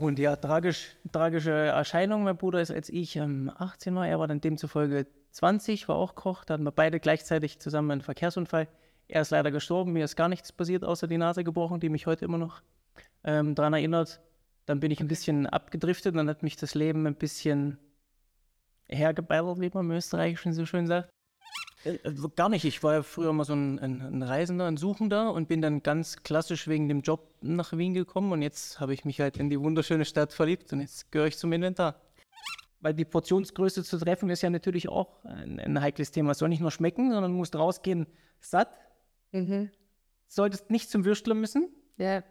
Und 0.00 0.20
ja, 0.20 0.36
tragisch, 0.36 0.96
tragische 1.10 1.50
Erscheinung. 1.50 2.22
Mein 2.22 2.36
Bruder 2.36 2.60
ist 2.60 2.70
als 2.70 2.88
ich 2.88 3.16
ähm, 3.16 3.50
18 3.58 3.94
war, 3.96 4.06
er 4.06 4.20
war 4.20 4.28
dann 4.28 4.40
demzufolge 4.40 5.06
20, 5.32 5.88
war 5.88 5.96
auch 5.96 6.14
Koch. 6.14 6.44
Da 6.44 6.54
hatten 6.54 6.62
wir 6.62 6.72
beide 6.72 7.00
gleichzeitig 7.00 7.58
zusammen 7.58 7.90
einen 7.90 8.00
Verkehrsunfall. 8.00 8.68
Er 9.08 9.22
ist 9.22 9.30
leider 9.30 9.50
gestorben, 9.50 9.92
mir 9.92 10.04
ist 10.04 10.14
gar 10.14 10.28
nichts 10.28 10.52
passiert, 10.52 10.84
außer 10.84 11.08
die 11.08 11.18
Nase 11.18 11.42
gebrochen, 11.42 11.80
die 11.80 11.88
mich 11.88 12.06
heute 12.06 12.24
immer 12.24 12.38
noch 12.38 12.62
ähm, 13.24 13.54
daran 13.56 13.74
erinnert. 13.74 14.20
Dann 14.66 14.80
bin 14.80 14.90
ich 14.90 15.00
ein 15.00 15.08
bisschen 15.08 15.46
abgedriftet, 15.46 16.14
dann 16.14 16.28
hat 16.28 16.42
mich 16.42 16.56
das 16.56 16.74
Leben 16.74 17.06
ein 17.06 17.16
bisschen 17.16 17.78
hergeballert, 18.86 19.60
wie 19.60 19.70
man 19.72 19.86
im 19.86 19.92
Österreichischen 19.92 20.52
so 20.52 20.64
schön 20.64 20.86
sagt. 20.86 21.10
Äh, 21.84 21.90
äh, 21.94 22.14
Gar 22.36 22.48
nicht. 22.48 22.64
Ich 22.64 22.82
war 22.82 22.94
ja 22.94 23.02
früher 23.02 23.32
mal 23.32 23.44
so 23.44 23.54
ein, 23.54 23.78
ein, 23.78 24.22
Reisender, 24.22 24.66
ein 24.66 24.76
Suchender 24.76 25.32
und 25.32 25.48
bin 25.48 25.62
dann 25.62 25.82
ganz 25.82 26.22
klassisch 26.22 26.66
wegen 26.68 26.88
dem 26.88 27.00
Job 27.02 27.28
nach 27.40 27.72
Wien 27.76 27.94
gekommen 27.94 28.32
und 28.32 28.42
jetzt 28.42 28.80
habe 28.80 28.94
ich 28.94 29.04
mich 29.04 29.20
halt 29.20 29.36
in 29.36 29.48
die 29.50 29.60
wunderschöne 29.60 30.04
Stadt 30.04 30.32
verliebt 30.32 30.72
und 30.72 30.80
jetzt 30.80 31.10
gehöre 31.12 31.28
ich 31.28 31.38
zum 31.38 31.52
Inventar. 31.52 31.96
Weil 32.80 32.94
die 32.94 33.04
Portionsgröße 33.04 33.82
zu 33.82 33.98
treffen 33.98 34.30
ist 34.30 34.42
ja 34.42 34.50
natürlich 34.50 34.88
auch 34.88 35.24
ein, 35.24 35.58
ein 35.58 35.80
heikles 35.80 36.10
Thema. 36.12 36.30
Es 36.32 36.38
soll 36.38 36.48
nicht 36.48 36.60
nur 36.60 36.70
schmecken, 36.70 37.10
sondern 37.12 37.32
du 37.32 37.36
musst 37.38 37.54
rausgehen 37.56 38.06
satt, 38.40 38.68
Mhm. 39.32 39.70
solltest 40.28 40.70
nicht 40.70 40.88
zum 40.90 41.04
Würstler 41.04 41.34
müssen 41.34 41.68
Ja. 41.96 42.22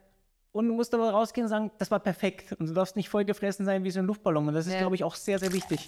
und 0.53 0.67
du 0.67 0.73
musst 0.73 0.93
aber 0.93 1.11
rausgehen 1.11 1.45
und 1.45 1.49
sagen, 1.49 1.71
das 1.77 1.91
war 1.91 1.99
perfekt. 1.99 2.53
Und 2.53 2.67
du 2.69 2.73
darfst 2.73 2.95
nicht 2.95 3.09
vollgefressen 3.09 3.65
sein 3.65 3.83
wie 3.83 3.91
so 3.91 3.99
ein 3.99 4.05
Luftballon. 4.05 4.47
Und 4.47 4.53
das 4.53 4.67
ist, 4.67 4.73
Ja. 4.73 4.79
glaube 4.79 4.95
ich, 4.95 5.03
auch 5.03 5.15
sehr, 5.15 5.37
sehr 5.37 5.51
wichtig. 5.53 5.85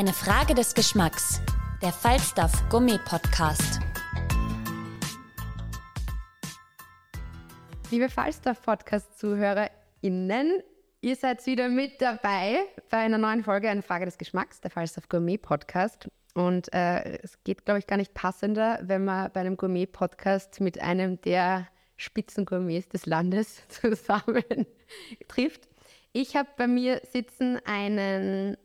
Eine 0.00 0.14
Frage 0.14 0.54
des 0.54 0.72
Geschmacks. 0.72 1.42
Der 1.82 1.92
Falstaff 1.92 2.66
Gummi 2.70 2.98
Podcast. 3.04 3.80
Liebe 7.90 8.08
Falstaff-Podcast-ZuhörerInnen, 8.08 10.62
ihr 11.02 11.16
seid 11.16 11.44
wieder 11.44 11.68
mit 11.68 12.00
dabei 12.00 12.60
bei 12.88 12.96
einer 12.96 13.18
neuen 13.18 13.44
Folge 13.44 13.68
Eine 13.68 13.82
Frage 13.82 14.06
des 14.06 14.16
Geschmacks, 14.16 14.62
der 14.62 14.70
Falstaff 14.70 15.06
Gourmet-Podcast. 15.10 16.08
Und 16.32 16.72
äh, 16.72 17.18
es 17.18 17.44
geht, 17.44 17.66
glaube 17.66 17.80
ich, 17.80 17.86
gar 17.86 17.98
nicht 17.98 18.14
passender, 18.14 18.78
wenn 18.80 19.04
man 19.04 19.30
bei 19.32 19.40
einem 19.40 19.58
Gourmet-Podcast 19.58 20.62
mit 20.62 20.80
einem 20.80 21.20
der 21.20 21.68
Spitzengourmets 21.98 22.88
des 22.88 23.04
Landes 23.04 23.60
zusammen 23.68 24.64
trifft. 25.28 25.68
Ich 26.14 26.36
habe 26.36 26.48
bei 26.56 26.66
mir 26.66 27.02
sitzen 27.12 27.58
einen 27.66 28.56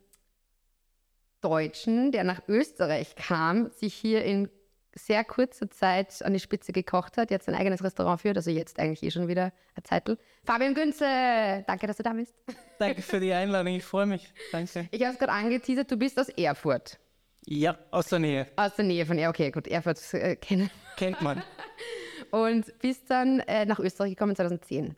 Deutschen, 1.46 2.12
der 2.12 2.24
nach 2.24 2.42
Österreich 2.48 3.16
kam, 3.16 3.70
sich 3.70 3.94
hier 3.94 4.26
in 4.26 4.50
sehr 4.96 5.24
kurzer 5.24 5.70
Zeit 5.70 6.24
an 6.24 6.34
die 6.34 6.40
Spitze 6.40 6.72
gekocht 6.72 7.18
hat, 7.18 7.30
jetzt 7.30 7.48
ein 7.48 7.54
eigenes 7.54 7.84
Restaurant 7.84 8.20
führt, 8.22 8.36
also 8.36 8.50
jetzt 8.50 8.80
eigentlich 8.80 9.04
eh 9.04 9.12
schon 9.12 9.28
wieder 9.28 9.54
ein 9.76 9.84
Zeitl. 9.84 10.18
Fabian 10.44 10.74
Günze, 10.74 11.06
danke, 11.68 11.86
dass 11.86 11.98
du 11.98 12.04
da 12.04 12.14
bist. 12.14 12.34
Danke 12.80 13.04
für 13.04 13.20
die 13.20 13.32
Einladung, 13.32 13.76
ich 13.76 13.84
freue 13.84 14.08
mich. 14.08 14.34
Danke. 14.52 14.88
Ich 14.90 15.02
habe 15.04 15.14
es 15.14 15.20
gerade 15.20 15.34
angeteasert, 15.34 15.92
du 15.92 15.98
bist 15.98 16.20
aus 16.20 16.30
Erfurt. 16.30 16.98
Ja, 17.46 17.78
aus 17.92 18.08
der 18.08 18.18
Nähe. 18.18 18.48
Aus 18.56 18.76
der 18.76 18.86
Nähe 18.86 19.06
von, 19.06 19.20
ja 19.20 19.30
okay, 19.30 19.52
gut, 19.52 19.68
Erfurt 19.68 20.02
äh, 20.16 20.36
kennen. 20.38 20.72
Kennt 20.98 21.22
man. 21.22 21.44
Und 22.32 22.78
bist 22.80 23.12
dann 23.12 23.40
äh, 23.42 23.66
nach 23.66 23.78
Österreich 23.78 24.12
gekommen 24.12 24.36
2010. 24.36 24.96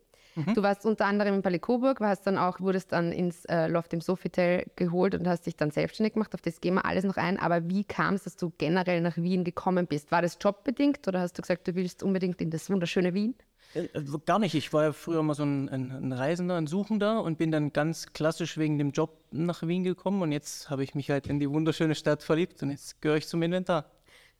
Du 0.53 0.61
warst 0.61 0.85
unter 0.85 1.05
anderem 1.05 1.35
in 1.35 1.41
Palais 1.41 1.59
Coburg, 1.59 1.99
warst 1.99 2.27
dann 2.27 2.37
auch, 2.37 2.59
wurdest 2.59 2.91
dann 2.91 3.11
ins 3.11 3.45
äh, 3.45 3.67
Loft 3.67 3.93
im 3.93 4.01
Sofitel 4.01 4.65
geholt 4.75 5.15
und 5.15 5.27
hast 5.27 5.45
dich 5.45 5.55
dann 5.55 5.71
selbstständig 5.71 6.13
gemacht. 6.13 6.33
Auf 6.33 6.41
das 6.41 6.61
gehen 6.61 6.75
wir 6.75 6.85
alles 6.85 7.03
noch 7.03 7.17
ein. 7.17 7.39
Aber 7.39 7.67
wie 7.69 7.83
kam 7.83 8.15
es, 8.15 8.23
dass 8.23 8.37
du 8.37 8.51
generell 8.57 9.01
nach 9.01 9.17
Wien 9.17 9.43
gekommen 9.43 9.87
bist? 9.87 10.11
War 10.11 10.21
das 10.21 10.37
jobbedingt 10.39 11.07
oder 11.07 11.21
hast 11.21 11.37
du 11.37 11.41
gesagt, 11.41 11.67
du 11.67 11.75
willst 11.75 12.03
unbedingt 12.03 12.41
in 12.41 12.51
das 12.51 12.69
wunderschöne 12.69 13.13
Wien? 13.13 13.35
Äh, 13.73 13.87
Gar 14.25 14.39
nicht. 14.39 14.55
Ich 14.55 14.71
war 14.73 14.83
ja 14.83 14.93
früher 14.93 15.23
mal 15.23 15.33
so 15.33 15.43
ein, 15.43 15.69
ein, 15.69 15.91
ein 15.91 16.13
Reisender, 16.13 16.55
ein 16.55 16.67
Suchender 16.67 17.23
und 17.23 17.37
bin 17.37 17.51
dann 17.51 17.73
ganz 17.73 18.13
klassisch 18.13 18.57
wegen 18.57 18.77
dem 18.77 18.91
Job 18.91 19.19
nach 19.31 19.63
Wien 19.67 19.83
gekommen 19.83 20.21
und 20.21 20.31
jetzt 20.31 20.69
habe 20.69 20.83
ich 20.83 20.95
mich 20.95 21.09
halt 21.09 21.27
in 21.27 21.39
die 21.39 21.49
wunderschöne 21.49 21.95
Stadt 21.95 22.23
verliebt 22.23 22.61
und 22.63 22.71
jetzt 22.71 23.01
gehöre 23.01 23.17
ich 23.17 23.27
zum 23.27 23.41
Inventar. 23.41 23.85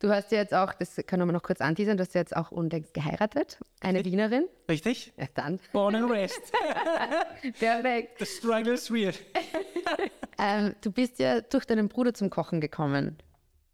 Du 0.00 0.10
hast 0.10 0.30
ja 0.30 0.38
jetzt 0.38 0.54
auch, 0.54 0.72
das 0.74 0.94
können 1.06 1.26
wir 1.26 1.32
noch 1.32 1.42
kurz 1.42 1.60
anteasern, 1.60 1.96
du 1.96 2.02
hast 2.02 2.14
ja 2.14 2.20
jetzt 2.20 2.36
auch 2.36 2.52
unlängst 2.52 2.94
geheiratet, 2.94 3.58
eine 3.80 4.04
Wienerin. 4.04 4.46
Richtig? 4.68 5.12
Ja, 5.16 5.26
dann. 5.34 5.58
Born 5.72 5.96
and 5.96 6.08
raised. 6.08 6.52
Perfekt. 7.58 8.20
The 8.20 8.26
struggle 8.26 8.74
is 8.74 8.90
real. 8.90 9.12
Ähm, 10.40 10.76
du 10.82 10.92
bist 10.92 11.18
ja 11.18 11.40
durch 11.40 11.64
deinen 11.64 11.88
Bruder 11.88 12.14
zum 12.14 12.30
Kochen 12.30 12.60
gekommen. 12.60 13.18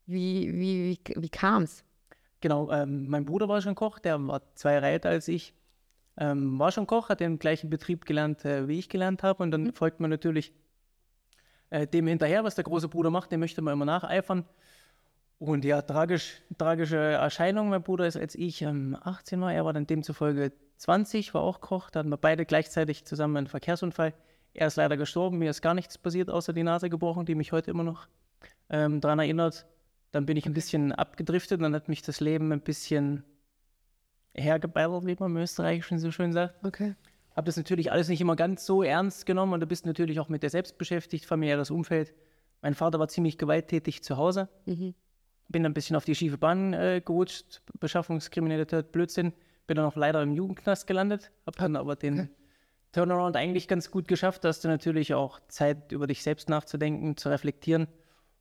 Wie, 0.06 0.50
wie, 0.54 0.98
wie, 1.06 1.22
wie 1.22 1.28
kam 1.28 1.64
es? 1.64 1.84
Genau, 2.41 2.70
ähm, 2.70 3.06
mein 3.06 3.26
Bruder 3.26 3.48
war 3.48 3.60
schon 3.60 3.74
Koch, 3.74 3.98
der 3.98 4.26
war 4.26 4.41
zwei 4.54 4.72
Jahre 4.72 4.86
älter 4.86 5.10
als 5.10 5.28
ich. 5.28 5.52
Ähm, 6.16 6.58
war 6.58 6.72
schon 6.72 6.86
Koch, 6.86 7.10
hat 7.10 7.20
im 7.20 7.38
gleichen 7.38 7.68
Betrieb 7.68 8.06
gelernt, 8.06 8.46
äh, 8.46 8.66
wie 8.66 8.78
ich 8.78 8.88
gelernt 8.88 9.22
habe. 9.22 9.42
Und 9.42 9.50
dann 9.50 9.74
folgt 9.74 10.00
man 10.00 10.08
natürlich 10.08 10.54
äh, 11.68 11.86
dem 11.86 12.06
hinterher, 12.06 12.44
was 12.44 12.54
der 12.54 12.64
große 12.64 12.88
Bruder 12.88 13.10
macht, 13.10 13.30
dem 13.30 13.41
möchte 13.41 13.60
man 13.60 13.74
immer 13.74 13.84
nacheifern. 13.84 14.46
Und 15.44 15.66
ja, 15.66 15.82
tragisch, 15.82 16.41
tragische 16.56 16.97
Erscheinung. 16.97 17.69
Mein 17.69 17.82
Bruder 17.82 18.06
ist 18.06 18.16
als 18.16 18.34
ich 18.34 18.62
ähm, 18.62 18.97
18 19.03 19.43
war, 19.43 19.53
er 19.53 19.66
war 19.66 19.75
dann 19.75 19.87
demzufolge 19.87 20.53
20, 20.78 21.34
war 21.34 21.43
auch 21.43 21.60
Koch. 21.60 21.91
Da 21.91 22.00
hatten 22.00 22.09
wir 22.09 22.16
beide 22.16 22.47
gleichzeitig 22.47 23.05
zusammen 23.05 23.37
einen 23.37 23.47
Verkehrsunfall. 23.47 24.15
Er 24.54 24.69
ist 24.69 24.77
leider 24.77 24.97
gestorben, 24.97 25.37
mir 25.37 25.50
ist 25.50 25.60
gar 25.60 25.75
nichts 25.75 25.99
passiert, 25.99 26.31
außer 26.31 26.54
die 26.54 26.62
Nase 26.62 26.88
gebrochen, 26.88 27.27
die 27.27 27.34
mich 27.34 27.53
heute 27.53 27.71
immer 27.71 27.83
noch 27.83 28.09
ähm, 28.71 29.03
daran 29.03 29.19
erinnert. 29.19 29.66
Dann 30.12 30.25
bin 30.25 30.38
ich 30.38 30.47
ein 30.47 30.54
bisschen 30.54 30.93
abgedriftet, 30.93 31.60
dann 31.60 31.75
hat 31.75 31.88
mich 31.88 32.00
das 32.00 32.21
Leben 32.21 32.50
ein 32.50 32.62
bisschen 32.62 33.22
hergeballert, 34.33 35.04
wie 35.04 35.16
man 35.19 35.33
im 35.33 35.37
Österreichischen 35.37 35.99
so 35.99 36.10
schön 36.10 36.33
sagt. 36.33 36.65
Okay. 36.65 36.94
Habe 37.37 37.47
das 37.47 37.59
natürlich 37.59 37.93
alles 37.93 38.09
nicht 38.09 38.21
immer 38.22 38.37
ganz 38.37 38.65
so 38.65 38.83
ernst 38.83 39.27
genommen 39.27 39.53
und 39.53 39.60
du 39.60 39.66
bist 39.66 39.84
natürlich 39.84 40.21
auch 40.21 40.31
mit 40.31 40.43
dir 40.43 40.50
selbst 40.50 40.78
beschäftigt, 40.78 41.27
familiäres 41.27 41.71
Umfeld. 41.71 42.15
Mein 42.62 42.75
Vater 42.75 42.99
war 42.99 43.09
ziemlich 43.09 43.37
gewalttätig 43.37 44.03
zu 44.03 44.16
Hause. 44.16 44.49
Mhm. 44.65 44.94
Bin 45.49 45.65
ein 45.66 45.75
bisschen 45.75 45.97
auf 45.97 46.05
die 46.05 46.15
schiefe 46.15 46.38
Bahn 46.38 46.72
äh, 46.72 47.03
gerutscht, 47.05 47.62
Beschaffungskriminalität, 47.78 48.93
Blödsinn. 48.93 49.32
Bin 49.66 49.77
dann 49.77 49.87
auch 49.87 49.97
leider 49.97 50.22
im 50.22 50.32
Jugendknast 50.32 50.87
gelandet, 50.87 51.31
habe 51.47 51.56
dann 51.59 51.77
aber 51.77 51.97
den 51.97 52.28
Turnaround 52.93 53.37
eigentlich 53.37 53.69
ganz 53.69 53.91
gut 53.91 54.09
geschafft. 54.09 54.44
Da 54.44 54.49
hast 54.49 54.65
du 54.65 54.69
natürlich 54.69 55.15
auch 55.15 55.41
Zeit, 55.49 55.93
über 55.93 56.06
dich 56.06 56.22
selbst 56.22 56.49
nachzudenken, 56.49 57.16
zu 57.16 57.28
reflektieren. 57.28 57.88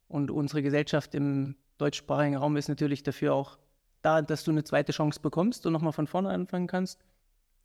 Und 0.08 0.32
unsere 0.32 0.62
Gesellschaft 0.62 1.16
im 1.16 1.56
deutschsprachigen 1.78 2.36
Raum 2.36 2.56
ist 2.58 2.68
natürlich 2.68 3.04
dafür 3.04 3.34
auch 3.34 3.58
da, 4.02 4.22
dass 4.22 4.44
du 4.44 4.52
eine 4.52 4.64
zweite 4.64 4.92
Chance 4.92 5.20
bekommst 5.22 5.66
und 5.66 5.74
nochmal 5.74 5.94
von 5.94 6.08
vorne 6.08 6.30
anfangen 6.30 6.68
kannst. 6.68 7.02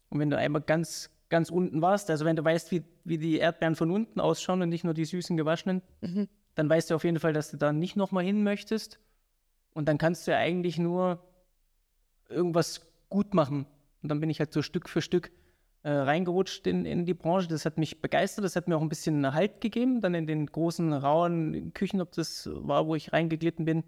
Und 0.08 0.18
wenn 0.20 0.30
du 0.30 0.38
einmal 0.38 0.62
ganz, 0.62 1.10
ganz 1.28 1.50
unten 1.50 1.82
warst, 1.82 2.10
also 2.10 2.24
wenn 2.24 2.36
du 2.36 2.44
weißt, 2.44 2.70
wie, 2.70 2.82
wie 3.04 3.18
die 3.18 3.38
Erdbeeren 3.38 3.74
von 3.76 3.90
unten 3.90 4.20
ausschauen 4.20 4.62
und 4.62 4.70
nicht 4.70 4.84
nur 4.84 4.94
die 4.94 5.04
süßen 5.04 5.36
gewaschenen, 5.36 5.82
dann 6.54 6.70
weißt 6.70 6.90
du 6.90 6.94
auf 6.94 7.04
jeden 7.04 7.18
Fall, 7.18 7.32
dass 7.32 7.50
du 7.50 7.56
da 7.56 7.72
nicht 7.72 7.96
nochmal 7.96 8.24
hin 8.24 8.42
möchtest. 8.42 8.98
Und 9.72 9.88
dann 9.88 9.98
kannst 9.98 10.26
du 10.26 10.32
ja 10.32 10.38
eigentlich 10.38 10.78
nur 10.78 11.22
irgendwas 12.28 12.80
gut 13.08 13.34
machen. 13.34 13.66
Und 14.02 14.10
dann 14.10 14.20
bin 14.20 14.30
ich 14.30 14.40
halt 14.40 14.52
so 14.52 14.62
Stück 14.62 14.88
für 14.88 15.02
Stück 15.02 15.30
äh, 15.82 15.90
reingerutscht 15.90 16.66
in, 16.66 16.84
in 16.84 17.04
die 17.04 17.14
Branche. 17.14 17.48
Das 17.48 17.64
hat 17.64 17.78
mich 17.78 18.00
begeistert, 18.00 18.44
das 18.44 18.56
hat 18.56 18.68
mir 18.68 18.76
auch 18.76 18.82
ein 18.82 18.88
bisschen 18.88 19.32
Halt 19.32 19.60
gegeben, 19.60 20.00
dann 20.00 20.14
in 20.14 20.26
den 20.26 20.46
großen, 20.46 20.92
rauen 20.92 21.72
Küchen, 21.74 22.00
ob 22.00 22.12
das 22.12 22.48
war, 22.52 22.86
wo 22.86 22.94
ich 22.94 23.12
reingeglitten 23.12 23.64
bin. 23.64 23.84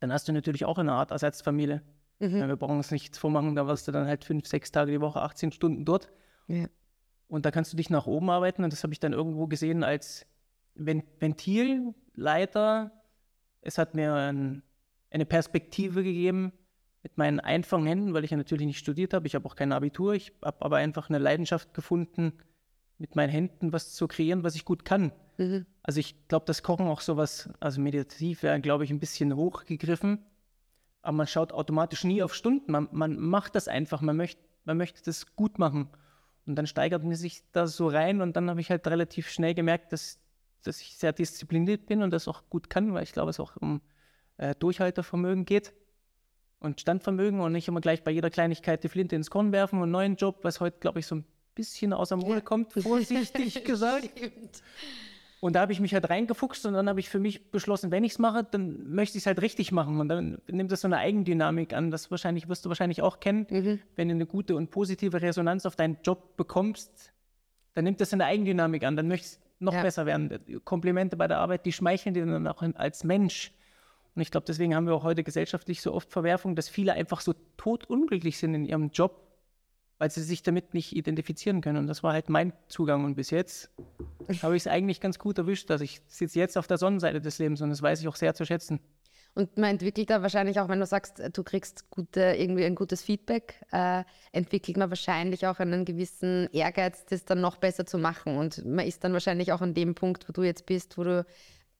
Dann 0.00 0.12
hast 0.12 0.28
du 0.28 0.32
natürlich 0.32 0.64
auch 0.64 0.78
eine 0.78 0.92
Art 0.92 1.10
Ersatzfamilie. 1.10 1.82
Ja, 2.20 2.48
wir 2.48 2.56
brauchen 2.56 2.76
uns 2.76 2.90
nichts 2.90 3.18
vormachen, 3.18 3.54
da 3.54 3.66
warst 3.66 3.86
du 3.88 3.92
dann 3.92 4.06
halt 4.06 4.24
fünf, 4.24 4.46
sechs 4.46 4.70
Tage 4.70 4.92
die 4.92 5.00
Woche, 5.00 5.20
18 5.20 5.52
Stunden 5.52 5.84
dort. 5.84 6.10
Ja. 6.46 6.66
Und 7.28 7.44
da 7.44 7.50
kannst 7.50 7.72
du 7.72 7.76
dich 7.76 7.90
nach 7.90 8.06
oben 8.06 8.30
arbeiten. 8.30 8.64
Und 8.64 8.72
das 8.72 8.82
habe 8.82 8.92
ich 8.92 9.00
dann 9.00 9.12
irgendwo 9.12 9.46
gesehen 9.46 9.82
als 9.82 10.26
Ven 10.74 11.02
Ventilleiter. 11.18 12.92
Es 13.60 13.78
hat 13.78 13.94
mir 13.94 14.14
ein, 14.14 14.62
eine 15.14 15.24
Perspektive 15.24 16.02
gegeben 16.02 16.52
mit 17.02 17.16
meinen 17.18 17.38
einfachen 17.38 17.86
Händen, 17.86 18.14
weil 18.14 18.24
ich 18.24 18.30
ja 18.30 18.36
natürlich 18.36 18.66
nicht 18.66 18.78
studiert 18.78 19.14
habe. 19.14 19.26
Ich 19.26 19.34
habe 19.34 19.46
auch 19.46 19.56
kein 19.56 19.72
Abitur. 19.72 20.14
Ich 20.14 20.32
habe 20.42 20.64
aber 20.64 20.76
einfach 20.76 21.08
eine 21.08 21.18
Leidenschaft 21.18 21.72
gefunden, 21.72 22.32
mit 22.98 23.14
meinen 23.14 23.30
Händen 23.30 23.72
was 23.72 23.92
zu 23.92 24.08
kreieren, 24.08 24.42
was 24.42 24.54
ich 24.54 24.64
gut 24.64 24.84
kann. 24.84 25.12
Also 25.82 26.00
ich 26.00 26.28
glaube, 26.28 26.46
das 26.46 26.62
Kochen 26.62 26.86
auch 26.86 27.00
sowas, 27.00 27.50
also 27.60 27.80
meditativ 27.80 28.42
wäre, 28.42 28.60
glaube 28.60 28.84
ich, 28.84 28.90
ein 28.90 29.00
bisschen 29.00 29.36
hochgegriffen. 29.36 30.18
Aber 31.02 31.16
man 31.16 31.26
schaut 31.26 31.52
automatisch 31.52 32.04
nie 32.04 32.22
auf 32.22 32.34
Stunden. 32.34 32.72
Man, 32.72 32.88
man 32.90 33.18
macht 33.18 33.54
das 33.54 33.68
einfach. 33.68 34.00
Man 34.00 34.16
möchte, 34.16 34.40
man 34.64 34.76
möchte 34.76 35.02
das 35.04 35.36
gut 35.36 35.58
machen. 35.58 35.88
Und 36.46 36.56
dann 36.56 36.66
steigert 36.66 37.04
man 37.04 37.14
sich 37.14 37.42
da 37.52 37.66
so 37.66 37.88
rein 37.88 38.20
und 38.20 38.36
dann 38.36 38.50
habe 38.50 38.60
ich 38.60 38.70
halt 38.70 38.86
relativ 38.86 39.30
schnell 39.30 39.54
gemerkt, 39.54 39.92
dass, 39.92 40.18
dass 40.62 40.80
ich 40.80 40.96
sehr 40.96 41.12
diszipliniert 41.12 41.86
bin 41.86 42.02
und 42.02 42.10
das 42.10 42.28
auch 42.28 42.42
gut 42.50 42.68
kann, 42.68 42.92
weil 42.92 43.02
ich 43.02 43.12
glaube, 43.12 43.30
es 43.30 43.40
auch 43.40 43.56
um 43.56 43.80
äh, 44.36 44.54
Durchhaltevermögen 44.58 45.44
geht 45.44 45.72
und 46.60 46.80
Standvermögen 46.80 47.40
und 47.40 47.52
nicht 47.52 47.68
immer 47.68 47.80
gleich 47.80 48.02
bei 48.02 48.10
jeder 48.10 48.30
Kleinigkeit 48.30 48.82
die 48.84 48.88
Flinte 48.88 49.16
ins 49.16 49.30
Korn 49.30 49.52
werfen 49.52 49.76
und 49.78 49.84
einen 49.84 49.92
neuen 49.92 50.16
Job, 50.16 50.38
was 50.42 50.60
heute, 50.60 50.78
glaube 50.80 51.00
ich, 51.00 51.06
so 51.06 51.16
ein 51.16 51.24
bisschen 51.54 51.92
außer 51.92 52.16
Mode 52.16 52.40
kommt, 52.42 52.72
vorsichtig 52.82 53.64
gesagt. 53.64 54.10
Und 55.40 55.52
da 55.56 55.60
habe 55.60 55.72
ich 55.72 55.80
mich 55.80 55.92
halt 55.92 56.08
reingefuchst 56.08 56.64
und 56.64 56.72
dann 56.72 56.88
habe 56.88 57.00
ich 57.00 57.10
für 57.10 57.18
mich 57.18 57.50
beschlossen, 57.50 57.90
wenn 57.90 58.02
ich 58.02 58.12
es 58.12 58.18
mache, 58.18 58.44
dann 58.50 58.88
möchte 58.94 59.18
ich 59.18 59.24
es 59.24 59.26
halt 59.26 59.42
richtig 59.42 59.72
machen. 59.72 60.00
Und 60.00 60.08
dann 60.08 60.40
nimmt 60.50 60.72
das 60.72 60.80
so 60.80 60.88
eine 60.88 60.96
Eigendynamik 60.96 61.74
an. 61.74 61.90
Das 61.90 62.10
wahrscheinlich 62.10 62.48
wirst 62.48 62.64
du 62.64 62.70
wahrscheinlich 62.70 63.02
auch 63.02 63.20
kennen. 63.20 63.46
Wenn 63.94 64.08
du 64.08 64.14
eine 64.14 64.24
gute 64.24 64.56
und 64.56 64.70
positive 64.70 65.20
Resonanz 65.20 65.66
auf 65.66 65.76
deinen 65.76 65.98
Job 66.02 66.38
bekommst, 66.38 67.12
dann 67.74 67.84
nimmt 67.84 68.00
das 68.00 68.14
eine 68.14 68.24
Eigendynamik 68.24 68.84
an. 68.84 68.96
Dann 68.96 69.06
möchtest 69.06 69.42
du 69.60 69.66
noch 69.66 69.74
Ja. 69.74 69.82
besser 69.82 70.06
werden. 70.06 70.30
Komplimente 70.64 71.18
bei 71.18 71.28
der 71.28 71.40
Arbeit, 71.40 71.66
die 71.66 71.72
schmeicheln 71.72 72.14
dir 72.14 72.24
dann 72.24 72.46
auch 72.46 72.62
als 72.76 73.04
Mensch. 73.04 73.52
Und 74.14 74.22
ich 74.22 74.30
glaube, 74.30 74.46
deswegen 74.46 74.74
haben 74.74 74.86
wir 74.86 74.94
auch 74.94 75.02
heute 75.02 75.24
gesellschaftlich 75.24 75.82
so 75.82 75.92
oft 75.92 76.10
Verwerfung, 76.10 76.54
dass 76.54 76.68
viele 76.68 76.92
einfach 76.92 77.20
so 77.20 77.34
totunglücklich 77.56 78.38
sind 78.38 78.54
in 78.54 78.64
ihrem 78.64 78.90
Job, 78.90 79.20
weil 79.98 80.10
sie 80.10 80.22
sich 80.22 80.42
damit 80.42 80.74
nicht 80.74 80.94
identifizieren 80.94 81.60
können. 81.60 81.78
Und 81.78 81.86
das 81.88 82.02
war 82.02 82.12
halt 82.12 82.28
mein 82.28 82.52
Zugang. 82.68 83.04
Und 83.04 83.16
bis 83.16 83.30
jetzt 83.30 83.70
habe 84.42 84.56
ich 84.56 84.62
es 84.62 84.66
eigentlich 84.66 85.00
ganz 85.00 85.18
gut 85.18 85.38
erwischt, 85.38 85.68
dass 85.70 85.80
ich 85.80 86.00
sitze 86.06 86.38
jetzt 86.38 86.56
auf 86.56 86.66
der 86.66 86.78
Sonnenseite 86.78 87.20
des 87.20 87.38
Lebens 87.38 87.60
und 87.60 87.70
das 87.70 87.82
weiß 87.82 88.00
ich 88.00 88.08
auch 88.08 88.16
sehr 88.16 88.34
zu 88.34 88.44
schätzen. 88.44 88.80
Und 89.36 89.56
man 89.58 89.70
entwickelt 89.70 90.10
da 90.10 90.22
wahrscheinlich 90.22 90.60
auch, 90.60 90.68
wenn 90.68 90.78
du 90.78 90.86
sagst, 90.86 91.20
du 91.32 91.42
kriegst 91.42 91.90
gute, 91.90 92.20
irgendwie 92.20 92.64
ein 92.64 92.76
gutes 92.76 93.02
Feedback, 93.02 93.60
äh, 93.72 94.04
entwickelt 94.30 94.76
man 94.76 94.90
wahrscheinlich 94.90 95.44
auch 95.48 95.58
einen 95.58 95.84
gewissen 95.84 96.48
Ehrgeiz, 96.52 97.04
das 97.06 97.24
dann 97.24 97.40
noch 97.40 97.56
besser 97.56 97.84
zu 97.84 97.98
machen. 97.98 98.36
Und 98.36 98.64
man 98.64 98.86
ist 98.86 99.02
dann 99.02 99.12
wahrscheinlich 99.12 99.52
auch 99.52 99.60
an 99.60 99.74
dem 99.74 99.96
Punkt, 99.96 100.28
wo 100.28 100.32
du 100.32 100.42
jetzt 100.44 100.66
bist, 100.66 100.96
wo 100.98 101.02
du 101.02 101.26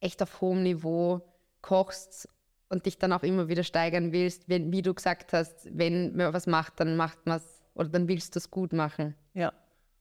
echt 0.00 0.20
auf 0.20 0.40
hohem 0.40 0.64
Niveau 0.64 1.22
kochst 1.64 2.28
und 2.68 2.84
dich 2.84 2.98
dann 2.98 3.12
auch 3.12 3.22
immer 3.22 3.48
wieder 3.48 3.64
steigern 3.64 4.12
willst, 4.12 4.48
wenn, 4.50 4.70
wie 4.70 4.82
du 4.82 4.92
gesagt 4.92 5.32
hast, 5.32 5.66
wenn 5.72 6.14
man 6.14 6.34
was 6.34 6.46
macht, 6.46 6.78
dann 6.78 6.96
macht 6.96 7.24
man 7.24 7.38
es 7.38 7.62
oder 7.72 7.88
dann 7.88 8.06
willst 8.06 8.34
du 8.34 8.38
es 8.38 8.50
gut 8.50 8.72
machen. 8.74 9.14
Ja. 9.32 9.52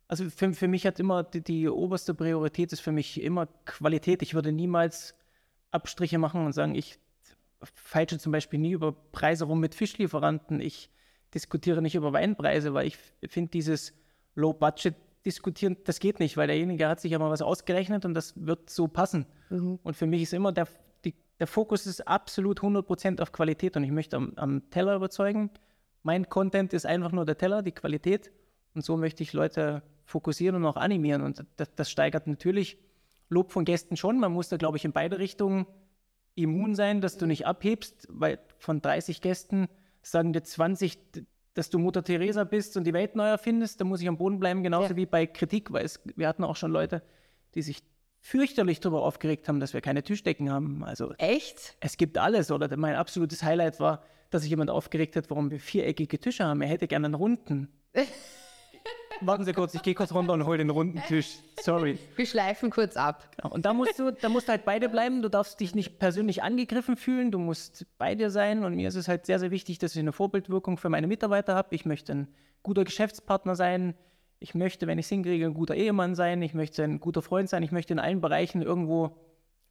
Also 0.09 0.29
für, 0.29 0.53
für 0.53 0.67
mich 0.67 0.85
hat 0.85 0.99
immer 0.99 1.23
die, 1.23 1.41
die 1.41 1.69
oberste 1.69 2.13
Priorität 2.13 2.73
ist 2.73 2.81
für 2.81 2.91
mich 2.91 3.21
immer 3.21 3.47
Qualität. 3.65 4.21
Ich 4.21 4.33
würde 4.33 4.51
niemals 4.51 5.15
Abstriche 5.71 6.17
machen 6.17 6.45
und 6.45 6.51
sagen, 6.51 6.75
ich 6.75 6.99
feilsche 7.63 8.19
zum 8.19 8.33
Beispiel 8.33 8.59
nie 8.59 8.73
über 8.73 8.91
Preise 8.91 9.45
rum 9.45 9.61
mit 9.61 9.73
Fischlieferanten. 9.73 10.59
Ich 10.59 10.89
diskutiere 11.33 11.81
nicht 11.81 11.95
über 11.95 12.11
Weinpreise, 12.11 12.73
weil 12.73 12.87
ich 12.87 12.97
finde 13.27 13.51
dieses 13.51 13.93
Low-Budget-Diskutieren, 14.35 15.77
das 15.85 15.99
geht 15.99 16.19
nicht, 16.19 16.35
weil 16.35 16.47
derjenige 16.47 16.87
hat 16.89 16.99
sich 16.99 17.13
ja 17.13 17.19
mal 17.19 17.31
was 17.31 17.41
ausgerechnet 17.41 18.03
und 18.03 18.13
das 18.13 18.33
wird 18.35 18.69
so 18.69 18.89
passen. 18.89 19.25
Und 19.49 19.95
für 19.95 20.05
mich 20.05 20.23
ist 20.23 20.33
immer 20.33 20.51
der, 20.51 20.67
der 21.43 21.47
Fokus 21.47 21.85
ist 21.87 22.07
absolut 22.07 22.61
100% 22.61 23.21
auf 23.21 23.33
Qualität 23.33 23.75
und 23.75 23.83
ich 23.83 23.91
möchte 23.91 24.15
am, 24.15 24.31
am 24.37 24.69
Teller 24.69 24.95
überzeugen. 24.95 25.49
Mein 26.01 26.29
Content 26.29 26.71
ist 26.71 26.85
einfach 26.85 27.11
nur 27.11 27.25
der 27.25 27.37
Teller, 27.37 27.61
die 27.61 27.73
Qualität. 27.73 28.31
Und 28.73 28.85
so 28.85 28.95
möchte 28.95 29.23
ich 29.23 29.33
Leute 29.33 29.83
fokussieren 30.05 30.55
und 30.55 30.65
auch 30.65 30.77
animieren. 30.77 31.21
Und 31.21 31.45
das, 31.57 31.75
das 31.75 31.91
steigert 31.91 32.27
natürlich 32.27 32.77
Lob 33.27 33.51
von 33.51 33.65
Gästen 33.65 33.97
schon. 33.97 34.21
Man 34.21 34.31
muss 34.31 34.47
da, 34.47 34.55
glaube 34.55 34.77
ich, 34.77 34.85
in 34.85 34.93
beide 34.93 35.19
Richtungen 35.19 35.65
immun 36.35 36.75
sein, 36.75 37.01
dass 37.01 37.17
du 37.17 37.25
nicht 37.25 37.45
abhebst, 37.45 38.07
weil 38.09 38.39
von 38.57 38.81
30 38.81 39.19
Gästen 39.19 39.67
sagen 40.01 40.31
dir 40.31 40.43
20, 40.43 41.11
d- 41.11 41.25
dass 41.55 41.69
du 41.69 41.77
Mutter 41.77 42.05
Teresa 42.05 42.45
bist 42.45 42.77
und 42.77 42.85
die 42.85 42.93
Welt 42.93 43.17
neu 43.17 43.27
erfindest. 43.27 43.81
Da 43.81 43.83
muss 43.83 43.99
ich 44.01 44.07
am 44.07 44.15
Boden 44.15 44.39
bleiben, 44.39 44.63
genauso 44.63 44.91
Ja. 44.91 44.95
wie 44.95 45.05
bei 45.07 45.27
Kritik, 45.27 45.73
weil 45.73 45.83
es, 45.83 45.99
wir 46.15 46.29
hatten 46.29 46.45
auch 46.45 46.55
schon 46.55 46.71
Leute, 46.71 47.03
die 47.53 47.61
sich 47.63 47.83
fürchterlich 48.23 48.79
darüber 48.79 49.03
aufgeregt 49.03 49.49
haben, 49.49 49.59
dass 49.59 49.73
wir 49.73 49.81
keine 49.81 50.01
Tischdecken 50.01 50.49
haben. 50.49 50.83
Also 50.83 51.13
Echt? 51.17 51.75
es 51.81 51.97
gibt 51.97 52.17
alles. 52.17 52.51
Oder 52.51 52.75
mein 52.77 52.95
absolutes 52.95 53.43
Highlight 53.43 53.81
war, 53.81 54.01
dass 54.29 54.43
sich 54.43 54.49
jemand 54.49 54.69
aufgeregt 54.69 55.17
hat, 55.17 55.29
warum 55.29 55.51
wir 55.51 55.59
viereckige 55.59 56.17
Tische 56.17 56.45
haben. 56.45 56.61
Er 56.61 56.69
hätte 56.69 56.87
gerne 56.87 57.05
einen 57.07 57.15
runden. 57.15 57.67
Warten 59.21 59.43
Sie 59.43 59.53
kurz, 59.53 59.73
ich 59.73 59.83
gehe 59.83 59.93
kurz 59.93 60.13
runter 60.13 60.33
und 60.33 60.45
hole 60.45 60.57
den 60.57 60.69
runden 60.69 61.01
Tisch. 61.07 61.37
Sorry. 61.61 61.99
Wir 62.15 62.25
schleifen 62.25 62.69
kurz 62.69 62.95
ab. 62.95 63.29
Genau. 63.35 63.53
Und 63.53 63.65
da 63.65 63.73
musst 63.73 63.99
du, 63.99 64.11
da 64.11 64.29
musst 64.29 64.47
du 64.47 64.51
halt 64.51 64.65
beide 64.65 64.87
bleiben. 64.89 65.21
Du 65.21 65.29
darfst 65.29 65.59
dich 65.59 65.75
nicht 65.75 65.99
persönlich 65.99 66.43
angegriffen 66.43 66.95
fühlen. 66.95 67.29
Du 67.29 67.39
musst 67.39 67.85
bei 67.97 68.15
dir 68.15 68.29
sein. 68.29 68.63
Und 68.63 68.75
mir 68.75 68.87
ist 68.87 68.95
es 68.95 69.09
halt 69.09 69.25
sehr, 69.25 69.39
sehr 69.39 69.51
wichtig, 69.51 69.79
dass 69.79 69.93
ich 69.93 69.99
eine 69.99 70.13
Vorbildwirkung 70.13 70.77
für 70.77 70.89
meine 70.89 71.07
Mitarbeiter 71.07 71.55
habe. 71.55 71.75
Ich 71.75 71.85
möchte 71.85 72.13
ein 72.13 72.27
guter 72.63 72.85
Geschäftspartner 72.85 73.55
sein. 73.55 73.95
Ich 74.43 74.53
möchte, 74.53 74.87
wenn 74.87 74.99
ich 74.99 75.05
es 75.05 75.09
hinkriege, 75.09 75.45
ein 75.45 75.53
guter 75.53 75.73
Ehemann 75.73 76.15
sein. 76.15 76.41
Ich 76.41 76.53
möchte 76.53 76.83
ein 76.83 76.99
guter 76.99 77.21
Freund 77.21 77.47
sein. 77.47 77.63
Ich 77.63 77.71
möchte 77.71 77.93
in 77.93 77.99
allen 77.99 78.19
Bereichen 78.19 78.61
irgendwo 78.61 79.15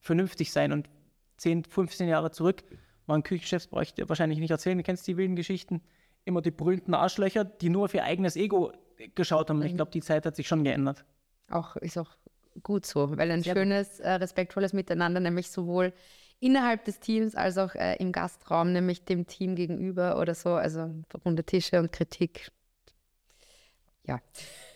vernünftig 0.00 0.50
sein. 0.50 0.72
Und 0.72 0.88
10, 1.36 1.64
15 1.64 2.08
Jahre 2.08 2.30
zurück 2.30 2.64
war 3.04 3.18
ein 3.18 3.22
Küchenchef, 3.22 3.68
brauche 3.68 3.82
ich 3.82 3.92
dir 3.92 4.08
wahrscheinlich 4.08 4.38
nicht 4.38 4.50
erzählen. 4.50 4.78
Du 4.78 4.82
kennst 4.82 5.06
die 5.06 5.18
wilden 5.18 5.36
Geschichten. 5.36 5.82
Immer 6.24 6.40
die 6.40 6.50
berühmten 6.50 6.94
Arschlöcher, 6.94 7.44
die 7.44 7.68
nur 7.68 7.84
auf 7.84 7.92
ihr 7.92 8.04
eigenes 8.04 8.34
Ego 8.34 8.72
geschaut 9.14 9.50
haben. 9.50 9.60
Ich 9.60 9.76
glaube, 9.76 9.90
die 9.90 10.00
Zeit 10.00 10.24
hat 10.24 10.36
sich 10.36 10.48
schon 10.48 10.64
geändert. 10.64 11.04
Auch, 11.50 11.76
ist 11.76 11.98
auch 11.98 12.16
gut 12.62 12.86
so, 12.86 13.14
weil 13.18 13.30
ein 13.30 13.44
schönes, 13.44 14.00
äh, 14.00 14.12
respektvolles 14.12 14.72
Miteinander, 14.72 15.20
nämlich 15.20 15.50
sowohl 15.50 15.92
innerhalb 16.40 16.86
des 16.86 16.98
Teams 16.98 17.34
als 17.34 17.58
auch 17.58 17.74
äh, 17.74 17.96
im 17.96 18.10
Gastraum, 18.10 18.72
nämlich 18.72 19.04
dem 19.04 19.26
Team 19.26 19.54
gegenüber 19.54 20.18
oder 20.18 20.34
so, 20.34 20.54
also 20.54 20.94
runde 21.26 21.44
Tische 21.44 21.78
und 21.78 21.92
Kritik. 21.92 22.50
Ja, 24.06 24.20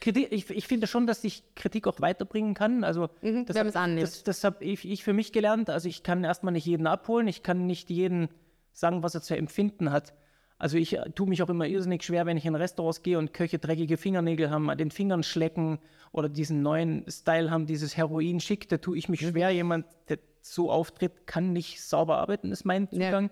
Kritik, 0.00 0.28
ich, 0.30 0.48
ich 0.50 0.66
finde 0.68 0.86
schon, 0.86 1.06
dass 1.08 1.24
ich 1.24 1.42
Kritik 1.56 1.88
auch 1.88 2.00
weiterbringen 2.00 2.54
kann. 2.54 2.84
Also 2.84 3.08
Mhm, 3.22 3.44
das, 3.46 3.56
wenn 3.56 3.74
annimmt. 3.74 4.02
das, 4.02 4.22
das 4.22 4.44
habe 4.44 4.64
ich, 4.64 4.88
ich 4.88 5.02
für 5.02 5.12
mich 5.12 5.32
gelernt. 5.32 5.68
Also 5.68 5.88
ich 5.88 6.02
kann 6.04 6.22
erstmal 6.22 6.52
nicht 6.52 6.66
jeden 6.66 6.86
abholen, 6.86 7.26
ich 7.26 7.42
kann 7.42 7.66
nicht 7.66 7.90
jeden 7.90 8.28
sagen, 8.72 9.02
was 9.02 9.14
er 9.16 9.22
zu 9.22 9.36
empfinden 9.36 9.90
hat. 9.90 10.14
Also 10.58 10.78
ich 10.78 10.96
äh, 10.96 11.10
tue 11.10 11.28
mich 11.28 11.42
auch 11.42 11.48
immer 11.50 11.66
irrsinnig 11.66 12.04
schwer, 12.04 12.24
wenn 12.24 12.36
ich 12.36 12.46
in 12.46 12.54
Restaurants 12.54 13.02
gehe 13.02 13.18
und 13.18 13.32
Köche 13.34 13.58
dreckige 13.58 13.96
Fingernägel 13.96 14.48
haben, 14.50 14.70
an 14.70 14.78
den 14.78 14.90
Fingern 14.92 15.22
schlecken 15.24 15.78
oder 16.12 16.28
diesen 16.28 16.62
neuen 16.62 17.04
Style 17.10 17.50
haben, 17.50 17.66
dieses 17.66 17.96
Heroin-Schick, 17.96 18.68
da 18.68 18.78
tue 18.78 18.96
ich 18.96 19.08
mich 19.08 19.20
schwer. 19.20 19.50
Jemand, 19.50 19.86
der 20.08 20.18
so 20.40 20.70
auftritt, 20.70 21.26
kann 21.26 21.52
nicht 21.52 21.82
sauber 21.82 22.18
arbeiten, 22.18 22.52
ist 22.52 22.64
mein 22.64 22.88
Ja. 22.92 23.06
Zugang. 23.06 23.30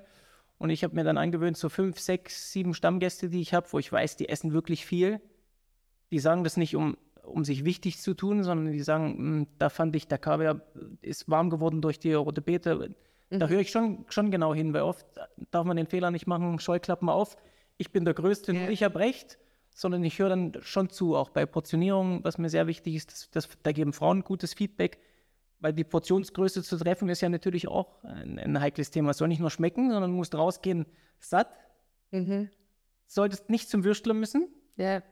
Und 0.59 0.71
ich 0.71 0.83
habe 0.83 0.95
mir 0.97 1.05
dann 1.05 1.19
angewöhnt, 1.19 1.57
so 1.57 1.69
fünf, 1.69 1.99
sechs, 2.01 2.51
sieben 2.53 2.75
Stammgäste, 2.75 3.29
die 3.29 3.41
ich 3.41 3.55
habe, 3.55 3.69
wo 3.71 3.79
ich 3.79 3.91
weiß, 3.93 4.17
die 4.17 4.29
essen 4.29 4.53
wirklich 4.53 4.85
viel 4.85 5.21
die 6.15 6.21
sagen 6.21 6.45
das 6.45 6.57
nicht, 6.57 6.77
um, 6.77 6.97
um 7.25 7.45
sich 7.45 7.65
wichtig 7.65 7.99
zu 7.99 8.15
tun, 8.15 8.45
sondern 8.45 8.73
die 8.73 8.83
sagen, 8.83 9.17
"Hm, 9.19 9.47
da 9.59 9.69
fand 9.69 9.97
ich, 9.97 10.07
der 10.07 10.19
Kaviar 10.19 10.61
ist 11.03 11.29
warm 11.29 11.51
geworden 11.51 11.83
durch 11.83 11.99
die 11.99 12.13
rote 12.13 12.41
Beete. 12.41 12.95
Da 13.31 13.49
höre 13.49 13.59
ich 13.59 13.73
schon, 13.73 14.05
schon 14.11 14.31
genau 14.31 14.55
hin, 14.55 14.73
weil 14.73 14.83
oft 14.83 15.05
darf 15.51 15.65
man 15.67 15.77
den 15.77 15.89
Fehler 15.89 16.13
nicht 16.13 16.29
machen, 16.29 16.61
Scheuklappen 16.61 17.09
auf. 17.09 17.37
Ich 17.79 17.91
bin 17.91 18.05
der 18.05 18.15
Größte, 18.15 18.53
nur 18.53 18.69
ich 18.69 18.85
habe 18.85 19.01
recht, 19.01 19.39
sondern 19.75 20.05
ich 20.05 20.21
höre 20.21 20.29
dann 20.29 20.53
schon 20.61 20.89
zu, 20.89 21.17
auch 21.17 21.31
bei 21.31 21.47
Portionierung, 21.47 22.23
was 22.23 22.39
mir 22.39 22.49
sehr 22.49 22.69
wichtig 22.69 22.95
ist, 22.95 23.11
das, 23.11 23.31
das, 23.33 23.49
da 23.65 23.73
geben 23.73 23.93
Frauen 23.93 24.23
gutes 24.23 24.55
Feedback, 24.55 25.01
weil 25.59 25.73
die 25.73 25.83
Portionsgröße 25.83 26.63
zu 26.63 26.77
treffen 26.77 27.09
ist 27.09 27.23
ja 27.23 27.29
natürlich 27.29 27.67
auch 27.67 28.05
ein, 28.05 28.39
ein 28.39 28.61
heikles 28.61 28.93
Thema. 28.93 29.11
Es 29.11 29.19
soll 29.19 29.27
nicht 29.27 29.41
nur 29.41 29.51
schmecken, 29.51 29.91
sondern 29.91 30.13
du 30.13 30.17
musst 30.17 30.37
rausgehen 30.37 30.87
satt, 31.19 31.49
solltest 33.09 33.51
nicht 33.51 33.69
zum 33.69 33.83
Würstler 33.83 34.15
müssen, 34.15 34.47
ja. 34.77 35.03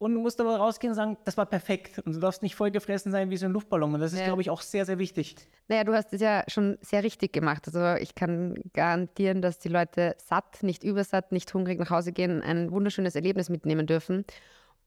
Und 0.00 0.14
du 0.14 0.20
musst 0.20 0.40
aber 0.40 0.56
rausgehen 0.56 0.92
und 0.92 0.94
sagen, 0.96 1.18
das 1.26 1.36
war 1.36 1.44
perfekt. 1.44 1.98
Und 1.98 2.14
du 2.14 2.20
darfst 2.20 2.42
nicht 2.42 2.54
vollgefressen 2.56 3.12
sein 3.12 3.28
wie 3.28 3.36
so 3.36 3.44
ein 3.44 3.52
Luftballon. 3.52 3.92
Und 3.94 4.00
das 4.00 4.14
ist, 4.14 4.20
Ja. 4.20 4.26
glaube 4.26 4.40
ich, 4.40 4.48
auch 4.48 4.62
sehr, 4.62 4.86
sehr 4.86 4.98
wichtig. 4.98 5.36
Naja, 5.68 5.84
du 5.84 5.92
hast 5.92 6.12
es 6.14 6.22
ja 6.22 6.42
schon 6.48 6.78
sehr 6.80 7.02
richtig 7.04 7.34
gemacht. 7.34 7.66
Also 7.66 8.00
ich 8.02 8.14
kann 8.14 8.54
garantieren, 8.72 9.42
dass 9.42 9.58
die 9.58 9.68
Leute 9.68 10.16
satt, 10.16 10.62
nicht 10.62 10.84
übersatt, 10.84 11.32
nicht 11.32 11.52
hungrig 11.52 11.78
nach 11.78 11.90
Hause 11.90 12.12
gehen, 12.12 12.42
ein 12.42 12.70
wunderschönes 12.72 13.14
Erlebnis 13.14 13.50
mitnehmen 13.50 13.86
dürfen. 13.86 14.24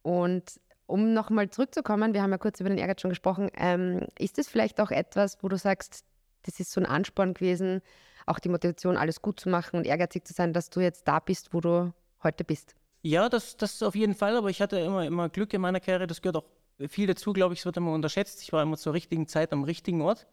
Und 0.01 0.59
um 0.87 1.13
nochmal 1.13 1.47
zurückzukommen, 1.51 2.15
wir 2.15 2.23
haben 2.23 2.31
ja 2.31 2.39
kurz 2.39 2.59
über 2.59 2.69
den 2.69 2.79
Ehrgeiz 2.79 2.99
schon 2.99 3.11
gesprochen, 3.11 3.51
ähm, 3.55 4.07
ist 4.17 4.39
es 4.39 4.49
vielleicht 4.49 4.81
auch 4.81 4.89
etwas, 4.89 5.43
wo 5.43 5.47
du 5.47 5.57
sagst, 5.57 6.05
das 6.41 6.59
ist 6.59 6.71
so 6.71 6.81
ein 6.81 6.87
Ansporn 6.87 7.35
gewesen, 7.35 7.81
auch 8.25 8.39
die 8.39 8.49
Motivation, 8.49 8.97
alles 8.97 9.21
gut 9.21 9.39
zu 9.39 9.47
machen 9.49 9.77
und 9.77 9.85
ehrgeizig 9.85 10.25
zu 10.25 10.33
sein, 10.33 10.53
dass 10.53 10.71
du 10.71 10.79
jetzt 10.79 11.07
da 11.07 11.19
bist, 11.19 11.53
wo 11.53 11.61
du 11.61 11.93
heute 12.23 12.43
bist? 12.43 12.75
Ja, 13.03 13.29
das, 13.29 13.57
das 13.57 13.83
auf 13.83 13.95
jeden 13.95 14.15
Fall. 14.15 14.35
Aber 14.37 14.49
ich 14.49 14.61
hatte 14.61 14.79
immer, 14.79 15.05
immer 15.05 15.29
Glück 15.29 15.53
in 15.53 15.61
meiner 15.61 15.79
Karriere. 15.79 16.07
Das 16.07 16.21
gehört 16.21 16.37
auch 16.37 16.45
viel 16.89 17.05
dazu, 17.05 17.33
glaube 17.33 17.53
ich. 17.53 17.59
Es 17.59 17.65
wird 17.65 17.77
immer 17.77 17.93
unterschätzt. 17.93 18.41
Ich 18.41 18.51
war 18.53 18.63
immer 18.63 18.77
zur 18.77 18.93
richtigen 18.93 19.27
Zeit 19.27 19.53
am 19.53 19.63
richtigen 19.63 20.01
Ort. 20.01 20.25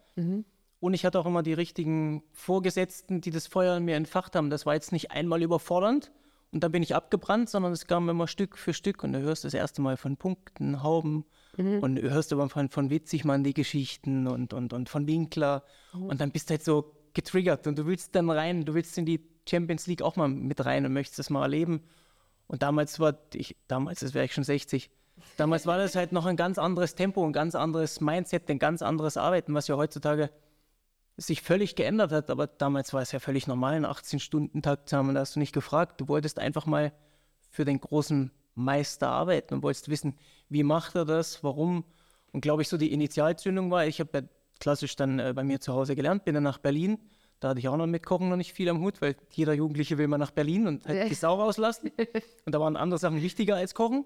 Und 0.79 0.93
ich 0.95 1.05
hatte 1.05 1.19
auch 1.19 1.25
immer 1.27 1.43
die 1.43 1.53
richtigen 1.53 2.23
Vorgesetzten, 2.31 3.21
die 3.21 3.29
das 3.29 3.45
Feuer 3.45 3.77
in 3.77 3.85
mir 3.85 3.95
entfacht 3.95 4.35
haben. 4.35 4.49
Das 4.49 4.65
war 4.65 4.73
jetzt 4.73 4.91
nicht 4.91 5.11
einmal 5.11 5.43
überfordernd 5.43 6.11
und 6.51 6.63
dann 6.63 6.71
bin 6.71 6.81
ich 6.83 6.95
abgebrannt, 6.95 7.49
sondern 7.49 7.71
es 7.71 7.85
kam 7.87 8.09
immer 8.09 8.27
Stück 8.27 8.57
für 8.57 8.73
Stück. 8.73 9.03
Und 9.03 9.13
du 9.13 9.19
hörst 9.21 9.43
das 9.43 9.53
erste 9.53 9.81
Mal 9.81 9.95
von 9.95 10.17
Punkten, 10.17 10.81
Hauben, 10.81 11.25
Und 11.81 11.95
du 11.97 12.09
hörst 12.09 12.33
aber 12.33 12.49
von, 12.49 12.69
von 12.69 12.89
Witzigmann 12.89 13.43
die 13.43 13.53
Geschichten 13.53 14.25
und, 14.27 14.53
und, 14.53 14.73
und 14.73 14.89
von 14.89 15.05
Winkler. 15.07 15.63
Und 16.07 16.19
dann 16.21 16.31
bist 16.31 16.49
du 16.49 16.53
halt 16.53 16.63
so 16.63 16.93
getriggert 17.13 17.67
und 17.67 17.77
du 17.77 17.85
willst 17.85 18.15
dann 18.15 18.29
rein, 18.29 18.63
du 18.65 18.73
willst 18.73 18.97
in 18.97 19.05
die 19.05 19.19
Champions 19.47 19.85
League 19.85 20.01
auch 20.01 20.15
mal 20.15 20.29
mit 20.29 20.63
rein 20.65 20.85
und 20.85 20.93
möchtest 20.93 21.19
das 21.19 21.29
mal 21.29 21.43
erleben. 21.43 21.81
Und 22.51 22.63
damals 22.63 22.99
war 22.99 23.17
ich, 23.33 23.55
damals, 23.69 24.01
das 24.01 24.13
wäre 24.13 24.25
ich 24.25 24.33
schon 24.33 24.43
60, 24.43 24.89
damals 25.37 25.65
war 25.67 25.77
das 25.77 25.95
halt 25.95 26.11
noch 26.11 26.25
ein 26.25 26.35
ganz 26.35 26.57
anderes 26.57 26.95
Tempo, 26.95 27.25
ein 27.25 27.31
ganz 27.31 27.55
anderes 27.55 28.01
Mindset, 28.01 28.49
ein 28.49 28.59
ganz 28.59 28.81
anderes 28.81 29.15
Arbeiten, 29.15 29.53
was 29.53 29.69
ja 29.69 29.77
heutzutage 29.77 30.29
sich 31.15 31.41
völlig 31.41 31.77
geändert 31.77 32.11
hat. 32.11 32.29
Aber 32.29 32.47
damals 32.47 32.93
war 32.93 33.01
es 33.01 33.13
ja 33.13 33.19
völlig 33.19 33.47
normal, 33.47 33.75
einen 33.75 33.85
18-Stunden-Tag 33.85 34.89
zu 34.89 34.97
haben. 34.97 35.13
Da 35.13 35.21
hast 35.21 35.37
du 35.37 35.39
nicht 35.39 35.53
gefragt. 35.53 36.01
Du 36.01 36.09
wolltest 36.09 36.39
einfach 36.39 36.65
mal 36.65 36.91
für 37.51 37.63
den 37.63 37.79
großen 37.79 38.31
Meister 38.53 39.07
arbeiten 39.07 39.53
und 39.53 39.63
wolltest 39.63 39.87
wissen, 39.87 40.17
wie 40.49 40.63
macht 40.63 40.95
er 40.95 41.05
das, 41.05 41.45
warum. 41.45 41.85
Und 42.33 42.41
glaube 42.41 42.63
ich, 42.63 42.67
so 42.67 42.75
die 42.75 42.91
Initialzündung 42.91 43.71
war, 43.71 43.87
ich 43.87 44.01
habe 44.01 44.09
ja 44.13 44.21
klassisch 44.59 44.97
dann 44.97 45.19
äh, 45.19 45.31
bei 45.33 45.45
mir 45.45 45.61
zu 45.61 45.71
Hause 45.71 45.95
gelernt, 45.95 46.25
bin 46.25 46.33
dann 46.33 46.43
nach 46.43 46.57
Berlin. 46.57 46.99
Da 47.41 47.49
hatte 47.49 47.59
ich 47.59 47.67
auch 47.67 47.75
noch 47.75 47.87
mit 47.87 48.05
Kochen 48.05 48.29
noch 48.29 48.37
nicht 48.37 48.53
viel 48.53 48.69
am 48.69 48.81
Hut, 48.81 49.01
weil 49.01 49.15
jeder 49.31 49.53
Jugendliche 49.53 49.97
will 49.97 50.07
mal 50.07 50.19
nach 50.19 50.29
Berlin 50.29 50.67
und 50.67 50.85
halt 50.85 51.09
die 51.09 51.15
Sau 51.15 51.35
rauslassen. 51.35 51.91
Und 52.45 52.53
da 52.53 52.59
waren 52.59 52.77
andere 52.77 52.99
Sachen 52.99 53.21
wichtiger 53.21 53.55
als 53.55 53.73
Kochen. 53.73 54.05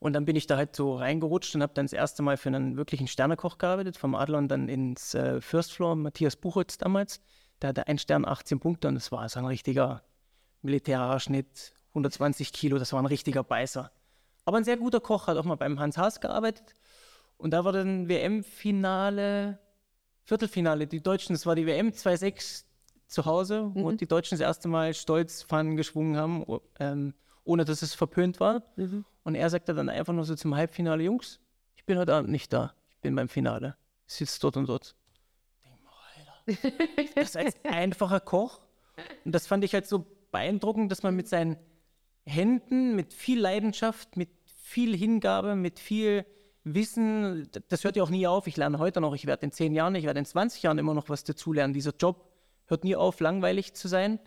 Und 0.00 0.14
dann 0.14 0.24
bin 0.24 0.34
ich 0.34 0.48
da 0.48 0.56
halt 0.56 0.74
so 0.74 0.96
reingerutscht 0.96 1.54
und 1.54 1.62
habe 1.62 1.74
dann 1.74 1.84
das 1.84 1.92
erste 1.92 2.22
Mal 2.22 2.36
für 2.36 2.48
einen 2.48 2.76
wirklichen 2.76 3.06
Sternekoch 3.06 3.58
gearbeitet, 3.58 3.96
vom 3.98 4.14
Adlon 4.14 4.48
dann 4.48 4.68
ins 4.68 5.14
äh, 5.14 5.40
First 5.40 5.72
Floor, 5.72 5.94
Matthias 5.94 6.36
Buchholz 6.36 6.78
damals. 6.78 7.20
Der 7.60 7.68
hatte 7.68 7.86
ein 7.86 7.98
Stern, 7.98 8.24
18 8.24 8.60
Punkte 8.60 8.88
und 8.88 8.94
das 8.94 9.12
war 9.12 9.28
so 9.28 9.38
ein 9.38 9.44
richtiger 9.44 10.02
Militärhaarschnitt, 10.62 11.74
120 11.90 12.52
Kilo, 12.52 12.78
das 12.78 12.92
war 12.92 13.02
ein 13.02 13.06
richtiger 13.06 13.44
Beißer. 13.44 13.92
Aber 14.46 14.56
ein 14.56 14.64
sehr 14.64 14.78
guter 14.78 15.00
Koch, 15.00 15.26
hat 15.26 15.36
auch 15.36 15.44
mal 15.44 15.56
beim 15.56 15.78
Hans 15.78 15.98
Haas 15.98 16.20
gearbeitet. 16.20 16.74
Und 17.36 17.52
da 17.52 17.64
war 17.64 17.72
dann 17.72 18.08
WM-Finale, 18.08 19.58
Viertelfinale, 20.30 20.86
die 20.86 21.02
Deutschen, 21.02 21.32
das 21.34 21.44
war 21.44 21.56
die 21.56 21.66
WM 21.66 21.88
2-6 21.88 22.62
zu 23.08 23.24
Hause, 23.24 23.72
wo 23.74 23.90
die 23.90 24.06
Deutschen 24.06 24.38
das 24.38 24.46
erste 24.46 24.68
Mal 24.68 24.94
stolz 24.94 25.42
Pfannen 25.42 25.74
geschwungen 25.74 26.16
haben, 26.16 26.44
ähm, 26.78 27.14
ohne 27.42 27.64
dass 27.64 27.82
es 27.82 27.94
verpönt 27.94 28.38
war. 28.38 28.62
Und 29.24 29.34
er 29.34 29.50
sagte 29.50 29.74
dann 29.74 29.88
einfach 29.88 30.12
nur 30.12 30.24
so 30.24 30.36
zum 30.36 30.54
Halbfinale, 30.54 31.02
Jungs, 31.02 31.40
ich 31.74 31.84
bin 31.84 31.98
heute 31.98 32.14
Abend 32.14 32.30
nicht 32.30 32.52
da, 32.52 32.74
ich 32.90 33.00
bin 33.00 33.16
beim 33.16 33.28
Finale. 33.28 33.76
Ich 34.06 34.14
sitze 34.14 34.38
dort 34.38 34.56
und 34.56 34.68
dort. 34.68 34.94
Denk 35.64 35.82
mal, 35.82 35.90
Alter, 36.46 37.12
das 37.16 37.34
ist 37.34 37.36
ein 37.36 37.52
einfacher 37.64 38.20
Koch. 38.20 38.60
Und 39.24 39.34
das 39.34 39.48
fand 39.48 39.64
ich 39.64 39.74
halt 39.74 39.88
so 39.88 40.06
beeindruckend, 40.30 40.92
dass 40.92 41.02
man 41.02 41.16
mit 41.16 41.26
seinen 41.26 41.56
Händen, 42.24 42.94
mit 42.94 43.12
viel 43.12 43.40
Leidenschaft, 43.40 44.16
mit 44.16 44.30
viel 44.62 44.96
Hingabe, 44.96 45.56
mit 45.56 45.80
viel 45.80 46.24
Wissen, 46.64 47.48
das 47.68 47.84
hört 47.84 47.96
ja 47.96 48.02
auch 48.02 48.10
nie 48.10 48.26
auf. 48.26 48.46
Ich 48.46 48.56
lerne 48.56 48.78
heute 48.78 49.00
noch, 49.00 49.14
ich 49.14 49.26
werde 49.26 49.46
in 49.46 49.52
zehn 49.52 49.72
Jahren, 49.72 49.94
ich 49.94 50.04
werde 50.04 50.18
in 50.18 50.26
20 50.26 50.62
Jahren 50.62 50.78
immer 50.78 50.94
noch 50.94 51.08
was 51.08 51.24
dazulernen. 51.24 51.72
Dieser 51.72 51.94
Job 51.98 52.30
hört 52.66 52.84
nie 52.84 52.96
auf, 52.96 53.20
langweilig 53.20 53.74
zu 53.74 53.88
sein. 53.88 54.18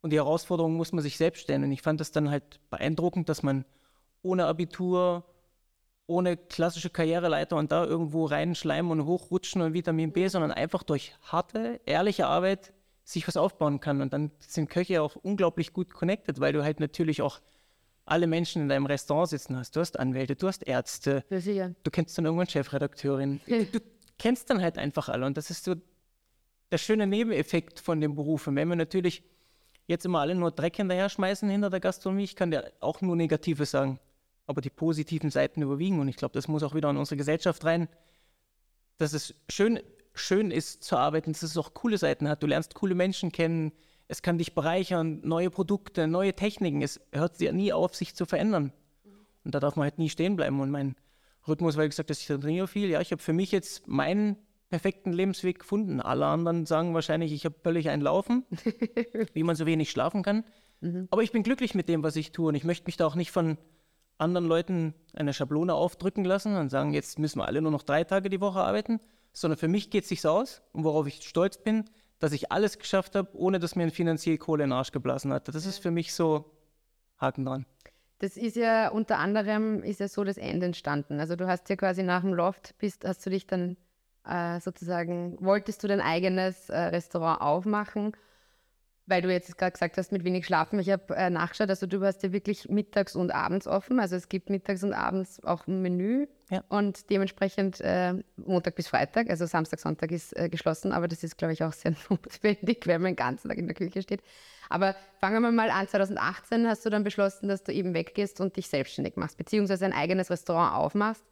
Und 0.00 0.10
die 0.10 0.16
Herausforderung 0.16 0.74
muss 0.74 0.92
man 0.92 1.02
sich 1.02 1.16
selbst 1.16 1.42
stellen. 1.42 1.64
Und 1.64 1.72
ich 1.72 1.82
fand 1.82 2.00
das 2.00 2.12
dann 2.12 2.30
halt 2.30 2.60
beeindruckend, 2.70 3.28
dass 3.28 3.42
man 3.42 3.64
ohne 4.22 4.46
Abitur, 4.46 5.24
ohne 6.06 6.36
klassische 6.36 6.90
Karriereleiter 6.90 7.56
und 7.56 7.72
da 7.72 7.84
irgendwo 7.84 8.26
reinschleimen 8.26 8.92
und 8.92 9.06
hochrutschen 9.06 9.62
und 9.62 9.74
Vitamin 9.74 10.12
B, 10.12 10.28
sondern 10.28 10.52
einfach 10.52 10.84
durch 10.84 11.14
harte, 11.22 11.80
ehrliche 11.84 12.28
Arbeit 12.28 12.72
sich 13.02 13.26
was 13.26 13.36
aufbauen 13.36 13.80
kann. 13.80 14.00
Und 14.00 14.12
dann 14.12 14.30
sind 14.38 14.70
Köche 14.70 15.02
auch 15.02 15.16
unglaublich 15.16 15.72
gut 15.72 15.92
connected, 15.92 16.38
weil 16.40 16.52
du 16.52 16.62
halt 16.62 16.78
natürlich 16.78 17.22
auch 17.22 17.40
alle 18.06 18.26
Menschen 18.26 18.62
in 18.62 18.68
deinem 18.68 18.86
Restaurant 18.86 19.28
sitzen 19.28 19.56
hast. 19.56 19.74
Du 19.76 19.80
hast 19.80 19.98
Anwälte, 19.98 20.36
du 20.36 20.46
hast 20.46 20.62
Ärzte, 20.62 21.24
Ja, 21.28 21.70
du 21.82 21.90
kennst 21.90 22.16
dann 22.16 22.24
irgendwann 22.24 22.48
Chefredakteurin. 22.48 23.40
Du, 23.46 23.64
du 23.72 23.80
kennst 24.18 24.48
dann 24.48 24.62
halt 24.62 24.78
einfach 24.78 25.08
alle. 25.08 25.26
Und 25.26 25.36
das 25.36 25.50
ist 25.50 25.64
so 25.64 25.74
der 26.70 26.78
schöne 26.78 27.06
Nebeneffekt 27.06 27.80
von 27.80 28.00
dem 28.00 28.14
Beruf. 28.14 28.46
Und 28.46 28.56
wenn 28.56 28.68
wir 28.68 28.76
natürlich 28.76 29.22
jetzt 29.86 30.04
immer 30.04 30.20
alle 30.20 30.34
nur 30.34 30.52
Dreck 30.52 30.76
hinterher 30.76 31.08
schmeißen 31.08 31.48
hinter 31.50 31.68
der 31.68 31.80
Gastronomie, 31.80 32.24
ich 32.24 32.36
kann 32.36 32.50
dir 32.50 32.72
auch 32.80 33.00
nur 33.00 33.16
Negatives 33.16 33.72
sagen. 33.72 33.98
Aber 34.46 34.60
die 34.60 34.70
positiven 34.70 35.30
Seiten 35.30 35.60
überwiegen. 35.62 35.98
Und 35.98 36.06
ich 36.08 36.16
glaube, 36.16 36.34
das 36.34 36.46
muss 36.46 36.62
auch 36.62 36.74
wieder 36.74 36.88
in 36.90 36.96
unsere 36.96 37.16
Gesellschaft 37.16 37.64
rein, 37.64 37.88
dass 38.98 39.12
es 39.12 39.34
schön, 39.50 39.80
schön 40.14 40.52
ist 40.52 40.84
zu 40.84 40.96
arbeiten, 40.96 41.32
dass 41.32 41.42
es 41.42 41.56
auch 41.56 41.74
coole 41.74 41.98
Seiten 41.98 42.28
hat. 42.28 42.42
Du 42.44 42.46
lernst 42.46 42.74
coole 42.74 42.94
Menschen 42.94 43.32
kennen. 43.32 43.72
Es 44.08 44.22
kann 44.22 44.38
dich 44.38 44.54
bereichern, 44.54 45.20
neue 45.24 45.50
Produkte, 45.50 46.06
neue 46.06 46.34
Techniken. 46.34 46.82
Es 46.82 47.00
hört 47.12 47.40
ja 47.40 47.52
nie 47.52 47.72
auf, 47.72 47.94
sich 47.94 48.14
zu 48.14 48.24
verändern. 48.24 48.72
Und 49.44 49.54
da 49.54 49.60
darf 49.60 49.76
man 49.76 49.84
halt 49.84 49.98
nie 49.98 50.08
stehen 50.08 50.36
bleiben. 50.36 50.60
Und 50.60 50.70
mein 50.70 50.96
Rhythmus, 51.46 51.76
weil 51.76 51.84
ich 51.84 51.90
gesagt 51.90 52.10
habe, 52.10 52.18
ich 52.18 52.26
trainiere 52.26 52.68
viel. 52.68 52.88
Ja, 52.88 53.00
ich 53.00 53.12
habe 53.12 53.22
für 53.22 53.32
mich 53.32 53.52
jetzt 53.52 53.86
meinen 53.88 54.36
perfekten 54.68 55.12
Lebensweg 55.12 55.60
gefunden. 55.60 56.00
Alle 56.00 56.26
anderen 56.26 56.66
sagen 56.66 56.94
wahrscheinlich, 56.94 57.32
ich 57.32 57.44
habe 57.44 57.56
völlig 57.62 57.88
ein 57.88 58.00
Laufen, 58.00 58.44
wie 59.32 59.42
man 59.42 59.56
so 59.56 59.66
wenig 59.66 59.90
schlafen 59.90 60.22
kann. 60.22 60.44
Aber 61.10 61.22
ich 61.22 61.32
bin 61.32 61.42
glücklich 61.42 61.74
mit 61.74 61.88
dem, 61.88 62.02
was 62.02 62.16
ich 62.16 62.32
tue. 62.32 62.48
Und 62.48 62.54
ich 62.54 62.64
möchte 62.64 62.86
mich 62.86 62.96
da 62.96 63.06
auch 63.06 63.14
nicht 63.14 63.30
von 63.30 63.58
anderen 64.18 64.46
Leuten 64.46 64.94
eine 65.14 65.32
Schablone 65.32 65.74
aufdrücken 65.74 66.24
lassen 66.24 66.56
und 66.56 66.70
sagen, 66.70 66.92
jetzt 66.92 67.18
müssen 67.18 67.38
wir 67.38 67.46
alle 67.46 67.60
nur 67.60 67.72
noch 67.72 67.82
drei 67.82 68.04
Tage 68.04 68.30
die 68.30 68.40
Woche 68.40 68.60
arbeiten, 68.60 69.00
sondern 69.32 69.58
für 69.58 69.68
mich 69.68 69.90
geht 69.90 70.04
es 70.04 70.08
sich 70.08 70.26
aus 70.26 70.62
und 70.72 70.84
worauf 70.84 71.06
ich 71.06 71.22
stolz 71.22 71.58
bin, 71.62 71.84
dass 72.18 72.32
ich 72.32 72.50
alles 72.52 72.78
geschafft 72.78 73.14
habe, 73.14 73.28
ohne 73.34 73.58
dass 73.58 73.76
mir 73.76 73.84
ein 73.84 73.90
finanziell 73.90 74.38
Kohle 74.38 74.64
in 74.64 74.70
den 74.70 74.76
Arsch 74.76 74.92
geblasen 74.92 75.32
hat. 75.32 75.48
Das 75.48 75.66
ist 75.66 75.78
für 75.78 75.90
mich 75.90 76.14
so 76.14 76.50
Haken 77.18 77.44
dran. 77.44 77.66
Das 78.18 78.36
ist 78.36 78.56
ja 78.56 78.88
unter 78.88 79.18
anderem 79.18 79.82
ist 79.82 80.00
ja 80.00 80.08
so 80.08 80.24
das 80.24 80.38
Ende 80.38 80.66
entstanden. 80.66 81.20
Also 81.20 81.36
du 81.36 81.46
hast 81.46 81.68
ja 81.68 81.76
quasi 81.76 82.02
nach 82.02 82.22
dem 82.22 82.32
Loft 82.32 82.76
bist, 82.78 83.04
hast 83.04 83.24
du 83.26 83.30
dich 83.30 83.46
dann 83.46 83.76
äh, 84.26 84.58
sozusagen, 84.60 85.36
wolltest 85.40 85.84
du 85.84 85.88
dein 85.88 86.00
eigenes 86.00 86.70
äh, 86.70 86.78
Restaurant 86.78 87.42
aufmachen, 87.42 88.12
weil 89.04 89.20
du 89.20 89.30
jetzt 89.30 89.58
gerade 89.58 89.72
gesagt 89.72 89.98
hast, 89.98 90.12
mit 90.12 90.24
wenig 90.24 90.46
Schlafen. 90.46 90.78
Ich 90.78 90.90
habe 90.90 91.14
äh, 91.14 91.28
nachgeschaut, 91.28 91.68
also 91.68 91.86
du 91.86 92.02
hast 92.02 92.22
ja 92.22 92.32
wirklich 92.32 92.70
mittags 92.70 93.14
und 93.14 93.30
abends 93.30 93.66
offen. 93.66 94.00
Also 94.00 94.16
es 94.16 94.30
gibt 94.30 94.48
mittags 94.48 94.82
und 94.82 94.94
abends 94.94 95.44
auch 95.44 95.66
ein 95.66 95.82
Menü 95.82 96.26
Ja. 96.48 96.62
und 96.68 97.10
dementsprechend 97.10 97.80
äh, 97.80 98.14
Montag 98.36 98.76
bis 98.76 98.86
Freitag, 98.86 99.30
also 99.30 99.46
Samstag, 99.46 99.80
Sonntag 99.80 100.12
ist 100.12 100.36
äh, 100.36 100.48
geschlossen, 100.48 100.92
aber 100.92 101.08
das 101.08 101.24
ist, 101.24 101.36
glaube 101.36 101.52
ich, 101.52 101.64
auch 101.64 101.72
sehr 101.72 101.94
notwendig, 102.08 102.86
wenn 102.86 103.02
man 103.02 103.12
den 103.12 103.16
ganzen 103.16 103.48
Tag 103.48 103.58
in 103.58 103.66
der 103.66 103.74
Küche 103.74 104.00
steht. 104.02 104.22
Aber 104.68 104.94
fangen 105.20 105.42
wir 105.42 105.50
mal 105.50 105.70
an, 105.70 105.88
2018 105.88 106.68
hast 106.68 106.86
du 106.86 106.90
dann 106.90 107.02
beschlossen, 107.02 107.48
dass 107.48 107.64
du 107.64 107.72
eben 107.72 107.94
weggehst 107.94 108.40
und 108.40 108.56
dich 108.56 108.68
selbstständig 108.68 109.16
machst, 109.16 109.38
beziehungsweise 109.38 109.86
ein 109.86 109.92
eigenes 109.92 110.30
Restaurant 110.30 110.76
aufmachst, 110.76 111.24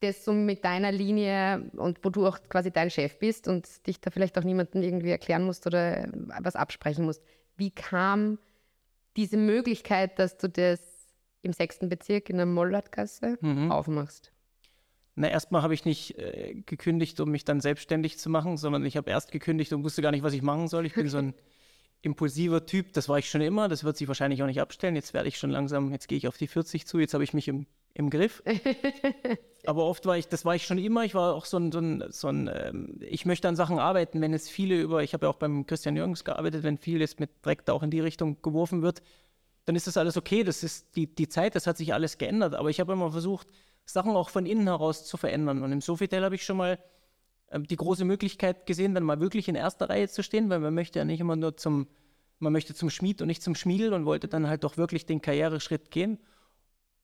das 0.00 0.24
so 0.24 0.32
mit 0.32 0.64
deiner 0.64 0.92
Linie 0.92 1.70
und 1.76 2.00
wo 2.02 2.10
du 2.10 2.26
auch 2.26 2.38
quasi 2.48 2.70
dein 2.70 2.90
Chef 2.90 3.18
bist 3.18 3.48
und 3.48 3.86
dich 3.86 4.00
da 4.00 4.10
vielleicht 4.10 4.36
auch 4.36 4.44
niemandem 4.44 4.82
irgendwie 4.82 5.10
erklären 5.10 5.44
musst 5.44 5.66
oder 5.66 6.08
was 6.40 6.56
absprechen 6.56 7.04
musst. 7.04 7.22
Wie 7.56 7.70
kam 7.70 8.38
diese 9.16 9.36
Möglichkeit, 9.36 10.18
dass 10.18 10.36
du 10.36 10.48
das 10.48 10.80
im 11.42 11.52
sechsten 11.52 11.88
Bezirk 11.88 12.30
in 12.30 12.36
der 12.36 12.46
Mollertgasse 12.46 13.38
aufmachst? 13.70 14.31
Na, 15.14 15.28
erstmal 15.28 15.62
habe 15.62 15.74
ich 15.74 15.84
nicht 15.84 16.18
äh, 16.18 16.54
gekündigt, 16.64 17.20
um 17.20 17.30
mich 17.30 17.44
dann 17.44 17.60
selbstständig 17.60 18.18
zu 18.18 18.30
machen, 18.30 18.56
sondern 18.56 18.84
ich 18.86 18.96
habe 18.96 19.10
erst 19.10 19.30
gekündigt 19.30 19.72
und 19.72 19.84
wusste 19.84 20.00
gar 20.00 20.10
nicht, 20.10 20.22
was 20.22 20.32
ich 20.32 20.42
machen 20.42 20.68
soll. 20.68 20.86
Ich 20.86 20.94
bin 20.94 21.08
so 21.08 21.18
ein 21.18 21.34
impulsiver 22.02 22.64
Typ, 22.64 22.92
das 22.94 23.08
war 23.08 23.18
ich 23.18 23.28
schon 23.28 23.42
immer, 23.42 23.68
das 23.68 23.84
wird 23.84 23.96
sich 23.96 24.08
wahrscheinlich 24.08 24.42
auch 24.42 24.46
nicht 24.46 24.60
abstellen. 24.60 24.96
Jetzt 24.96 25.12
werde 25.12 25.28
ich 25.28 25.38
schon 25.38 25.50
langsam, 25.50 25.92
jetzt 25.92 26.08
gehe 26.08 26.16
ich 26.16 26.28
auf 26.28 26.38
die 26.38 26.48
40 26.48 26.86
zu, 26.86 26.98
jetzt 26.98 27.12
habe 27.12 27.24
ich 27.24 27.34
mich 27.34 27.46
im, 27.46 27.66
im 27.94 28.08
Griff. 28.08 28.42
Aber 29.66 29.84
oft 29.84 30.06
war 30.06 30.16
ich, 30.16 30.28
das 30.28 30.44
war 30.46 30.54
ich 30.54 30.64
schon 30.64 30.78
immer, 30.78 31.04
ich 31.04 31.14
war 31.14 31.34
auch 31.34 31.44
so 31.44 31.58
ein, 31.58 31.70
so 31.70 31.78
ein, 31.78 32.04
so 32.08 32.28
ein 32.28 32.50
ähm, 32.52 32.98
ich 33.00 33.26
möchte 33.26 33.48
an 33.48 33.54
Sachen 33.54 33.78
arbeiten, 33.78 34.20
wenn 34.22 34.32
es 34.32 34.48
viele 34.48 34.80
über, 34.80 35.02
ich 35.02 35.12
habe 35.12 35.26
ja 35.26 35.30
auch 35.30 35.36
beim 35.36 35.66
Christian 35.66 35.94
Jürgens 35.94 36.24
gearbeitet, 36.24 36.62
wenn 36.62 36.78
vieles 36.78 37.18
mit 37.18 37.30
Dreck 37.42 37.66
da 37.66 37.74
auch 37.74 37.82
in 37.82 37.90
die 37.90 38.00
Richtung 38.00 38.40
geworfen 38.40 38.80
wird, 38.80 39.02
dann 39.66 39.76
ist 39.76 39.86
das 39.86 39.96
alles 39.96 40.16
okay, 40.16 40.42
das 40.42 40.64
ist 40.64 40.96
die, 40.96 41.14
die 41.14 41.28
Zeit, 41.28 41.54
das 41.54 41.66
hat 41.66 41.76
sich 41.76 41.94
alles 41.94 42.18
geändert. 42.18 42.54
Aber 42.54 42.70
ich 42.70 42.80
habe 42.80 42.94
immer 42.94 43.12
versucht, 43.12 43.46
Sachen 43.92 44.16
auch 44.16 44.30
von 44.30 44.46
innen 44.46 44.66
heraus 44.66 45.04
zu 45.04 45.16
verändern. 45.16 45.62
Und 45.62 45.72
im 45.72 45.80
Sofitel 45.80 46.22
habe 46.22 46.34
ich 46.34 46.44
schon 46.44 46.56
mal 46.56 46.78
ähm, 47.50 47.66
die 47.66 47.76
große 47.76 48.04
Möglichkeit 48.04 48.66
gesehen, 48.66 48.94
dann 48.94 49.04
mal 49.04 49.20
wirklich 49.20 49.48
in 49.48 49.54
erster 49.54 49.88
Reihe 49.90 50.08
zu 50.08 50.22
stehen, 50.22 50.50
weil 50.50 50.58
man 50.58 50.74
möchte 50.74 50.98
ja 50.98 51.04
nicht 51.04 51.20
immer 51.20 51.36
nur 51.36 51.56
zum, 51.56 51.86
man 52.38 52.52
möchte 52.52 52.74
zum 52.74 52.90
Schmied 52.90 53.20
und 53.20 53.28
nicht 53.28 53.42
zum 53.42 53.54
Schmiedel 53.54 53.92
und 53.92 54.06
wollte 54.06 54.28
dann 54.28 54.48
halt 54.48 54.64
doch 54.64 54.76
wirklich 54.76 55.06
den 55.06 55.20
Karriereschritt 55.20 55.90
gehen. 55.90 56.18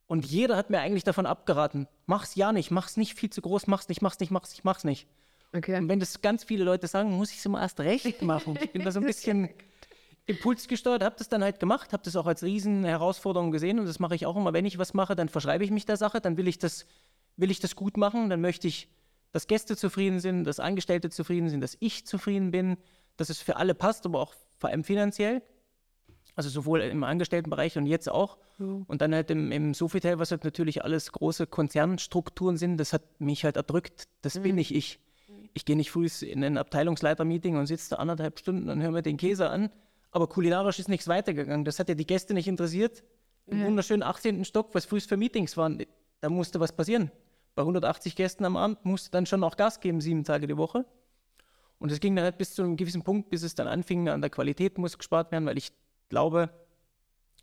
Und 0.07 0.25
jeder 0.25 0.57
hat 0.57 0.71
mir 0.71 0.81
eigentlich 0.81 1.05
davon 1.05 1.27
abgeraten, 1.27 1.87
mach's 2.07 2.35
ja 2.35 2.51
nicht, 2.53 2.71
mach's 2.71 2.97
nicht 2.97 3.15
viel 3.15 3.29
zu 3.29 3.43
groß, 3.43 3.67
mach's 3.67 3.89
nicht, 3.89 4.01
mach's 4.01 4.19
nicht, 4.19 4.31
mach's 4.31 4.51
nicht, 4.51 4.65
mach's 4.65 4.85
nicht. 4.85 5.07
Okay. 5.53 5.77
Und 5.77 5.89
wenn 5.89 6.01
das 6.01 6.23
ganz 6.23 6.45
viele 6.45 6.65
Leute 6.65 6.87
sagen, 6.87 7.13
muss 7.13 7.31
ich 7.31 7.39
es 7.39 7.47
immer 7.47 7.61
erst 7.61 7.81
recht 7.81 8.23
machen. 8.23 8.59
Ich 8.63 8.73
bin 8.73 8.85
da 8.85 8.91
so 8.91 9.01
ein 9.01 9.07
bisschen 9.07 9.51
impulsgesteuert, 10.29 11.03
habe 11.03 11.17
das 11.19 11.29
dann 11.29 11.43
halt 11.43 11.59
gemacht, 11.59 11.93
habe 11.93 12.03
das 12.05 12.15
auch 12.15 12.27
als 12.27 12.43
riesen 12.43 12.85
Herausforderung 12.85 13.51
gesehen 13.51 13.81
und 13.81 13.87
das 13.87 13.99
mache 13.99 14.15
ich 14.15 14.27
auch 14.27 14.37
immer. 14.37 14.53
Wenn 14.53 14.67
ich 14.67 14.79
was 14.79 14.95
mache, 14.95 15.17
dann 15.17 15.29
verschreibe 15.29 15.65
ich 15.65 15.71
mich 15.71 15.87
der 15.87 15.97
Sache, 15.97 16.21
dann 16.21 16.37
will 16.37 16.47
ich 16.47 16.59
das, 16.59 16.87
will 17.37 17.51
ich 17.51 17.61
das 17.61 17.75
gut 17.75 17.97
machen, 17.97 18.29
dann 18.29 18.41
möchte 18.41 18.69
ich, 18.69 18.89
dass 19.33 19.47
Gäste 19.47 19.77
zufrieden 19.77 20.21
sind, 20.21 20.45
dass 20.45 20.61
Angestellte 20.61 21.09
zufrieden 21.09 21.49
sind, 21.49 21.63
dass 21.63 21.77
ich 21.81 22.07
zufrieden 22.07 22.51
bin, 22.51 22.77
dass 23.17 23.31
es 23.31 23.41
für 23.41 23.57
alle 23.57 23.75
passt, 23.75 24.05
aber 24.05 24.21
auch 24.21 24.35
vor 24.59 24.71
allem 24.71 24.85
finanziell. 24.85 25.43
Also 26.37 26.51
sowohl 26.51 26.83
im 26.83 27.03
Angestelltenbereich 27.03 27.77
und 27.79 27.87
jetzt 27.87 28.09
auch. 28.09 28.39
Und 28.87 29.03
dann 29.03 29.15
halt 29.15 29.31
im, 29.31 29.51
im 29.51 29.75
Sofitel, 29.75 30.19
was 30.19 30.31
halt 30.31 30.45
natürlich 30.45 30.85
alles 30.85 31.11
große 31.11 31.47
Konzernstrukturen 31.47 32.57
sind, 32.57 32.77
das 32.77 32.93
hat 32.93 33.03
mich 33.19 33.45
halt 33.45 33.57
erdrückt. 33.57 34.09
Das 34.23 34.39
bin 34.41 34.55
nicht 34.55 34.73
ich. 34.75 35.01
Ich 35.55 35.65
gehe 35.65 35.75
nicht 35.75 35.91
früh 35.91 36.07
in 36.21 36.45
ein 36.45 36.59
Abteilungsleiter-Meeting 36.59 37.57
und 37.57 37.67
sitze 37.67 37.91
da 37.91 37.97
anderthalb 37.97 38.39
Stunden 38.39 38.69
und 38.69 38.81
höre 38.81 38.93
mir 38.93 39.03
den 39.03 39.17
Käse 39.17 39.51
an. 39.51 39.71
Aber 40.11 40.27
kulinarisch 40.27 40.79
ist 40.79 40.89
nichts 40.89 41.09
weitergegangen. 41.09 41.65
Das 41.65 41.79
hat 41.79 41.89
ja 41.89 41.95
die 41.95 42.07
Gäste 42.07 42.35
nicht 42.35 42.49
interessiert. 42.49 43.05
Im 43.47 43.65
wunderschönen 43.65 44.03
18. 44.03 44.45
Stock, 44.45 44.75
was 44.75 44.85
früh 44.85 45.01
für 45.01 45.17
Meetings 45.17 45.57
waren, 45.57 45.83
da 46.21 46.29
musste 46.29 46.61
was 46.61 46.73
passieren. 46.73 47.11
Bei 47.55 47.63
180 47.63 48.15
Gästen 48.15 48.45
am 48.45 48.57
Abend 48.57 48.85
musste 48.85 49.11
dann 49.11 49.27
schon 49.27 49.43
auch 49.43 49.57
Gas 49.57 49.81
geben, 49.81 50.01
sieben 50.01 50.23
Tage 50.25 50.47
die 50.47 50.57
Woche. 50.57 50.85
Und 51.79 51.91
es 51.91 52.01
ging 52.01 52.15
dann 52.15 52.25
halt 52.25 52.39
bis 52.39 52.55
zu 52.55 52.63
einem 52.63 52.77
gewissen 52.77 53.03
Punkt, 53.05 53.31
bis 53.31 53.43
es 53.43 53.55
dann 53.55 53.67
anfing, 53.69 54.09
an 54.09 54.21
der 54.21 54.31
Qualität 54.31 54.79
muss 54.79 54.99
gespart 54.99 55.33
werden, 55.33 55.47
weil 55.47 55.57
ich 55.57 55.73
glaube, 56.09 56.51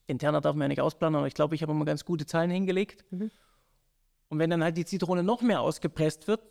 interner 0.08 0.42
darf 0.42 0.56
man 0.56 0.66
ja 0.66 0.68
nicht 0.70 0.82
ausplanen, 0.82 1.18
aber 1.18 1.28
ich 1.28 1.34
glaube, 1.34 1.56
ich 1.56 1.64
habe 1.64 1.72
immer 1.72 1.86
ganz 1.86 2.06
gute 2.06 2.26
Zahlen 2.26 2.52
hingelegt. 2.52 3.06
Und 4.30 4.40
wenn 4.40 4.50
dann 4.50 4.64
halt 4.64 4.78
die 4.78 4.86
Zitrone 4.86 5.24
noch 5.24 5.42
mehr 5.42 5.62
ausgepresst 5.62 6.28
wird, 6.28 6.42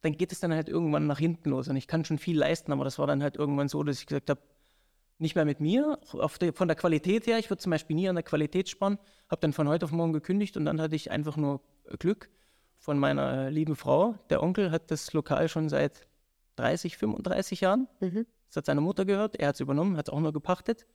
dann 0.00 0.16
geht 0.16 0.32
es 0.32 0.40
dann 0.40 0.52
halt 0.52 0.68
irgendwann 0.68 1.06
nach 1.06 1.18
hinten 1.18 1.50
los. 1.50 1.68
Und 1.68 1.76
ich 1.76 1.86
kann 1.86 2.04
schon 2.04 2.18
viel 2.18 2.38
leisten, 2.38 2.72
aber 2.72 2.84
das 2.84 2.98
war 2.98 3.06
dann 3.06 3.22
halt 3.22 3.36
irgendwann 3.36 3.68
so, 3.68 3.82
dass 3.82 3.98
ich 4.00 4.06
gesagt 4.06 4.30
habe, 4.30 4.40
nicht 5.18 5.34
mehr 5.34 5.44
mit 5.44 5.60
mir, 5.60 5.98
der, 6.40 6.52
von 6.52 6.68
der 6.68 6.76
Qualität 6.76 7.26
her. 7.26 7.38
Ich 7.38 7.50
würde 7.50 7.62
zum 7.62 7.70
Beispiel 7.70 7.96
nie 7.96 8.08
an 8.08 8.16
der 8.16 8.24
Qualität 8.24 8.68
sparen, 8.68 8.98
habe 9.30 9.40
dann 9.40 9.52
von 9.52 9.68
heute 9.68 9.84
auf 9.86 9.92
morgen 9.92 10.12
gekündigt 10.12 10.56
und 10.56 10.64
dann 10.64 10.80
hatte 10.80 10.96
ich 10.96 11.10
einfach 11.10 11.36
nur 11.36 11.62
Glück 11.98 12.30
von 12.78 12.98
meiner 12.98 13.50
lieben 13.50 13.76
Frau. 13.76 14.14
Der 14.30 14.42
Onkel 14.42 14.70
hat 14.70 14.90
das 14.90 15.12
Lokal 15.12 15.48
schon 15.48 15.68
seit 15.68 16.06
30, 16.56 16.96
35 16.96 17.60
Jahren. 17.60 17.88
Das 18.48 18.56
hat 18.56 18.66
seiner 18.66 18.80
Mutter 18.80 19.04
gehört, 19.04 19.36
er 19.36 19.48
hat 19.48 19.56
es 19.56 19.60
übernommen, 19.60 19.96
hat 19.96 20.08
es 20.08 20.12
auch 20.12 20.20
nur 20.20 20.32
gepachtet. 20.32 20.86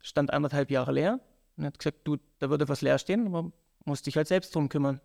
Stand 0.00 0.32
anderthalb 0.32 0.70
Jahre 0.70 0.92
leer 0.92 1.20
und 1.56 1.64
hat 1.64 1.78
gesagt, 1.78 2.00
du, 2.04 2.16
da 2.38 2.50
würde 2.50 2.68
was 2.68 2.80
leer 2.80 2.98
stehen, 2.98 3.26
aber 3.26 3.52
musste 3.84 4.10
ich 4.10 4.16
halt 4.16 4.28
selbst 4.28 4.54
drum 4.54 4.68
kümmern. 4.68 5.00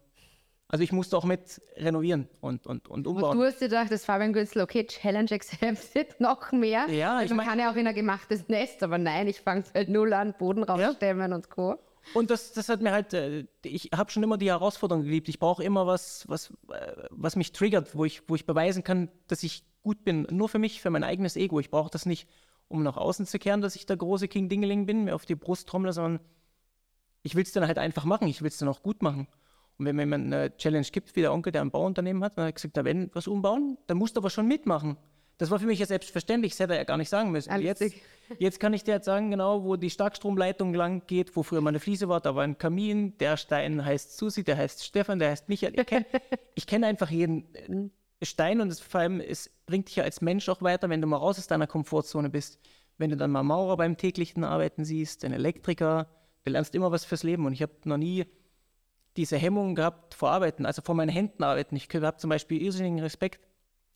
Also 0.69 0.83
ich 0.83 0.91
musste 0.91 1.17
auch 1.17 1.24
mit 1.24 1.62
renovieren 1.77 2.27
und, 2.41 2.67
und, 2.67 2.89
und 2.89 3.07
Und 3.07 3.15
umbauen. 3.15 3.38
du 3.38 3.45
hast 3.45 3.62
dir 3.62 3.69
gedacht, 3.69 3.89
das 3.89 4.03
Fabian 4.03 4.33
Gützl, 4.33 4.59
okay, 4.62 4.86
Challenge 4.86 5.31
accepted, 5.31 6.19
noch 6.19 6.51
mehr. 6.51 6.89
Ja, 6.89 7.15
ich 7.17 7.21
Also 7.21 7.36
man 7.36 7.45
mein- 7.45 7.47
kann 7.47 7.59
ja 7.59 7.71
auch 7.71 7.75
in 7.77 7.88
ein 7.88 7.95
gemachtes 7.95 8.50
Nest, 8.50 8.83
aber 8.83 8.97
nein, 8.97 9.27
ich 9.27 9.39
fange 9.39 9.63
halt 9.74 9.88
null 9.88 10.12
an, 10.13 10.33
Boden 10.38 10.63
raufstemmen 10.63 11.31
und 11.31 11.50
Co. 11.50 11.75
Und 12.13 12.29
das, 12.31 12.51
das 12.53 12.67
hat 12.69 12.81
mir 12.81 12.91
halt, 12.91 13.13
äh, 13.13 13.45
ich 13.63 13.91
habe 13.95 14.12
schon 14.12 14.24
immer 14.24 14.38
die 14.38 14.47
Herausforderung 14.50 15.03
geliebt. 15.03 15.29
Ich 15.29 15.39
brauche 15.39 15.63
immer 15.63 15.88
was, 15.88 16.25
was, 16.27 16.51
äh, 16.71 16.93
was 17.12 17.36
mich 17.38 17.51
triggert, 17.53 17.95
wo 17.95 18.03
ich, 18.05 18.24
wo 18.27 18.36
ich 18.36 18.45
beweisen 18.45 18.83
kann, 18.83 19.09
dass 19.27 19.43
ich 19.43 19.63
gut 19.83 20.03
bin. 20.03 20.27
Nur 20.31 20.50
für 20.50 20.59
mich, 20.59 20.81
für 20.81 20.89
mein 20.89 21.03
eigenes 21.05 21.36
Ego. 21.38 21.59
Ich 21.62 21.69
brauche 21.69 21.89
das 21.89 22.05
nicht, 22.05 22.27
um 22.69 22.83
nach 22.83 22.97
außen 22.97 23.25
zu 23.25 23.39
kehren, 23.39 23.62
dass 23.62 23.75
ich 23.77 23.86
der 23.86 23.97
große 23.97 24.27
King 24.27 24.47
Dingeling 24.50 24.86
bin, 24.86 25.05
mir 25.05 25.15
auf 25.15 25.25
die 25.25 25.36
Brust 25.36 25.67
trommle, 25.69 25.91
sondern 25.93 26.19
ich 27.24 27.36
will 27.36 27.43
es 27.43 27.51
dann 27.51 27.67
halt 27.67 27.77
einfach 27.77 28.05
machen. 28.05 28.27
Ich 28.27 28.41
will 28.41 28.47
es 28.50 28.57
dann 28.57 28.69
auch 28.69 28.83
gut 28.83 29.01
machen. 29.01 29.27
Und 29.77 29.86
wenn 29.86 29.96
mir 29.96 30.03
jemand 30.03 30.25
eine 30.25 30.55
Challenge 30.57 30.88
gibt, 30.91 31.15
wie 31.15 31.22
der 31.22 31.34
Onkel, 31.34 31.51
der 31.51 31.62
ein 31.62 31.72
Bauunternehmen 31.72 32.24
hat, 32.24 32.38
dann 32.38 32.46
hat 32.46 32.50
er 32.50 32.53
gesagt, 32.53 32.75
na, 32.75 32.86
wenn 32.86 33.12
was 33.13 33.27
umbauen, 33.27 33.77
dann 33.88 33.98
musst 33.98 34.15
du 34.15 34.22
aber 34.22 34.29
schon 34.29 34.48
mitmachen. 34.48 34.98
Das 35.38 35.51
war 35.51 35.60
für 35.60 35.67
mich 35.67 35.77
ja 35.77 35.86
selbstverständlich, 35.86 36.53
das 36.53 36.62
hätte 36.62 36.74
er 36.74 36.79
ja 36.79 36.84
gar 36.84 36.98
nicht 36.98 37.10
sagen 37.10 37.31
müssen. 37.31 37.55
Jetzt, 37.62 37.84
jetzt 38.39 38.60
kann 38.60 38.74
ich 38.74 38.84
dir 38.84 38.96
jetzt 38.96 39.05
sagen, 39.05 39.29
genau, 39.29 39.63
wo 39.63 39.75
die 39.75 39.91
Starkstromleitung 39.91 40.74
lang 40.74 41.03
geht, 41.05 41.36
wo 41.36 41.43
früher 41.43 41.62
mal 41.62 41.69
eine 41.69 41.79
Fliese 41.79 42.10
war, 42.10 42.22
da 42.22 42.36
war 42.36 42.43
ein 42.43 42.57
Kamin, 42.57 43.15
der 43.19 43.38
Stein 43.38 43.86
heißt 43.86 44.17
Susi, 44.17 44.43
der 44.43 44.57
heißt 44.57 44.84
Stefan, 44.84 45.19
der 45.19 45.29
heißt 45.29 45.48
Michael. 45.48 45.79
Ich 45.79 45.86
kenne 45.86 46.05
kenn 46.65 46.84
einfach 46.84 47.12
jeden 47.12 47.53
äh, 47.53 48.25
Stein 48.25 48.62
und 48.62 48.69
es, 48.69 48.79
vor 48.79 49.01
allem, 49.01 49.19
es 49.19 49.51
bringt 49.67 49.89
dich 49.89 49.98
ja 49.98 50.03
als 50.03 50.22
Mensch 50.22 50.50
auch 50.50 50.63
weiter, 50.63 50.89
wenn 50.89 51.01
du 51.01 51.07
mal 51.07 51.17
raus 51.17 51.38
aus 51.38 51.46
deiner 51.46 51.67
Komfortzone 51.67 52.31
bist. 52.31 52.60
Wenn 52.98 53.12
du 53.12 53.17
dann 53.17 53.29
mal 53.29 53.43
Maurer 53.43 53.77
beim 53.77 53.96
täglichen 53.96 54.43
Arbeiten 54.43 54.86
siehst, 54.86 55.24
einen 55.24 55.36
Elektriker, 55.36 56.07
du 56.46 56.51
lernst 56.51 56.74
immer 56.74 56.91
was 56.91 57.05
fürs 57.05 57.22
Leben 57.22 57.46
und 57.46 57.53
ich 57.53 57.62
habe 57.62 57.74
noch 57.84 57.98
nie 57.98 58.25
diese 59.17 59.38
Hemmung 59.38 59.75
gehabt 59.75 60.13
vor 60.13 60.29
Arbeiten, 60.31 60.65
also 60.65 60.81
vor 60.81 60.95
meinen 60.95 61.09
Händen 61.09 61.43
arbeiten. 61.43 61.75
Ich 61.75 61.89
habe 61.93 62.17
zum 62.17 62.29
Beispiel 62.29 62.62
irrsinnigen 62.62 63.00
Respekt, 63.00 63.45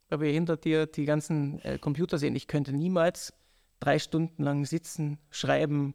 weil 0.10 0.20
wir 0.22 0.32
hinter 0.32 0.58
dir 0.58 0.88
die 0.88 1.06
ganzen 1.06 1.62
äh, 1.64 1.78
Computer 1.78 2.18
sehen. 2.18 2.36
Ich 2.36 2.48
könnte 2.48 2.74
niemals 2.74 3.34
drei 3.80 4.00
Stunden 4.00 4.44
lang 4.44 4.66
sitzen, 4.66 5.20
schreiben. 5.30 5.94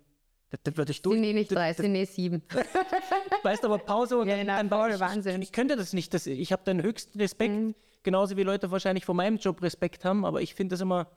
Das, 0.51 0.61
das 0.63 0.77
würde 0.77 0.93
ich 0.93 1.03
durch. 1.03 1.17
Sind 1.17 1.25
eh 1.25 1.33
nicht 1.33 1.53
drei, 1.53 1.69
das- 1.69 1.79
sind 1.79 1.95
eh 1.95 2.05
sieben. 2.05 2.43
weißt 3.43 3.65
aber 3.65 3.79
Pause 3.79 4.19
und 4.19 4.29
Ja, 4.29 4.37
dann, 4.37 4.47
na, 4.47 4.63
dann 4.63 4.91
ich, 4.93 5.01
Wahnsinn. 5.01 5.43
Ich, 5.43 5.49
ich 5.49 5.53
könnte 5.53 5.77
das 5.77 5.93
nicht. 5.93 6.15
Das, 6.15 6.27
ich 6.27 6.53
habe 6.53 6.63
den 6.65 6.83
höchsten 6.83 7.19
Respekt, 7.19 7.75
genauso 8.03 8.37
wie 8.37 8.43
Leute 8.45 8.71
wahrscheinlich 8.71 9.05
vor 9.05 9.15
meinem 9.15 9.39
Job 9.39 9.61
Respekt 9.63 10.05
haben, 10.05 10.25
aber 10.25 10.41
ich 10.41 10.55
finde 10.55 10.75
das 10.75 10.81
immer, 10.81 11.09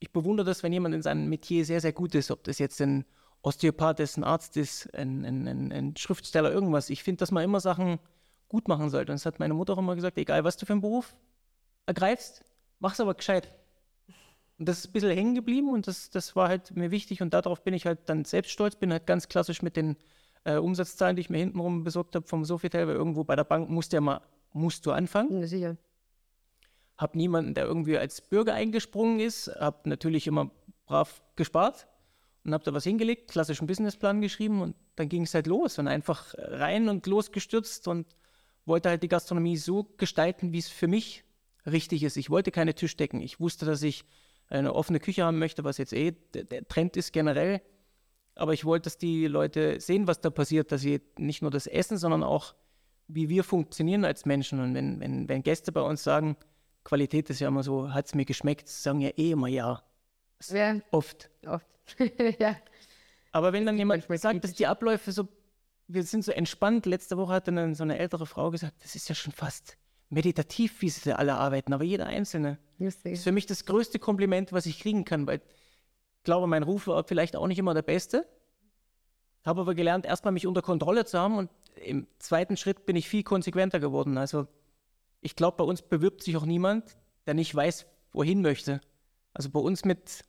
ich 0.00 0.10
bewundere 0.10 0.46
das, 0.46 0.62
wenn 0.62 0.72
jemand 0.72 0.94
in 0.96 1.02
seinem 1.02 1.28
Metier 1.28 1.64
sehr, 1.64 1.80
sehr 1.80 1.92
gut 1.92 2.14
ist, 2.16 2.30
ob 2.32 2.42
das 2.44 2.58
jetzt 2.58 2.80
ein 2.80 3.04
Osteopath 3.42 3.98
ist, 4.00 4.16
ein 4.16 4.24
Arzt 4.24 4.56
ist, 4.56 4.92
ein, 4.94 5.24
ein, 5.24 5.48
ein, 5.48 5.72
ein 5.72 5.96
Schriftsteller, 5.96 6.52
irgendwas. 6.52 6.90
Ich 6.90 7.02
finde, 7.02 7.18
dass 7.18 7.32
man 7.32 7.42
immer 7.42 7.60
Sachen 7.60 7.98
gut 8.48 8.68
machen 8.68 8.88
sollte. 8.88 9.12
Und 9.12 9.16
das 9.16 9.26
hat 9.26 9.40
meine 9.40 9.54
Mutter 9.54 9.72
auch 9.72 9.78
immer 9.78 9.96
gesagt, 9.96 10.16
egal 10.16 10.44
was 10.44 10.56
du 10.56 10.66
für 10.66 10.72
einen 10.72 10.80
Beruf 10.82 11.14
ergreifst, 11.86 12.44
mach's 12.78 13.00
aber 13.00 13.14
gescheit. 13.14 13.52
Und 14.58 14.68
das 14.68 14.78
ist 14.78 14.86
ein 14.86 14.92
bisschen 14.92 15.10
hängen 15.10 15.34
geblieben 15.34 15.70
und 15.70 15.88
das, 15.88 16.10
das 16.10 16.36
war 16.36 16.48
halt 16.48 16.76
mir 16.76 16.92
wichtig 16.92 17.20
und 17.20 17.34
darauf 17.34 17.64
bin 17.64 17.74
ich 17.74 17.86
halt 17.86 18.00
dann 18.06 18.24
selbst 18.24 18.52
stolz, 18.52 18.76
bin 18.76 18.92
halt 18.92 19.06
ganz 19.06 19.28
klassisch 19.28 19.62
mit 19.62 19.76
den 19.76 19.96
äh, 20.44 20.56
Umsatzzahlen, 20.56 21.16
die 21.16 21.22
ich 21.22 21.30
mir 21.30 21.38
hintenrum 21.38 21.82
besorgt 21.82 22.14
habe 22.14 22.28
vom 22.28 22.44
Sofitel, 22.44 22.86
weil 22.86 22.94
irgendwo 22.94 23.24
bei 23.24 23.34
der 23.34 23.44
Bank 23.44 23.70
musst 23.70 23.92
du 23.92 23.96
ja 23.96 24.00
mal, 24.00 24.20
musst 24.52 24.86
du 24.86 24.92
anfangen. 24.92 25.40
Ja, 25.40 25.46
sicher. 25.48 25.76
Habe 26.96 27.18
niemanden, 27.18 27.54
der 27.54 27.64
irgendwie 27.64 27.98
als 27.98 28.20
Bürger 28.20 28.54
eingesprungen 28.54 29.18
ist, 29.18 29.48
habe 29.58 29.88
natürlich 29.88 30.28
immer 30.28 30.50
brav 30.86 31.22
gespart 31.34 31.88
und 32.44 32.52
habe 32.52 32.64
da 32.64 32.74
was 32.74 32.84
hingelegt, 32.84 33.30
klassischen 33.30 33.66
Businessplan 33.66 34.20
geschrieben 34.20 34.62
und 34.62 34.76
dann 34.96 35.08
ging 35.08 35.22
es 35.22 35.34
halt 35.34 35.46
los 35.46 35.78
und 35.78 35.88
einfach 35.88 36.34
rein 36.36 36.88
und 36.88 37.06
losgestürzt 37.06 37.86
und 37.88 38.06
wollte 38.64 38.88
halt 38.88 39.02
die 39.02 39.08
Gastronomie 39.08 39.56
so 39.56 39.84
gestalten, 39.96 40.52
wie 40.52 40.58
es 40.58 40.68
für 40.68 40.88
mich 40.88 41.24
richtig 41.66 42.02
ist. 42.02 42.16
Ich 42.16 42.30
wollte 42.30 42.50
keine 42.50 42.74
Tischdecken. 42.74 43.20
Ich 43.20 43.40
wusste, 43.40 43.66
dass 43.66 43.82
ich 43.82 44.04
eine 44.48 44.74
offene 44.74 45.00
Küche 45.00 45.24
haben 45.24 45.38
möchte, 45.38 45.64
was 45.64 45.78
jetzt 45.78 45.92
eh 45.92 46.12
der, 46.12 46.66
Trend 46.68 46.96
ist 46.96 47.12
generell. 47.12 47.62
Aber 48.34 48.52
ich 48.52 48.64
wollte, 48.64 48.84
dass 48.84 48.98
die 48.98 49.26
Leute 49.26 49.80
sehen, 49.80 50.06
was 50.06 50.20
da 50.20 50.30
passiert, 50.30 50.72
dass 50.72 50.80
sie 50.80 51.00
nicht 51.18 51.42
nur 51.42 51.50
das 51.50 51.66
Essen, 51.66 51.98
sondern 51.98 52.22
auch, 52.22 52.54
wie 53.08 53.28
wir 53.28 53.44
funktionieren 53.44 54.04
als 54.04 54.24
Menschen. 54.24 54.60
Und 54.60 54.74
wenn, 54.74 55.00
wenn, 55.00 55.28
wenn 55.28 55.42
Gäste 55.42 55.72
bei 55.72 55.82
uns 55.82 56.02
sagen, 56.02 56.36
Qualität 56.84 57.30
ist 57.30 57.40
ja 57.40 57.48
immer 57.48 57.62
so, 57.62 57.92
hat 57.92 58.06
es 58.06 58.14
mir 58.14 58.24
geschmeckt, 58.24 58.68
sagen 58.68 59.00
ja 59.00 59.10
eh 59.10 59.32
immer 59.32 59.48
ja. 59.48 59.82
Ja, 60.50 60.76
Oft. 60.90 61.30
oft. 61.46 61.66
ja. 62.38 62.56
Aber 63.32 63.52
wenn 63.52 63.64
dann 63.66 63.78
jemand 63.78 64.06
sagt, 64.20 64.44
dass 64.44 64.52
die 64.52 64.66
Abläufe 64.66 65.12
so, 65.12 65.28
wir 65.88 66.02
sind 66.04 66.24
so 66.24 66.32
entspannt, 66.32 66.86
letzte 66.86 67.16
Woche 67.16 67.32
hat 67.32 67.48
dann 67.48 67.74
so 67.74 67.82
eine 67.82 67.98
ältere 67.98 68.26
Frau 68.26 68.50
gesagt, 68.50 68.74
das 68.82 68.94
ist 68.94 69.08
ja 69.08 69.14
schon 69.14 69.32
fast 69.32 69.76
meditativ, 70.10 70.82
wie 70.82 70.90
sie 70.90 71.16
alle 71.16 71.34
arbeiten, 71.34 71.72
aber 71.72 71.84
jeder 71.84 72.06
Einzelne. 72.06 72.58
Das 72.78 72.96
ist 73.04 73.24
für 73.24 73.32
mich 73.32 73.46
das 73.46 73.64
größte 73.64 73.98
Kompliment, 73.98 74.52
was 74.52 74.66
ich 74.66 74.78
kriegen 74.80 75.04
kann, 75.04 75.26
weil 75.26 75.38
ich 75.38 76.24
glaube, 76.24 76.46
mein 76.46 76.62
Ruf 76.62 76.86
war 76.86 77.02
vielleicht 77.04 77.34
auch 77.34 77.46
nicht 77.46 77.58
immer 77.58 77.74
der 77.74 77.82
beste. 77.82 78.28
Habe 79.44 79.62
aber 79.62 79.74
gelernt, 79.74 80.04
erstmal 80.04 80.32
mich 80.32 80.46
unter 80.46 80.62
Kontrolle 80.62 81.04
zu 81.04 81.18
haben 81.18 81.36
und 81.38 81.50
im 81.76 82.06
zweiten 82.18 82.56
Schritt 82.56 82.84
bin 82.86 82.94
ich 82.94 83.08
viel 83.08 83.22
konsequenter 83.22 83.80
geworden. 83.80 84.18
Also 84.18 84.46
ich 85.20 85.34
glaube, 85.34 85.56
bei 85.56 85.64
uns 85.64 85.82
bewirbt 85.82 86.22
sich 86.22 86.36
auch 86.36 86.44
niemand, 86.44 86.96
der 87.26 87.34
nicht 87.34 87.54
weiß, 87.54 87.86
wohin 88.12 88.42
möchte. 88.42 88.80
Also 89.32 89.50
bei 89.50 89.60
uns 89.60 89.84
mit 89.84 90.24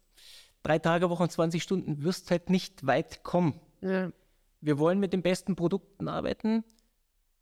drei 0.63 0.79
Tage 0.79 1.09
Woche 1.09 1.23
und 1.23 1.31
20 1.31 1.61
Stunden 1.61 2.03
wirst 2.03 2.31
halt 2.31 2.49
nicht 2.49 2.85
weit 2.85 3.23
kommen. 3.23 3.59
Ja. 3.81 4.11
Wir 4.61 4.79
wollen 4.79 4.99
mit 4.99 5.13
den 5.13 5.21
besten 5.21 5.55
Produkten 5.55 6.07
arbeiten. 6.07 6.63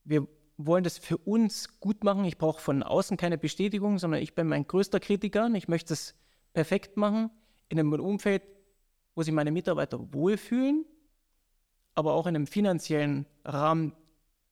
Wir 0.04 0.28
wollen 0.58 0.84
das 0.84 0.98
für 0.98 1.18
uns 1.18 1.80
gut 1.80 2.04
machen. 2.04 2.26
Ich 2.26 2.38
brauche 2.38 2.60
von 2.60 2.84
außen 2.84 3.18
keine 3.18 3.38
Bestätigung, 3.38 4.00
sondern 4.00 4.22
ich 4.22 4.36
bin 4.36 4.48
mein 4.48 4.68
größter 4.68 5.00
Kritiker 5.00 5.46
und 5.46 5.56
ich 5.56 5.68
möchte 5.68 5.94
es 5.94 6.16
perfekt 6.54 6.98
machen 6.98 7.30
in 7.70 7.80
einem 7.80 7.94
Umfeld, 7.94 8.44
wo 9.16 9.24
sich 9.24 9.34
meine 9.34 9.52
Mitarbeiter 9.52 10.14
wohlfühlen, 10.14 10.86
aber 11.94 12.14
auch 12.14 12.28
in 12.28 12.36
einem 12.36 12.48
finanziellen 12.48 13.26
Rahmen, 13.46 13.94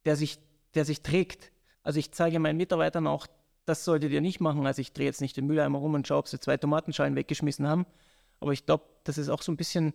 der 0.06 0.16
sich, 0.16 0.40
der 0.76 0.86
sich 0.86 1.02
trägt. 1.02 1.52
Also 1.84 2.00
ich 2.00 2.12
zeige 2.12 2.40
meinen 2.40 2.58
Mitarbeitern 2.58 3.08
auch, 3.08 3.28
das 3.66 3.86
solltet 3.86 4.12
ihr 4.12 4.22
nicht 4.22 4.40
machen. 4.40 4.66
Also 4.66 4.82
ich 4.82 4.94
drehe 4.94 5.06
jetzt 5.06 5.22
nicht 5.22 5.38
den 5.38 5.48
Mülleimer 5.48 5.80
rum 5.80 5.94
und 5.94 6.08
schaue, 6.08 6.20
ob 6.20 6.28
sie 6.28 6.40
zwei 6.40 6.58
Tomatenschalen 6.58 7.16
weggeschmissen 7.16 7.68
haben. 7.68 7.86
Aber 8.40 8.54
ich 8.54 8.66
glaube, 8.66 8.86
das 9.04 9.18
ist 9.18 9.30
auch 9.30 9.42
so 9.42 9.52
ein 9.52 9.58
bisschen 9.58 9.94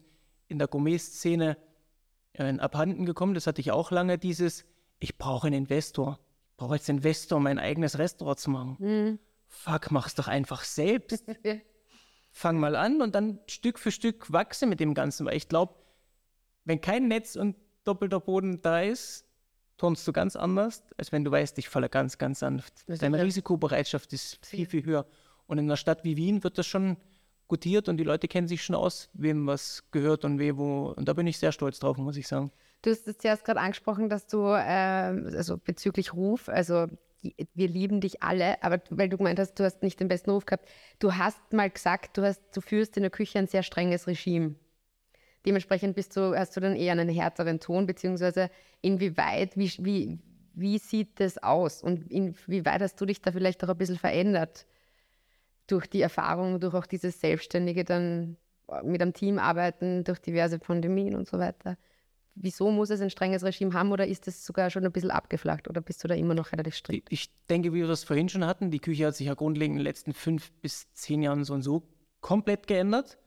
in 0.49 0.59
der 0.59 0.69
Gourmet-Szene 0.69 1.57
äh, 2.35 2.59
abhanden 2.59 3.07
gekommen. 3.07 3.35
Das 3.35 3.47
hatte 3.47 3.61
ich 3.61 3.71
auch 3.73 3.91
lange, 3.91 4.19
dieses, 4.19 4.65
ich 5.01 5.17
brauche 5.19 5.47
einen 5.47 5.65
Investor. 5.65 6.19
Ich 6.51 6.57
brauche 6.57 6.75
als 6.75 6.89
Investor 6.89 7.41
mein 7.41 7.59
eigenes 7.59 7.99
Restaurant 7.99 8.39
zu 8.39 8.51
machen. 8.51 8.77
Fuck, 9.47 9.91
mach's 9.91 10.15
doch 10.15 10.29
einfach 10.29 10.65
selbst. 10.65 11.25
Fang 12.33 12.59
mal 12.59 12.75
an 12.75 13.01
und 13.01 13.15
dann 13.15 13.39
Stück 13.47 13.79
für 13.79 13.93
Stück 13.93 14.33
wachse 14.33 14.67
mit 14.67 14.81
dem 14.81 14.95
Ganzen. 14.95 15.27
Weil 15.27 15.37
ich 15.37 15.49
glaube, 15.49 15.75
wenn 16.65 16.81
kein 16.81 17.09
Netz 17.09 17.37
und 17.37 17.57
doppelter 17.85 18.21
Boden 18.21 18.61
da 18.63 18.81
ist, 18.81 19.25
turnst 19.77 20.07
du 20.07 20.13
ganz 20.13 20.37
anders, 20.37 20.83
als 20.97 21.13
wenn 21.13 21.25
du 21.25 21.31
weißt, 21.31 21.59
ich 21.59 21.69
falle 21.69 21.89
ganz, 21.89 22.19
ganz 22.19 22.41
sanft. 22.41 22.73
Deine 22.87 23.23
Risikobereitschaft 23.23 24.13
ist 24.13 24.45
viel, 24.45 24.67
viel 24.67 24.85
höher. 24.85 25.07
Und 25.47 25.59
in 25.59 25.67
einer 25.67 25.77
Stadt 25.77 26.05
wie 26.05 26.17
Wien 26.17 26.43
wird 26.43 26.59
das 26.59 26.67
schon 26.67 26.97
gutiert 27.49 27.89
und 27.89 27.97
die 27.97 28.05
Leute 28.05 28.29
kennen 28.29 28.49
sich 28.49 28.63
schon 28.63 28.77
aus, 28.77 29.09
wem 29.13 29.47
was 29.47 29.85
gehört 29.91 30.25
und 30.25 30.39
wem 30.39 30.57
wo. 30.57 30.95
Und 30.97 31.09
da 31.09 31.13
bin 31.13 31.27
ich 31.27 31.39
sehr 31.39 31.53
stolz 31.53 31.79
drauf, 31.79 31.97
muss 31.99 32.17
ich 32.17 32.27
sagen. 32.27 32.51
Du 32.83 32.91
hast 32.91 33.07
es 33.09 33.19
zuerst 33.19 33.45
gerade 33.45 33.61
angesprochen, 33.61 34.09
dass 34.09 34.27
du, 34.27 34.39
ähm, 34.39 35.31
also 35.35 35.57
bezüglich 35.57 36.13
Ruf, 36.13 36.49
also 36.49 36.87
wir 37.55 37.69
lieben 37.69 38.01
dich 38.03 38.23
alle, 38.23 38.63
aber 38.63 38.83
weil 38.91 39.09
du 39.09 39.17
gemeint 39.17 39.39
hast, 39.39 39.55
du 39.55 39.65
hast 39.65 39.83
nicht 39.83 39.99
den 39.99 40.09
besten 40.09 40.31
Ruf 40.31 40.45
gehabt. 40.45 40.69
Du 40.99 41.15
hast 41.15 41.53
mal 41.53 41.71
gesagt, 41.71 42.19
du, 42.19 42.23
hast, 42.23 42.41
du 42.55 42.61
führst 42.61 42.97
in 42.99 43.03
der 43.03 43.11
Küche 43.11 43.39
ein 43.39 43.47
sehr 43.47 43.63
strenges 43.63 44.07
Regime. 44.07 44.57
Dementsprechend 45.47 45.95
bist 45.95 46.17
du, 46.17 46.37
hast 46.37 46.57
du 46.57 46.61
dann 46.61 46.77
eher 46.77 46.93
einen 46.93 47.09
härteren 47.09 47.61
Ton, 47.61 47.87
beziehungsweise 47.87 48.51
inwieweit, 48.83 49.57
wie, 49.57 49.71
wie, 49.79 50.19
wie 50.55 50.79
sieht 50.79 51.21
das 51.21 51.43
aus 51.43 51.83
und 51.83 52.11
inwieweit 52.11 52.83
hast 52.83 53.01
du 53.01 53.07
dich 53.07 53.21
da 53.21 53.33
vielleicht 53.33 53.63
auch 53.65 53.69
ein 53.69 53.79
bisschen 53.79 53.99
verändert 53.99 54.67
durch 55.67 55.87
die 55.87 56.01
Erfahrung, 56.01 56.61
durch 56.61 56.75
auch 56.75 56.87
dieses 56.87 57.21
Selbstständige 57.21 57.85
dann 57.85 58.37
mit 58.83 59.01
einem 59.01 59.13
Team 59.13 59.39
arbeiten, 59.39 60.05
durch 60.05 60.19
diverse 60.19 60.59
Pandemien 60.59 61.15
und 61.15 61.29
so 61.29 61.39
weiter. 61.39 61.77
Wieso 62.37 62.71
muss 62.71 62.91
es 62.91 63.01
ein 63.01 63.11
strenges 63.11 63.45
Regime 63.45 63.73
haben 63.75 63.93
oder 63.93 64.07
ist 64.07 64.27
es 64.27 64.45
sogar 64.45 64.69
schon 64.71 64.85
ein 64.85 64.91
bisschen 64.91 65.13
abgeflacht 65.13 65.69
oder 65.69 65.81
bist 65.81 66.03
du 66.03 66.09
da 66.09 66.15
immer 66.15 66.35
noch 66.35 66.51
relativ 66.51 66.75
strikt? 66.75 67.13
Ich 67.13 67.31
denke, 67.49 67.73
wie 67.73 67.81
wir 67.81 67.87
das 67.87 68.03
vorhin 68.03 68.29
schon 68.29 68.45
hatten, 68.45 68.71
die 68.73 68.81
Küche 68.81 69.07
hat 69.07 69.15
sich 69.15 69.29
ja 69.29 69.35
grundlegend 69.35 69.75
in 69.75 69.79
den 69.81 69.85
letzten 69.85 70.13
fünf 70.13 70.51
bis 70.61 70.93
zehn 70.95 71.23
Jahren 71.23 71.45
so 71.45 71.55
und 71.55 71.63
so 71.63 71.85
komplett 72.21 72.67
geändert. 72.67 73.19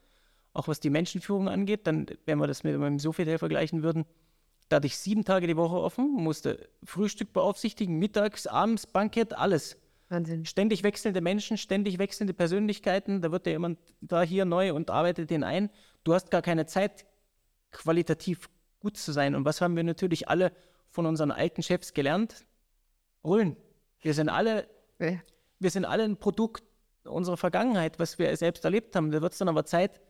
Auch 0.52 0.68
was 0.68 0.80
die 0.80 0.90
Menschenführung 0.90 1.48
angeht, 1.48 1.86
dann, 1.86 2.06
wenn 2.26 2.38
wir 2.38 2.46
das 2.46 2.64
mit 2.64 2.76
meinem 2.78 2.98
Sofitel 2.98 3.38
vergleichen 3.38 3.82
würden, 3.82 4.04
da 4.68 4.76
hatte 4.76 4.86
ich 4.86 4.98
sieben 4.98 5.24
Tage 5.24 5.46
die 5.46 5.56
Woche 5.56 5.76
offen, 5.76 6.12
musste 6.12 6.68
Frühstück 6.84 7.32
beaufsichtigen, 7.32 7.98
mittags, 7.98 8.46
abends, 8.46 8.86
Bankett, 8.86 9.32
alles. 9.32 9.78
Wahnsinn. 10.08 10.44
Ständig 10.46 10.82
wechselnde 10.82 11.20
Menschen, 11.20 11.58
ständig 11.58 11.98
wechselnde 11.98 12.32
Persönlichkeiten, 12.32 13.20
da 13.20 13.30
wird 13.30 13.46
ja 13.46 13.52
jemand 13.52 13.78
da 14.00 14.22
hier 14.22 14.44
neu 14.44 14.72
und 14.72 14.90
arbeitet 14.90 15.30
den 15.30 15.44
ein. 15.44 15.70
Du 16.04 16.14
hast 16.14 16.30
gar 16.30 16.42
keine 16.42 16.66
Zeit, 16.66 17.04
qualitativ 17.70 18.48
gut 18.80 18.96
zu 18.96 19.12
sein. 19.12 19.34
Und 19.34 19.44
was 19.44 19.60
haben 19.60 19.76
wir 19.76 19.84
natürlich 19.84 20.28
alle 20.28 20.52
von 20.88 21.04
unseren 21.04 21.30
alten 21.30 21.62
Chefs 21.62 21.92
gelernt? 21.92 22.46
Rollen. 23.22 23.56
Wir 24.00 24.14
sind 24.14 24.28
alle 24.28 24.68
Ja. 24.98 25.18
wir 25.58 25.70
sind 25.70 25.84
alle 25.84 26.04
ein 26.04 26.16
Produkt 26.16 26.64
unserer 27.04 27.36
Vergangenheit, 27.36 27.98
was 27.98 28.18
wir 28.18 28.34
selbst 28.36 28.64
erlebt 28.64 28.94
haben. 28.96 29.10
Da 29.10 29.20
wird 29.20 29.32
es 29.32 29.38
dann 29.38 29.48
aber 29.48 29.64
Zeit, 29.64 30.00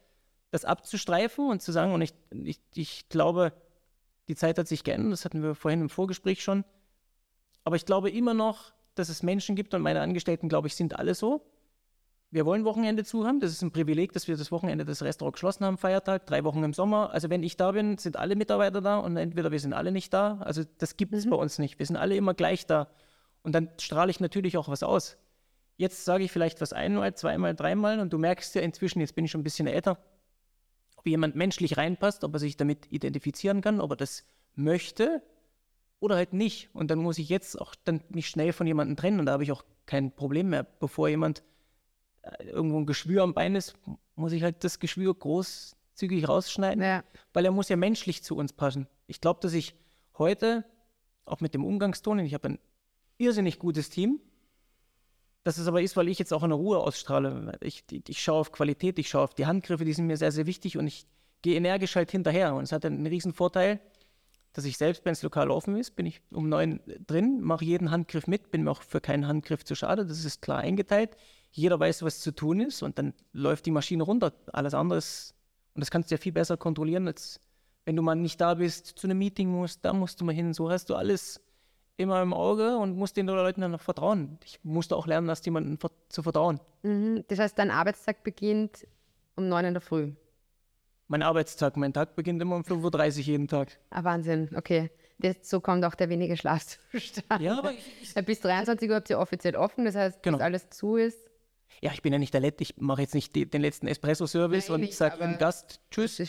das 0.50 0.64
abzustreifen 0.64 1.48
und 1.48 1.62
zu 1.62 1.72
sagen, 1.72 1.92
und 1.92 2.02
ich, 2.02 2.14
ich, 2.30 2.60
ich 2.74 3.08
glaube, 3.08 3.52
die 4.28 4.36
Zeit 4.36 4.58
hat 4.58 4.68
sich 4.68 4.84
geändert, 4.84 5.12
das 5.12 5.24
hatten 5.24 5.42
wir 5.42 5.54
vorhin 5.54 5.80
im 5.80 5.88
Vorgespräch 5.88 6.42
schon. 6.42 6.64
Aber 7.64 7.76
ich 7.76 7.86
glaube 7.86 8.10
immer 8.10 8.34
noch, 8.34 8.72
dass 8.98 9.08
es 9.08 9.22
Menschen 9.22 9.56
gibt 9.56 9.74
und 9.74 9.82
meine 9.82 10.00
Angestellten, 10.00 10.48
glaube 10.48 10.68
ich, 10.68 10.74
sind 10.74 10.98
alle 10.98 11.14
so. 11.14 11.42
Wir 12.30 12.44
wollen 12.44 12.64
Wochenende 12.64 13.04
zu 13.04 13.26
haben. 13.26 13.40
Das 13.40 13.52
ist 13.52 13.62
ein 13.62 13.72
Privileg, 13.72 14.12
dass 14.12 14.28
wir 14.28 14.36
das 14.36 14.52
Wochenende 14.52 14.84
das 14.84 15.02
Restaurant 15.02 15.34
geschlossen 15.34 15.64
haben, 15.64 15.78
Feiertag, 15.78 16.26
drei 16.26 16.44
Wochen 16.44 16.62
im 16.62 16.74
Sommer. 16.74 17.10
Also 17.12 17.30
wenn 17.30 17.42
ich 17.42 17.56
da 17.56 17.72
bin, 17.72 17.96
sind 17.96 18.16
alle 18.16 18.36
Mitarbeiter 18.36 18.82
da 18.82 18.98
und 18.98 19.16
entweder 19.16 19.50
wir 19.50 19.60
sind 19.60 19.72
alle 19.72 19.92
nicht 19.92 20.12
da. 20.12 20.38
Also 20.40 20.62
das 20.76 20.98
gibt 20.98 21.14
es 21.14 21.28
bei 21.28 21.36
uns 21.36 21.58
nicht. 21.58 21.78
Wir 21.78 21.86
sind 21.86 21.96
alle 21.96 22.16
immer 22.16 22.34
gleich 22.34 22.66
da. 22.66 22.90
Und 23.42 23.54
dann 23.54 23.70
strahle 23.78 24.10
ich 24.10 24.20
natürlich 24.20 24.58
auch 24.58 24.68
was 24.68 24.82
aus. 24.82 25.16
Jetzt 25.78 26.04
sage 26.04 26.24
ich 26.24 26.32
vielleicht 26.32 26.60
was 26.60 26.72
einmal, 26.72 27.14
zweimal, 27.14 27.54
dreimal 27.54 28.00
und 28.00 28.12
du 28.12 28.18
merkst 28.18 28.54
ja 28.56 28.60
inzwischen, 28.60 29.00
jetzt 29.00 29.14
bin 29.14 29.24
ich 29.24 29.30
schon 29.30 29.40
ein 29.40 29.44
bisschen 29.44 29.68
älter, 29.68 29.96
ob 30.96 31.06
jemand 31.06 31.36
menschlich 31.36 31.76
reinpasst, 31.76 32.24
ob 32.24 32.34
er 32.34 32.40
sich 32.40 32.56
damit 32.56 32.88
identifizieren 32.90 33.60
kann, 33.62 33.80
ob 33.80 33.92
er 33.92 33.96
das 33.96 34.24
möchte 34.54 35.22
oder 36.00 36.16
halt 36.16 36.32
nicht. 36.32 36.70
Und 36.72 36.90
dann 36.90 36.98
muss 36.98 37.18
ich 37.18 37.28
jetzt 37.28 37.60
auch 37.60 37.74
dann 37.84 38.02
mich 38.10 38.28
schnell 38.28 38.52
von 38.52 38.66
jemandem 38.66 38.96
trennen 38.96 39.20
und 39.20 39.26
da 39.26 39.32
habe 39.32 39.42
ich 39.42 39.52
auch 39.52 39.64
kein 39.86 40.12
Problem 40.12 40.50
mehr. 40.50 40.64
Bevor 40.64 41.08
jemand 41.08 41.42
äh, 42.22 42.44
irgendwo 42.44 42.78
ein 42.78 42.86
Geschwür 42.86 43.22
am 43.22 43.34
Bein 43.34 43.54
ist, 43.56 43.74
muss 44.14 44.32
ich 44.32 44.42
halt 44.42 44.64
das 44.64 44.78
Geschwür 44.78 45.14
großzügig 45.14 46.28
rausschneiden, 46.28 46.82
Ja. 46.82 47.04
weil 47.32 47.44
er 47.44 47.52
muss 47.52 47.68
ja 47.68 47.76
menschlich 47.76 48.22
zu 48.22 48.36
uns 48.36 48.52
passen. 48.52 48.86
Ich 49.06 49.20
glaube, 49.20 49.40
dass 49.40 49.52
ich 49.52 49.74
heute, 50.18 50.64
auch 51.24 51.40
mit 51.40 51.54
dem 51.54 51.64
Umgangston, 51.64 52.18
ich 52.20 52.34
habe 52.34 52.48
ein 52.50 52.58
irrsinnig 53.18 53.58
gutes 53.58 53.90
Team, 53.90 54.20
dass 55.44 55.58
es 55.58 55.66
aber 55.66 55.80
ist, 55.82 55.96
weil 55.96 56.08
ich 56.08 56.18
jetzt 56.18 56.32
auch 56.32 56.42
eine 56.42 56.54
Ruhe 56.54 56.78
ausstrahle. 56.78 57.56
Ich, 57.62 57.84
ich, 57.90 58.08
ich 58.08 58.22
schaue 58.22 58.40
auf 58.40 58.52
Qualität, 58.52 58.98
ich 58.98 59.08
schaue 59.08 59.22
auf 59.22 59.34
die 59.34 59.46
Handgriffe, 59.46 59.84
die 59.84 59.92
sind 59.92 60.06
mir 60.06 60.16
sehr, 60.16 60.32
sehr 60.32 60.46
wichtig 60.46 60.76
und 60.76 60.86
ich 60.86 61.06
gehe 61.42 61.56
energisch 61.56 61.96
halt 61.96 62.10
hinterher. 62.10 62.54
Und 62.54 62.64
es 62.64 62.72
hat 62.72 62.84
einen 62.84 63.06
riesen 63.06 63.32
Vorteil, 63.32 63.80
dass 64.52 64.64
ich 64.64 64.78
selbst, 64.78 65.04
wenn 65.04 65.12
es 65.12 65.22
lokal 65.22 65.50
offen 65.50 65.76
ist, 65.76 65.96
bin 65.96 66.06
ich 66.06 66.20
um 66.30 66.48
neun 66.48 66.80
drin, 67.06 67.40
mache 67.40 67.64
jeden 67.64 67.90
Handgriff 67.90 68.26
mit, 68.26 68.50
bin 68.50 68.64
mir 68.64 68.70
auch 68.70 68.82
für 68.82 69.00
keinen 69.00 69.26
Handgriff 69.26 69.64
zu 69.64 69.74
schade, 69.74 70.06
das 70.06 70.24
ist 70.24 70.42
klar 70.42 70.58
eingeteilt. 70.58 71.16
Jeder 71.50 71.78
weiß, 71.78 72.02
was 72.02 72.20
zu 72.20 72.32
tun 72.32 72.60
ist 72.60 72.82
und 72.82 72.98
dann 72.98 73.14
läuft 73.32 73.66
die 73.66 73.70
Maschine 73.70 74.02
runter. 74.02 74.32
Alles 74.52 74.74
andere 74.74 74.98
ist, 74.98 75.34
und 75.74 75.80
das 75.80 75.90
kannst 75.90 76.10
du 76.10 76.14
ja 76.14 76.20
viel 76.20 76.32
besser 76.32 76.56
kontrollieren, 76.56 77.06
als 77.06 77.40
wenn 77.84 77.96
du 77.96 78.02
mal 78.02 78.14
nicht 78.14 78.40
da 78.40 78.54
bist, 78.54 78.86
zu 78.86 79.06
einem 79.06 79.18
Meeting 79.18 79.48
musst, 79.48 79.84
da 79.84 79.92
musst 79.92 80.20
du 80.20 80.24
mal 80.24 80.34
hin. 80.34 80.52
So 80.52 80.70
hast 80.70 80.90
du 80.90 80.94
alles 80.94 81.40
immer 81.96 82.22
im 82.22 82.32
Auge 82.32 82.76
und 82.76 82.96
musst 82.96 83.16
den 83.16 83.26
Leuten 83.26 83.60
dann 83.60 83.72
noch 83.72 83.80
vertrauen. 83.80 84.38
Ich 84.44 84.60
musste 84.62 84.94
auch 84.94 85.06
lernen, 85.06 85.26
dass 85.26 85.44
jemandem 85.44 85.78
ver 85.78 85.90
zu 86.08 86.22
vertrauen. 86.22 86.60
Mhm. 86.82 87.24
Das 87.28 87.38
heißt, 87.38 87.58
dein 87.58 87.70
Arbeitstag 87.70 88.22
beginnt 88.24 88.86
um 89.36 89.48
9 89.48 89.66
in 89.66 89.74
der 89.74 89.80
Früh. 89.80 90.12
Mein 91.08 91.22
Arbeitstag, 91.22 91.76
mein 91.76 91.92
Tag 91.94 92.14
beginnt 92.16 92.40
immer 92.42 92.56
um 92.56 92.62
5.30 92.62 93.18
Uhr 93.18 93.24
jeden 93.24 93.48
Tag. 93.48 93.78
Ah, 93.90 94.04
Wahnsinn, 94.04 94.50
okay. 94.54 94.90
Das, 95.18 95.36
so 95.42 95.60
kommt 95.60 95.84
auch 95.84 95.94
der 95.94 96.10
wenige 96.10 96.36
Schlaf 96.36 96.78
zustande. 96.92 97.44
Ja, 97.44 97.58
aber 97.58 97.72
ich- 97.72 98.14
Äh, 98.16 98.22
Bis 98.22 98.40
23 98.40 98.88
Uhr 98.90 98.96
habt 98.96 99.10
ihr 99.10 99.18
offiziell 99.18 99.56
offen, 99.56 99.84
das 99.84 99.94
heißt, 99.96 100.22
Genau. 100.22 100.36
bis 100.36 100.44
alles 100.44 100.70
zu 100.70 100.96
ist. 100.96 101.18
Ja, 101.80 101.92
ich 101.92 102.02
bin 102.02 102.12
ja 102.12 102.18
nicht 102.18 102.34
der 102.34 102.40
Letzte. 102.40 102.62
Ich 102.62 102.76
mache 102.76 103.02
jetzt 103.02 103.14
nicht 103.14 103.34
die, 103.34 103.46
den 103.48 103.62
letzten 103.62 103.86
Espresso-Service 103.88 104.70
und 104.70 104.92
sage 104.92 105.18
dem 105.18 105.38
Gast 105.38 105.80
Tschüss. 105.90 106.20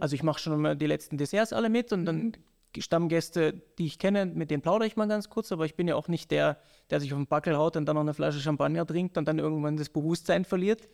Also 0.00 0.14
ich 0.14 0.22
mache 0.22 0.38
schon 0.40 0.60
mal 0.60 0.76
die 0.76 0.86
letzten 0.86 1.18
Desserts 1.18 1.52
alle 1.52 1.68
mit 1.68 1.92
und 1.92 2.04
dann 2.06 2.32
die 2.76 2.82
Stammgäste, 2.82 3.62
die 3.78 3.86
ich 3.86 3.98
kenne, 3.98 4.26
mit 4.26 4.50
denen 4.50 4.60
plaudere 4.62 4.86
ich 4.86 4.96
mal 4.96 5.08
ganz 5.08 5.30
kurz, 5.30 5.50
aber 5.52 5.64
ich 5.64 5.74
bin 5.74 5.88
ja 5.88 5.94
auch 5.94 6.08
nicht 6.08 6.30
der, 6.30 6.58
der 6.90 7.00
sich 7.00 7.12
auf 7.12 7.18
den 7.18 7.26
Backel 7.26 7.56
haut 7.56 7.76
und 7.76 7.86
dann 7.86 7.94
noch 7.94 8.02
eine 8.02 8.12
Flasche 8.14 8.40
Champagner 8.40 8.86
trinkt 8.86 9.16
und 9.16 9.26
dann 9.26 9.38
irgendwann 9.38 9.76
das 9.78 9.88
Bewusstsein 9.88 10.44
verliert, 10.44 10.88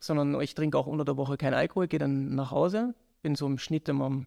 sondern 0.00 0.40
ich 0.40 0.54
trinke 0.54 0.78
auch 0.78 0.86
unter 0.86 1.04
der 1.04 1.16
Woche 1.16 1.36
keinen 1.36 1.54
Alkohol, 1.54 1.88
gehe 1.88 1.98
dann 1.98 2.34
nach 2.34 2.50
Hause, 2.50 2.94
bin 3.22 3.34
so 3.34 3.46
im 3.46 3.58
Schnitt 3.58 3.88
immer 3.88 4.06
um 4.06 4.26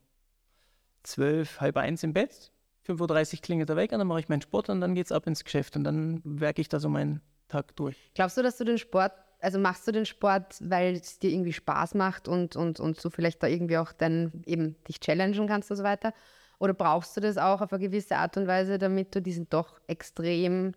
12, 1.04 1.62
halb 1.62 1.78
eins 1.78 2.04
im 2.04 2.14
Bett, 2.14 2.52
5.30 2.88 3.36
Uhr 3.36 3.42
klingelt 3.42 3.70
weg 3.70 3.92
und 3.92 4.00
dann 4.00 4.08
mache 4.08 4.20
ich 4.20 4.30
meinen 4.30 4.42
Sport 4.42 4.70
und 4.70 4.82
dann 4.82 4.96
geht's 4.96 5.12
ab 5.12 5.28
ins 5.28 5.44
Geschäft 5.44 5.76
und 5.76 5.84
dann 5.84 6.22
werke 6.24 6.62
ich 6.62 6.70
da 6.70 6.80
so 6.80 6.90
meinen 6.90 7.22
Tag 7.48 7.76
durch. 7.76 8.12
Glaubst 8.16 8.38
du, 8.38 8.44
dass 8.44 8.58
du 8.58 8.64
den 8.64 8.78
Sport, 8.78 9.14
also 9.40 9.60
machst 9.60 9.88
du 9.88 9.92
den 9.92 10.06
Sport, 10.06 10.58
weil 10.62 10.96
es 10.96 11.20
dir 11.20 11.32
irgendwie 11.32 11.54
Spaß 11.54 11.96
macht 11.96 12.28
und, 12.28 12.56
und, 12.56 12.80
und 12.80 13.04
du 13.04 13.10
vielleicht 13.10 13.42
da 13.44 13.48
irgendwie 13.48 13.78
auch 13.78 13.94
dann 13.94 14.44
eben 14.46 14.76
dich 14.88 15.00
challengen 15.00 15.48
kannst 15.48 15.70
und 15.72 15.78
so 15.78 15.84
weiter? 15.84 16.14
Oder 16.60 16.74
brauchst 16.74 17.18
du 17.18 17.22
das 17.22 17.38
auch 17.38 17.62
auf 17.62 17.74
eine 17.74 17.82
gewisse 17.82 18.18
Art 18.18 18.38
und 18.38 18.46
Weise, 18.46 18.78
damit 18.78 19.16
du 19.16 19.22
diesen 19.22 19.50
doch 19.50 19.80
extrem 19.88 20.74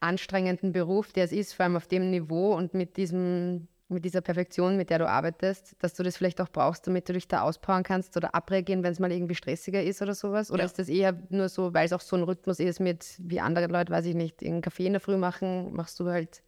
anstrengenden 0.00 0.72
Beruf, 0.72 1.12
der 1.12 1.24
es 1.24 1.32
ist, 1.32 1.54
vor 1.54 1.64
allem 1.64 1.76
auf 1.76 1.86
dem 1.86 2.10
Niveau 2.10 2.54
und 2.54 2.74
mit 2.74 2.96
diesem 2.96 3.68
mit 3.88 4.04
dieser 4.04 4.20
Perfektion, 4.20 4.76
mit 4.76 4.90
der 4.90 4.98
du 4.98 5.08
arbeitest, 5.08 5.76
dass 5.78 5.94
du 5.94 6.02
das 6.02 6.16
vielleicht 6.16 6.40
auch 6.40 6.48
brauchst, 6.48 6.88
damit 6.88 7.08
du 7.08 7.12
dich 7.12 7.28
da 7.28 7.42
auspowern 7.42 7.84
kannst 7.84 8.16
oder 8.16 8.34
abreagieren, 8.34 8.82
wenn 8.82 8.90
es 8.90 8.98
mal 8.98 9.12
irgendwie 9.12 9.36
stressiger 9.36 9.80
ist 9.80 10.02
oder 10.02 10.12
sowas? 10.14 10.50
Oder 10.50 10.62
Ja. 10.62 10.66
ist 10.66 10.78
das 10.80 10.88
eher 10.88 11.16
nur 11.30 11.48
so, 11.48 11.72
weil 11.72 11.86
es 11.86 11.92
auch 11.92 12.00
so 12.00 12.16
ein 12.16 12.24
Rhythmus 12.24 12.58
ist 12.58 12.80
mit, 12.80 13.14
wie 13.20 13.38
andere 13.38 13.68
Leute, 13.68 13.92
weiß 13.92 14.06
ich 14.06 14.16
nicht, 14.16 14.42
einen 14.44 14.60
Kaffee 14.60 14.86
in 14.86 14.94
der 14.94 15.00
Früh 15.00 15.16
machen, 15.16 15.72
machst 15.72 16.00
du 16.00 16.08
halt 16.08 16.42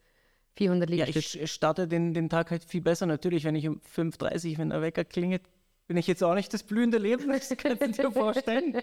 400 0.56 0.90
Ja, 0.90 1.04
Liegestütze? 1.06 1.38
ich 1.38 1.52
starte 1.52 1.86
den, 1.86 2.12
den 2.12 2.28
Tag 2.28 2.50
halt 2.50 2.64
viel 2.64 2.80
besser. 2.80 3.06
Natürlich, 3.06 3.44
wenn 3.44 3.54
ich 3.54 3.68
um 3.68 3.80
5.30 3.80 4.52
Uhr, 4.52 4.58
wenn 4.58 4.70
der 4.70 4.82
Wecker 4.82 5.04
klingelt, 5.04 5.42
bin 5.88 5.96
ich 5.96 6.06
jetzt 6.06 6.22
auch 6.22 6.34
nicht 6.34 6.52
das 6.54 6.62
blühende 6.62 6.98
Leben, 6.98 7.28
das 7.28 7.48
kannst 7.58 7.82
du 7.82 7.88
dir 7.88 8.12
vorstellen. 8.12 8.76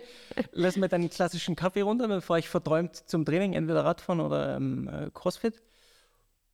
Lass 0.51 0.75
mir 0.75 0.89
dann 0.89 1.01
einen 1.01 1.09
klassischen 1.09 1.55
Kaffee 1.55 1.81
runter, 1.81 2.07
dann 2.07 2.21
fahre 2.21 2.39
ich 2.39 2.49
verträumt 2.49 2.95
zum 2.95 3.23
Training, 3.23 3.53
entweder 3.53 3.85
Radfahren 3.85 4.19
oder 4.19 4.57
ähm, 4.57 4.89
äh, 4.89 5.09
Crossfit. 5.13 5.61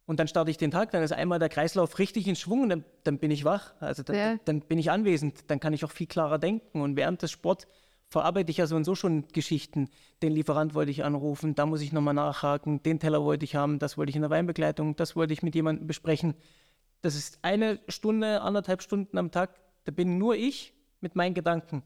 Und 0.05 0.19
dann 0.19 0.27
starte 0.27 0.51
ich 0.51 0.57
den 0.57 0.71
Tag, 0.71 0.91
dann 0.91 1.03
ist 1.03 1.13
einmal 1.13 1.39
der 1.39 1.47
Kreislauf 1.47 1.97
richtig 1.97 2.27
in 2.27 2.35
Schwung 2.35 2.63
und 2.63 2.69
dann, 2.69 2.83
dann 3.05 3.17
bin 3.17 3.31
ich 3.31 3.45
wach. 3.45 3.73
Also 3.79 4.03
dann, 4.03 4.15
Ja. 4.15 4.35
dann 4.43 4.59
bin 4.59 4.77
ich 4.77 4.91
anwesend, 4.91 5.49
dann 5.49 5.61
kann 5.61 5.71
ich 5.73 5.85
auch 5.85 5.91
viel 5.91 6.07
klarer 6.07 6.37
denken. 6.37 6.81
Und 6.81 6.97
während 6.97 7.21
des 7.21 7.31
Sport 7.31 7.65
verarbeite 8.09 8.51
ich 8.51 8.57
ja 8.57 8.67
so 8.67 8.75
und 8.75 8.83
so 8.83 8.93
schon 8.93 9.25
Geschichten. 9.29 9.89
Den 10.21 10.33
Lieferant 10.33 10.73
wollte 10.73 10.91
ich 10.91 11.05
anrufen, 11.05 11.55
da 11.55 11.65
muss 11.65 11.79
ich 11.79 11.93
nochmal 11.93 12.13
nachhaken, 12.13 12.83
den 12.83 12.99
Teller 12.99 13.23
wollte 13.23 13.45
ich 13.45 13.55
haben, 13.55 13.79
das 13.79 13.97
wollte 13.97 14.09
ich 14.09 14.17
in 14.17 14.21
der 14.21 14.31
Weinbegleitung, 14.31 14.97
das 14.97 15.15
wollte 15.15 15.31
ich 15.31 15.43
mit 15.43 15.55
jemandem 15.55 15.87
besprechen. 15.87 16.33
Das 17.01 17.15
ist 17.15 17.39
eine 17.41 17.79
Stunde, 17.87 18.41
anderthalb 18.41 18.81
Stunden 18.81 19.17
am 19.17 19.31
Tag, 19.31 19.51
da 19.83 19.91
bin 19.91 20.17
nur 20.17 20.35
ich 20.35 20.73
mit 20.99 21.15
meinen 21.15 21.33
Gedanken. 21.33 21.83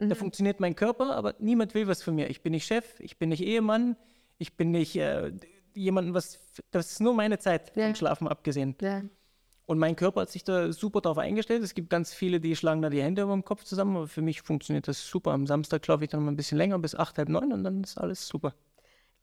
Da 0.00 0.14
funktioniert 0.14 0.60
mein 0.60 0.76
Körper, 0.76 1.16
aber 1.16 1.34
niemand 1.40 1.74
will 1.74 1.88
was 1.88 2.04
von 2.04 2.14
mir. 2.14 2.30
Ich 2.30 2.40
bin 2.42 2.52
nicht 2.52 2.66
Chef, 2.66 3.00
ich 3.00 3.18
bin 3.18 3.30
nicht 3.30 3.42
Ehemann, 3.42 3.96
ich 4.38 4.56
bin 4.56 4.70
nicht 4.70 4.94
äh, 4.94 5.32
jemanden, 5.74 6.14
was. 6.14 6.38
Das 6.70 6.92
ist 6.92 7.00
nur 7.00 7.14
meine 7.14 7.38
Zeit, 7.40 7.74
Ja. 7.74 7.86
vom 7.86 7.96
Schlafen 7.96 8.28
abgesehen. 8.28 8.76
Ja. 8.80 9.02
Und 9.66 9.78
mein 9.78 9.96
Körper 9.96 10.20
hat 10.20 10.30
sich 10.30 10.44
da 10.44 10.72
super 10.72 11.00
darauf 11.00 11.18
eingestellt. 11.18 11.64
Es 11.64 11.74
gibt 11.74 11.90
ganz 11.90 12.14
viele, 12.14 12.38
die 12.40 12.54
schlagen 12.54 12.80
da 12.80 12.90
die 12.90 13.02
Hände 13.02 13.22
über 13.22 13.32
dem 13.32 13.44
Kopf 13.44 13.64
zusammen, 13.64 13.96
aber 13.96 14.06
für 14.06 14.22
mich 14.22 14.40
funktioniert 14.40 14.86
das 14.86 15.04
super. 15.04 15.32
Am 15.32 15.46
Samstag 15.46 15.84
schlafe 15.84 16.04
ich 16.04 16.10
dann 16.10 16.22
mal 16.24 16.30
ein 16.30 16.36
bisschen 16.36 16.58
länger, 16.58 16.78
bis 16.78 16.94
acht, 16.94 17.18
halb 17.18 17.28
neun 17.28 17.52
und 17.52 17.64
dann 17.64 17.82
ist 17.82 17.98
alles 17.98 18.26
super. 18.28 18.54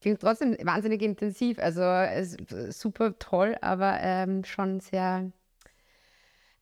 Klingt 0.01 0.19
trotzdem 0.19 0.57
wahnsinnig 0.61 1.01
intensiv, 1.01 1.57
also 1.57 1.81
es, 1.81 2.35
super 2.77 3.17
toll, 3.17 3.55
aber 3.61 3.97
ähm, 4.01 4.43
schon 4.43 4.81
sehr 4.81 5.31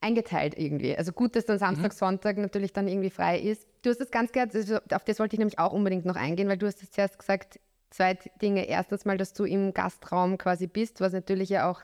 eingeteilt 0.04 0.58
irgendwie. 0.58 0.96
Also 0.98 1.14
gut, 1.14 1.36
dass 1.36 1.46
dann 1.46 1.58
Samstag, 1.58 1.94
Sonntag 1.94 2.38
natürlich 2.38 2.74
dann 2.74 2.88
irgendwie 2.88 3.10
frei 3.10 3.40
ist. 3.40 3.68
Du 3.82 3.90
hast 3.90 4.00
das 4.00 4.12
ganz 4.12 4.32
gehört, 4.32 4.54
also 4.54 4.78
auf 4.92 5.04
das 5.06 5.20
wollte 5.20 5.36
ich 5.36 5.40
nämlich 5.40 5.60
auch 5.60 5.72
unbedingt 5.72 6.06
noch 6.06 6.16
eingehen, 6.16 6.50
weil 6.50 6.58
du 6.58 6.68
hast 6.68 6.82
jetzt 6.82 6.94
zuerst 6.94 7.18
gesagt, 7.18 7.60
zwei 7.90 8.16
Dinge. 8.42 8.68
Erstens 8.68 9.06
mal, 9.06 9.18
dass 9.18 9.34
du 9.34 9.46
im 9.46 9.74
Gastraum 9.74 10.38
quasi 10.38 10.68
bist, 10.68 11.00
was 11.00 11.14
natürlich 11.14 11.50
ja 11.50 11.70
auch 11.72 11.82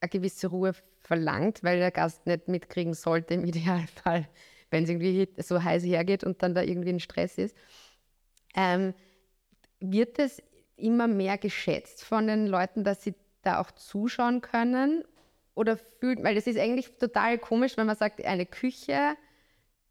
eine 0.00 0.08
gewisse 0.08 0.46
Ruhe 0.46 0.72
verlangt, 1.00 1.64
weil 1.64 1.78
der 1.78 1.90
Gast 1.90 2.26
nicht 2.26 2.48
mitkriegen 2.48 2.94
sollte 2.94 3.34
im 3.34 3.44
Idealfall, 3.44 4.28
wenn 4.70 4.84
es 4.84 4.90
irgendwie 4.90 5.28
so 5.38 5.62
heiß 5.62 5.82
hergeht 5.84 6.24
und 6.24 6.42
dann 6.42 6.54
da 6.54 6.62
irgendwie 6.62 6.90
ein 6.90 7.00
Stress 7.00 7.36
ist. 7.38 7.56
Ähm, 8.54 8.94
wird 9.80 10.18
es 10.18 10.40
immer 10.76 11.08
mehr 11.08 11.36
geschätzt 11.36 12.04
von 12.04 12.26
den 12.26 12.46
Leuten, 12.46 12.84
dass 12.84 13.02
sie 13.02 13.14
da 13.42 13.60
auch 13.60 13.72
zuschauen 13.72 14.40
können? 14.40 15.04
Oder 15.54 15.78
fühlt, 16.00 16.22
weil 16.22 16.34
das 16.34 16.46
ist 16.46 16.58
eigentlich 16.58 16.96
total 16.98 17.38
komisch, 17.38 17.76
wenn 17.76 17.86
man 17.86 17.96
sagt, 17.96 18.24
eine 18.24 18.46
Küche 18.46 19.16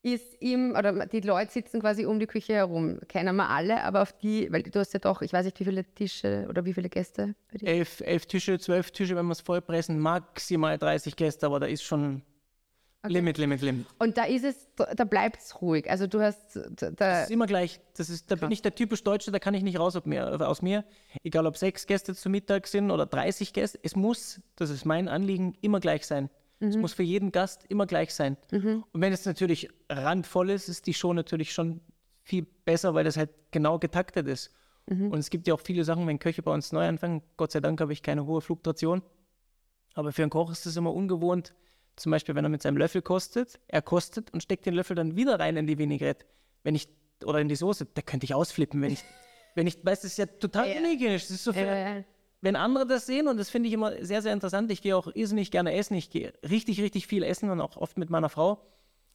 ist 0.01 0.35
im, 0.41 0.75
oder 0.77 1.05
die 1.05 1.21
Leute 1.21 1.51
sitzen 1.51 1.79
quasi 1.79 2.05
um 2.05 2.19
die 2.19 2.27
Küche 2.27 2.53
herum, 2.53 2.99
kennen 3.07 3.37
wir 3.37 3.49
alle, 3.49 3.81
aber 3.83 4.01
auf 4.01 4.11
die, 4.11 4.51
weil 4.51 4.61
du 4.61 4.77
hast 4.77 4.93
ja 4.93 4.99
doch, 4.99 5.21
ich 5.21 5.31
weiß 5.31 5.45
nicht, 5.45 5.59
wie 5.61 5.63
viele 5.63 5.85
Tische 5.85 6.45
oder 6.49 6.65
wie 6.65 6.73
viele 6.73 6.89
Gäste 6.89 7.35
bei 7.49 7.57
dir? 7.57 7.67
Elf, 7.67 8.01
elf 8.01 8.25
Tische, 8.25 8.59
zwölf 8.59 8.91
Tische, 8.91 9.15
wenn 9.15 9.25
wir 9.25 9.31
es 9.31 9.39
vollpressen, 9.39 9.99
maximal 9.99 10.77
30 10.77 11.15
Gäste, 11.15 11.45
aber 11.45 11.61
da 11.61 11.67
ist 11.67 11.83
schon 11.83 12.21
Limit, 13.05 13.37
Limit, 13.37 13.61
Limit. 13.61 13.85
Und 13.99 14.17
da 14.17 14.23
ist 14.23 14.45
es, 14.45 14.67
da 14.75 15.03
bleibt 15.03 15.41
es 15.41 15.61
ruhig. 15.61 15.89
Also 15.89 16.07
du 16.07 16.21
hast, 16.21 16.57
da, 16.77 16.91
Das 16.91 17.23
ist 17.25 17.31
immer 17.31 17.47
gleich. 17.47 17.81
Das 17.97 18.09
ist, 18.09 18.31
da 18.31 18.35
bin 18.35 18.51
ich 18.51 18.61
der 18.61 18.75
typisch 18.75 19.03
Deutsche, 19.03 19.31
da 19.31 19.39
kann 19.39 19.53
ich 19.53 19.63
nicht 19.63 19.77
raus 19.77 19.99
mir, 20.05 20.47
aus 20.47 20.61
mir. 20.61 20.85
Egal 21.23 21.45
ob 21.45 21.57
sechs 21.57 21.85
Gäste 21.85 22.15
zu 22.15 22.29
Mittag 22.29 22.67
sind 22.67 22.91
oder 22.91 23.05
30 23.05 23.51
Gäste. 23.53 23.79
Es 23.83 23.95
muss, 23.95 24.41
das 24.55 24.69
ist 24.69 24.85
mein 24.85 25.07
Anliegen, 25.07 25.57
immer 25.61 25.79
gleich 25.79 26.05
sein. 26.07 26.29
Es 26.59 26.77
muss 26.77 26.93
für 26.93 27.03
jeden 27.03 27.33
Gast 27.33 27.65
immer 27.67 27.85
gleich 27.85 28.13
sein. 28.13 28.37
Und 28.93 29.01
wenn 29.01 29.11
es 29.11 29.25
natürlich 29.25 29.67
randvoll 29.89 30.49
ist, 30.49 30.69
ist 30.69 30.87
die 30.87 30.93
Show 30.93 31.11
natürlich 31.11 31.51
schon 31.51 31.81
viel 32.21 32.47
besser, 32.63 32.93
weil 32.93 33.03
das 33.03 33.17
halt 33.17 33.31
genau 33.51 33.79
getaktet 33.79 34.27
ist. 34.27 34.49
Und 34.87 35.17
es 35.19 35.29
gibt 35.29 35.45
ja 35.47 35.53
auch 35.53 35.59
viele 35.59 35.83
Sachen, 35.83 36.07
wenn 36.07 36.19
Köche 36.19 36.41
bei 36.41 36.53
uns 36.53 36.71
neu 36.71 36.87
anfangen. 36.87 37.21
Gott 37.35 37.51
sei 37.51 37.59
Dank 37.59 37.81
habe 37.81 37.91
ich 37.91 38.01
keine 38.01 38.25
hohe 38.25 38.39
Fluktuation. 38.39 39.01
Aber 39.93 40.13
für 40.13 40.21
einen 40.21 40.31
Koch 40.31 40.51
ist 40.51 40.65
es 40.65 40.77
immer 40.77 40.93
ungewohnt. 40.93 41.53
Zum 41.95 42.11
Beispiel, 42.11 42.35
wenn 42.35 42.45
er 42.45 42.49
mit 42.49 42.61
seinem 42.61 42.77
Löffel 42.77 43.01
kostet, 43.01 43.59
er 43.67 43.81
kostet 43.81 44.31
und 44.33 44.41
steckt 44.41 44.65
den 44.65 44.73
Löffel 44.73 44.95
dann 44.95 45.15
wieder 45.15 45.39
rein 45.39 45.57
in 45.57 45.67
die 45.67 45.77
Vinaigrette. 45.77 46.25
Wenn 46.63 46.75
ich, 46.75 46.87
oder 47.23 47.39
in 47.39 47.49
die 47.49 47.55
Soße, 47.55 47.87
da 47.93 48.01
könnte 48.01 48.25
ich 48.25 48.33
ausflippen, 48.33 48.81
wenn 48.81 48.93
ich, 48.93 49.03
wenn 49.55 49.67
ich, 49.67 49.83
weiß, 49.83 50.01
das 50.01 50.11
ist 50.11 50.17
ja 50.17 50.25
total 50.25 50.67
unhygienisch. 50.77 51.23
Das 51.23 51.31
ist 51.31 51.43
so 51.43 51.51
äh, 51.51 52.03
wenn 52.43 52.57
andere 52.57 52.85
das 52.85 53.05
sehen, 53.05 53.29
und 53.29 53.37
das 53.37 53.49
finde 53.49 53.67
ich 53.67 53.73
immer 53.73 54.03
sehr, 54.03 54.21
sehr 54.21 54.33
interessant, 54.33 54.69
ich 54.69 54.81
gehe 54.81 54.97
auch 54.97 55.07
irrsinnig 55.15 55.49
gerne 55.49 55.73
essen, 55.75 55.93
ich 55.93 56.09
gehe 56.09 56.33
richtig, 56.43 56.81
richtig 56.81 57.07
viel 57.07 57.23
essen 57.23 57.49
und 57.49 57.61
auch 57.61 57.77
oft 57.77 57.97
mit 57.97 58.09
meiner 58.09 58.27
Frau. 58.27 58.61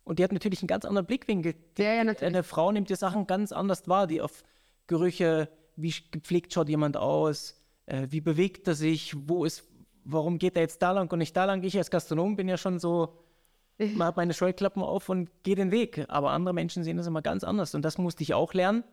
Und 0.05 0.19
die 0.19 0.25
hat 0.25 0.33
natürlich 0.33 0.62
einen 0.62 0.69
ganz 0.69 0.87
anderen 0.87 1.05
Blickwinkel. 1.05 1.55
Ja, 1.77 1.93
ja. 1.93 2.01
Eine 2.01 2.43
Frau 2.43 2.73
nimmt 2.73 2.88
die 2.88 2.95
Sachen 2.95 3.27
ganz 3.27 3.53
anders 3.53 3.87
wahr, 3.87 4.07
die 4.07 4.23
auf 4.23 4.43
Gerüche, 4.87 5.51
wie 5.77 5.93
gepflegt 6.11 6.55
schaut 6.55 6.71
jemand 6.71 6.97
aus, 6.97 7.61
äh, 7.85 8.07
wie 8.09 8.23
bewegt 8.23 8.67
er 8.67 8.75
sich, 8.75 9.14
wo 9.29 9.45
ist, 9.45 9.64
warum 10.11 10.38
geht 10.38 10.57
er 10.57 10.62
jetzt 10.62 10.83
da 10.83 10.92
lang 10.92 11.12
und 11.12 11.18
nicht 11.18 11.37
da 11.37 11.44
lang. 11.44 11.62
Ich 11.62 11.77
als 11.77 11.90
Gastronom 11.90 12.37
bin 12.37 12.49
ja 12.49 12.57
schon 12.57 12.79
so, 12.79 13.18
man 13.79 14.09
hat 14.09 14.16
meine 14.16 14.35
Scheuklappen 14.35 14.83
auf 14.83 15.09
und 15.09 15.31
gehe 15.42 15.55
den 15.55 15.71
Weg. 15.71 16.07
Aber 16.09 16.31
andere 16.31 16.55
Menschen 16.55 16.83
sehen 16.83 16.97
das 16.97 17.07
immer 17.07 17.23
ganz 17.23 17.44
anders. 17.44 17.75
Und 17.75 17.83
das 17.83 17.99
musste 17.99 18.23
ich 18.23 18.35
auch 18.35 18.55
lernen, 18.55 18.85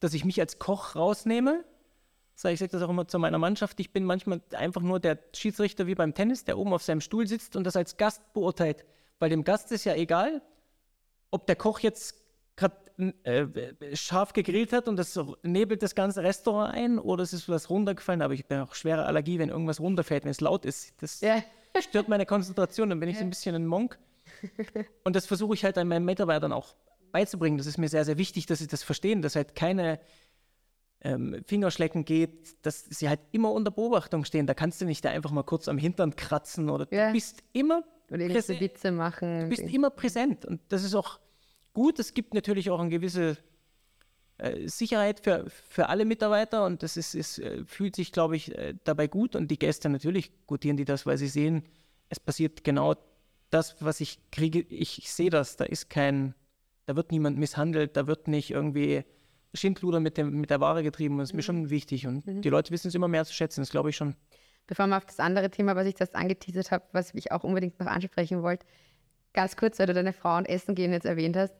dass 0.00 0.14
ich 0.14 0.24
mich 0.24 0.40
als 0.40 0.58
Koch 0.58 0.96
rausnehme. 0.96 1.64
Ich 2.42 2.58
sage 2.58 2.72
das 2.72 2.82
auch 2.82 2.88
immer 2.88 3.06
zu 3.06 3.18
meiner 3.18 3.38
Mannschaft. 3.38 3.78
Ich 3.80 3.92
bin 3.92 4.04
manchmal 4.04 4.40
einfach 4.52 4.80
nur 4.80 4.98
der 4.98 5.18
Schiedsrichter 5.34 5.86
wie 5.86 5.94
beim 5.94 6.14
Tennis, 6.14 6.44
der 6.44 6.56
oben 6.56 6.72
auf 6.72 6.82
seinem 6.82 7.02
Stuhl 7.02 7.26
sitzt 7.26 7.54
und 7.54 7.64
das 7.64 7.76
als 7.76 7.98
Gast 7.98 8.32
beurteilt. 8.32 8.86
Weil 9.18 9.28
dem 9.28 9.44
Gast 9.44 9.70
ist 9.72 9.84
ja 9.84 9.94
egal, 9.94 10.40
ob 11.30 11.46
der 11.46 11.56
Koch 11.56 11.80
jetzt 11.80 12.14
gerade 12.56 12.76
äh, 13.24 13.46
scharf 13.94 14.32
gegrillt 14.32 14.72
hat 14.72 14.88
und 14.88 14.96
das 14.96 15.18
nebelt 15.42 15.82
das 15.82 15.94
ganze 15.94 16.22
Restaurant 16.22 16.74
ein 16.74 16.98
oder 16.98 17.22
es 17.22 17.32
ist 17.32 17.48
was 17.48 17.70
runtergefallen. 17.70 18.22
Aber 18.22 18.34
ich 18.34 18.44
habe 18.48 18.62
auch 18.62 18.74
schwere 18.74 19.04
Allergie, 19.06 19.38
wenn 19.38 19.48
irgendwas 19.48 19.80
runterfällt, 19.80 20.24
wenn 20.24 20.30
es 20.30 20.40
laut 20.40 20.64
ist. 20.64 20.92
Das 21.02 21.20
Ja. 21.20 21.42
stört 21.80 22.08
meine 22.08 22.26
Konzentration. 22.26 22.90
Dann 22.90 23.00
bin 23.00 23.08
ich 23.08 23.16
so 23.18 23.24
ein 23.24 23.30
bisschen 23.30 23.54
ein 23.54 23.66
Monk. 23.66 23.98
Und 25.04 25.16
das 25.16 25.26
versuche 25.26 25.54
ich 25.54 25.64
halt 25.64 25.76
an 25.78 25.88
meinen 25.88 26.04
Mitarbeitern 26.04 26.52
auch 26.52 26.74
beizubringen. 27.12 27.58
Das 27.58 27.66
ist 27.66 27.78
mir 27.78 27.88
sehr, 27.88 28.04
sehr 28.04 28.18
wichtig, 28.18 28.46
dass 28.46 28.60
sie 28.60 28.66
das 28.68 28.82
verstehen, 28.82 29.22
dass 29.22 29.34
halt 29.36 29.54
keine 29.56 29.98
ähm, 31.02 31.42
Fingerschlecken 31.46 32.04
geht, 32.04 32.64
dass 32.64 32.84
sie 32.84 33.08
halt 33.08 33.20
immer 33.32 33.52
unter 33.52 33.70
Beobachtung 33.70 34.24
stehen. 34.24 34.46
Da 34.46 34.54
kannst 34.54 34.80
du 34.80 34.84
nicht 34.84 35.04
da 35.04 35.10
einfach 35.10 35.30
mal 35.30 35.42
kurz 35.42 35.66
am 35.68 35.78
Hintern 35.78 36.14
kratzen 36.14 36.68
oder 36.70 36.86
Ja. 36.92 37.08
du 37.08 37.14
bist 37.14 37.42
immer 37.52 37.82
oder 38.10 38.20
irgendwelche. 38.20 38.60
Witze 38.60 38.92
machen. 38.92 39.40
Du 39.42 39.48
bist 39.48 39.62
immer 39.62 39.90
präsent 39.90 40.44
und 40.44 40.60
das 40.68 40.84
ist 40.84 40.94
auch 40.94 41.18
gut. 41.72 41.98
Es 41.98 42.14
gibt 42.14 42.34
natürlich 42.34 42.70
auch 42.70 42.80
eine 42.80 42.90
gewisse 42.90 43.36
äh, 44.38 44.68
Sicherheit 44.68 45.20
für, 45.20 45.48
für 45.50 45.88
alle 45.88 46.04
Mitarbeiter 46.04 46.64
und 46.64 46.82
das 46.82 46.96
ist, 46.96 47.14
ist, 47.14 47.38
äh, 47.38 47.64
fühlt 47.64 47.94
sich, 47.94 48.10
glaube 48.10 48.36
ich, 48.36 48.56
äh, 48.56 48.74
dabei 48.84 49.06
gut 49.06 49.36
und 49.36 49.50
die 49.50 49.58
Gäste 49.58 49.88
natürlich 49.90 50.32
gutieren 50.46 50.76
die 50.76 50.86
das, 50.86 51.04
weil 51.04 51.18
sie 51.18 51.28
sehen, 51.28 51.64
es 52.08 52.18
passiert 52.18 52.64
genau 52.64 52.94
das, 53.50 53.76
was 53.80 54.00
ich 54.00 54.18
kriege. 54.30 54.60
Ich, 54.60 54.98
ich 54.98 55.12
sehe 55.12 55.30
das, 55.30 55.56
da 55.56 55.64
ist 55.64 55.90
kein, 55.90 56.34
da 56.86 56.96
wird 56.96 57.12
niemand 57.12 57.38
misshandelt, 57.38 57.96
da 57.96 58.06
wird 58.06 58.28
nicht 58.28 58.50
irgendwie 58.50 59.04
Schindluder 59.52 60.00
mit, 60.00 60.16
dem, 60.16 60.40
mit 60.40 60.48
der 60.50 60.60
Ware 60.60 60.82
getrieben. 60.82 61.18
Das 61.18 61.30
ist 61.30 61.34
mir 61.34 61.42
schon 61.42 61.68
wichtig 61.68 62.06
und 62.06 62.24
die 62.26 62.48
Leute 62.48 62.70
wissen 62.70 62.88
es 62.88 62.94
immer 62.94 63.08
mehr 63.08 63.24
zu 63.24 63.34
schätzen, 63.34 63.60
das 63.60 63.70
glaube 63.70 63.90
ich 63.90 63.96
schon. 63.96 64.14
Bevor 64.66 64.86
wir 64.86 64.96
auf 64.96 65.04
das 65.04 65.18
andere 65.18 65.50
Thema, 65.50 65.74
was 65.76 65.86
ich 65.86 65.96
das 65.96 66.14
angeteasert 66.14 66.70
habe, 66.70 66.84
was 66.92 67.12
ich 67.12 67.32
auch 67.32 67.42
unbedingt 67.42 67.78
noch 67.80 67.88
ansprechen 67.88 68.42
wollte, 68.42 68.64
ganz 69.32 69.56
kurz, 69.56 69.78
weil 69.78 69.86
du 69.86 69.94
deine 69.94 70.12
Frau 70.12 70.36
und 70.36 70.48
Essen 70.48 70.74
gehen 70.74 70.92
jetzt 70.92 71.06
erwähnt 71.06 71.36
hast. 71.36 71.54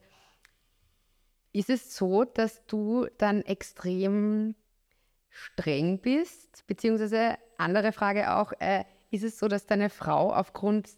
Ist 1.53 1.69
es 1.69 1.95
so, 1.95 2.23
dass 2.23 2.65
du 2.65 3.07
dann 3.17 3.41
extrem 3.41 4.55
streng 5.29 5.99
bist? 5.99 6.65
Beziehungsweise 6.67 7.37
andere 7.57 7.91
Frage 7.91 8.33
auch, 8.33 8.53
äh, 8.59 8.85
ist 9.09 9.23
es 9.23 9.37
so, 9.37 9.47
dass 9.47 9.65
deine 9.65 9.89
Frau 9.89 10.33
aufgrund 10.33 10.89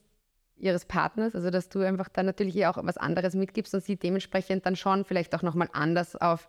ihres 0.55 0.85
Partners, 0.85 1.35
also 1.35 1.49
dass 1.49 1.69
du 1.69 1.81
einfach 1.81 2.09
dann 2.09 2.25
natürlich 2.25 2.65
auch 2.67 2.77
was 2.81 2.97
anderes 2.97 3.33
mitgibst 3.33 3.73
und 3.73 3.83
sie 3.83 3.97
dementsprechend 3.97 4.65
dann 4.65 4.75
schon 4.75 5.03
vielleicht 5.03 5.35
auch 5.35 5.41
nochmal 5.41 5.69
anders 5.73 6.15
auf 6.15 6.47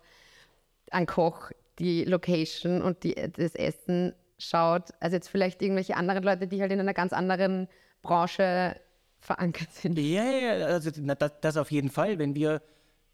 einen 0.91 1.07
Koch, 1.07 1.51
die 1.79 2.05
Location 2.05 2.81
und 2.81 3.03
die, 3.03 3.15
das 3.15 3.55
Essen 3.55 4.13
schaut, 4.37 4.91
als 4.99 5.13
jetzt 5.13 5.27
vielleicht 5.27 5.61
irgendwelche 5.61 5.97
anderen 5.97 6.23
Leute, 6.23 6.47
die 6.47 6.61
halt 6.61 6.71
in 6.71 6.79
einer 6.79 6.93
ganz 6.93 7.13
anderen 7.13 7.67
Branche 8.01 8.79
verankert 9.25 9.71
sind. 9.73 9.97
Ja, 9.97 10.23
ja, 10.23 10.65
also 10.67 10.91
das, 10.91 11.31
das 11.41 11.57
auf 11.57 11.71
jeden 11.71 11.89
Fall. 11.89 12.19
Wenn 12.19 12.35
wir 12.35 12.61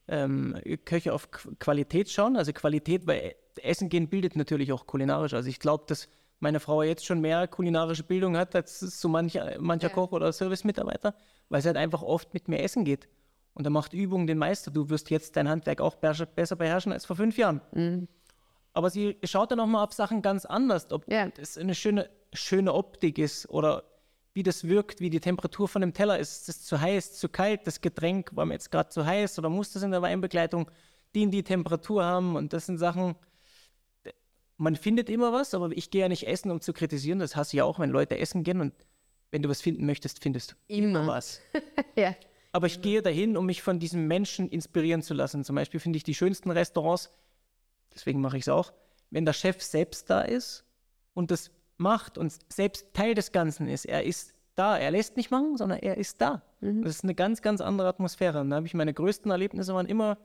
ähm, 0.08 0.56
Köche 0.86 1.14
auf 1.14 1.30
Qu- 1.30 1.56
Qualität 1.60 2.10
schauen, 2.10 2.36
also 2.36 2.52
Qualität, 2.54 3.08
weil 3.08 3.36
Essen 3.62 3.90
gehen 3.90 4.08
bildet 4.10 4.36
natürlich 4.36 4.72
auch 4.74 4.86
kulinarisch. 4.88 5.34
Also 5.34 5.50
ich 5.50 5.60
glaube, 5.60 5.86
dass 5.88 6.10
meine 6.40 6.60
Frau 6.60 6.84
jetzt 6.84 7.06
schon 7.06 7.22
mehr 7.22 7.48
kulinarische 7.48 8.04
Bildung 8.04 8.36
hat 8.36 8.56
als 8.56 8.80
so 8.80 9.08
mancher, 9.08 9.56
mancher 9.60 9.88
Ja. 9.90 9.94
Koch 9.94 10.12
oder 10.12 10.32
Servicemitarbeiter, 10.34 11.14
weil 11.50 11.62
sie 11.62 11.68
halt 11.68 11.78
einfach 11.78 12.02
oft 12.02 12.34
mit 12.34 12.48
mir 12.48 12.60
essen 12.62 12.84
geht. 12.84 13.08
Und 13.54 13.66
da 13.66 13.70
macht 13.70 13.94
Übung 13.94 14.28
den 14.28 14.38
Meister. 14.38 14.72
Du 14.72 14.90
wirst 14.90 15.10
jetzt 15.10 15.36
dein 15.36 15.48
Handwerk 15.50 15.82
auch 15.82 15.96
besser 15.96 16.56
beherrschen 16.56 16.92
als 16.94 17.06
vor 17.06 17.16
fünf 17.18 17.38
Jahren. 17.38 18.08
Aber 18.74 18.90
sie 18.90 19.18
schaut 19.26 19.52
dann 19.52 19.60
auch 19.60 19.68
mal 19.68 19.84
auf 19.84 19.92
Sachen 19.94 20.22
ganz 20.22 20.46
anders, 20.46 20.92
ob 20.92 21.10
Ja. 21.12 21.28
das 21.30 21.58
eine 21.58 21.76
schöne, 21.76 22.10
schöne 22.34 22.74
Optik 22.74 23.18
ist 23.18 23.50
oder 23.50 23.84
wie 24.34 24.44
das 24.44 24.68
wirkt, 24.68 25.02
wie 25.02 25.10
die 25.10 25.20
Temperatur 25.20 25.68
von 25.68 25.82
dem 25.82 25.94
Teller 25.94 26.18
ist. 26.18 26.48
Ist 26.48 26.50
es 26.50 26.64
zu 26.66 26.80
heiß, 26.80 27.14
zu 27.14 27.30
kalt, 27.30 27.68
das 27.68 27.82
Getränk 27.82 28.36
war 28.36 28.46
mir 28.46 28.54
jetzt 28.54 28.72
gerade 28.72 28.90
zu 28.90 29.06
heiß 29.06 29.38
oder 29.40 29.50
muss 29.50 29.74
das 29.74 29.84
in 29.84 29.92
der 29.92 30.02
Weinbegleitung 30.02 30.70
die 31.14 31.24
in 31.24 31.32
die 31.32 31.44
Temperatur 31.44 32.04
haben? 32.04 32.36
Und 32.36 32.54
das 32.54 32.66
sind 32.68 32.78
Sachen, 32.78 33.16
man 34.58 34.76
findet 34.76 35.10
immer 35.10 35.34
was, 35.34 35.54
aber 35.54 35.72
ich 35.72 35.90
gehe 35.92 36.02
ja 36.02 36.08
nicht 36.08 36.28
essen, 36.28 36.52
um 36.52 36.62
zu 36.62 36.72
kritisieren. 36.72 37.20
Das 37.20 37.36
hasse 37.36 37.56
ich 37.56 37.58
ja 37.58 37.66
auch, 37.66 37.80
wenn 37.80 37.90
Leute 37.90 38.18
essen 38.18 38.44
gehen 38.44 38.62
und 38.62 38.74
wenn 39.32 39.42
du 39.42 39.50
was 39.50 39.62
finden 39.62 39.86
möchtest, 39.86 40.22
findest 40.22 40.52
du 40.52 40.56
Immer. 40.76 41.08
was. 41.08 41.42
Ja. 41.96 42.16
Aber 42.54 42.68
ich 42.68 42.82
gehe 42.82 43.02
dahin, 43.02 43.38
um 43.38 43.46
mich 43.46 43.62
von 43.62 43.80
diesen 43.80 44.08
Menschen 44.08 44.50
inspirieren 44.50 45.02
zu 45.02 45.14
lassen. 45.14 45.46
Zum 45.46 45.56
Beispiel 45.56 45.80
finde 45.80 45.98
ich 45.98 46.04
die 46.04 46.14
schönsten 46.14 46.52
Restaurants, 46.52 47.10
deswegen 47.94 48.20
mache 48.20 48.38
ich 48.38 48.44
es 48.44 48.50
auch, 48.50 48.74
wenn 49.10 49.26
der 49.26 49.34
Chef 49.34 49.62
selbst 49.62 50.10
da 50.10 50.22
ist 50.22 50.66
und 51.14 51.32
das 51.32 51.52
macht 51.82 52.18
und 52.18 52.34
selbst 52.52 52.94
Teil 52.94 53.14
des 53.14 53.32
Ganzen 53.32 53.68
ist. 53.68 53.86
Er 53.86 54.04
ist 54.06 54.34
da, 54.56 54.78
er 54.78 54.92
lässt 54.92 55.18
nicht 55.18 55.32
machen, 55.32 55.58
sondern 55.58 55.80
er 55.80 55.98
ist 55.98 56.22
da. 56.22 56.44
Das 56.62 56.96
ist 56.96 57.04
eine 57.04 57.16
ganz, 57.16 57.42
ganz 57.42 57.62
andere 57.62 57.88
Atmosphäre. 57.88 58.42
Und 58.42 58.50
da 58.52 58.58
habe 58.58 58.68
ich 58.68 58.74
meine 58.74 58.94
größten 58.94 59.32
Erlebnisse 59.32 59.74
waren 59.74 59.88
immer, 59.88 60.18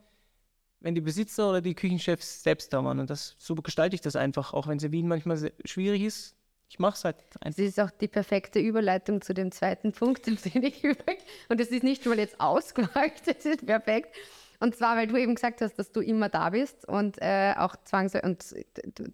wenn 0.80 0.94
die 0.94 1.00
Besitzer 1.00 1.48
oder 1.48 1.60
die 1.60 1.74
Küchenchefs 1.74 2.42
selbst 2.42 2.72
da 2.72 2.84
waren. 2.84 2.98
Und 2.98 3.08
das, 3.08 3.34
so 3.38 3.54
gestalte 3.54 3.94
ich 3.94 4.02
das 4.02 4.16
einfach, 4.16 4.52
auch 4.52 4.66
wenn 4.68 4.76
es 4.76 4.84
in 4.84 4.92
Wien 4.92 5.08
manchmal 5.08 5.52
schwierig 5.64 6.02
ist. 6.02 6.36
Ich 6.68 6.78
mache 6.78 6.94
es 6.94 7.04
halt 7.04 7.16
Das 7.30 7.42
einfach. 7.42 7.62
ist 7.62 7.80
auch 7.80 7.90
die 7.90 8.08
perfekte 8.08 8.58
Überleitung 8.58 9.22
zu 9.22 9.32
dem 9.32 9.52
zweiten 9.52 9.92
Punkt, 9.92 10.26
den 10.26 10.62
ich 10.62 10.84
übrig. 10.84 11.18
Und 11.48 11.60
das 11.60 11.68
ist 11.68 11.82
nicht 11.84 12.04
mal 12.06 12.18
jetzt 12.18 12.40
ausgemacht, 12.40 13.26
das 13.26 13.44
ist 13.44 13.64
perfekt. 13.64 14.14
Und 14.60 14.74
zwar, 14.74 14.96
weil 14.96 15.06
du 15.06 15.16
eben 15.16 15.34
gesagt 15.34 15.60
hast, 15.60 15.78
dass 15.78 15.92
du 15.92 16.00
immer 16.00 16.28
da 16.28 16.50
bist 16.50 16.86
und 16.88 17.18
äh, 17.20 17.54
auch 17.56 17.76
zwangsweise 17.84 18.26
und 18.26 18.54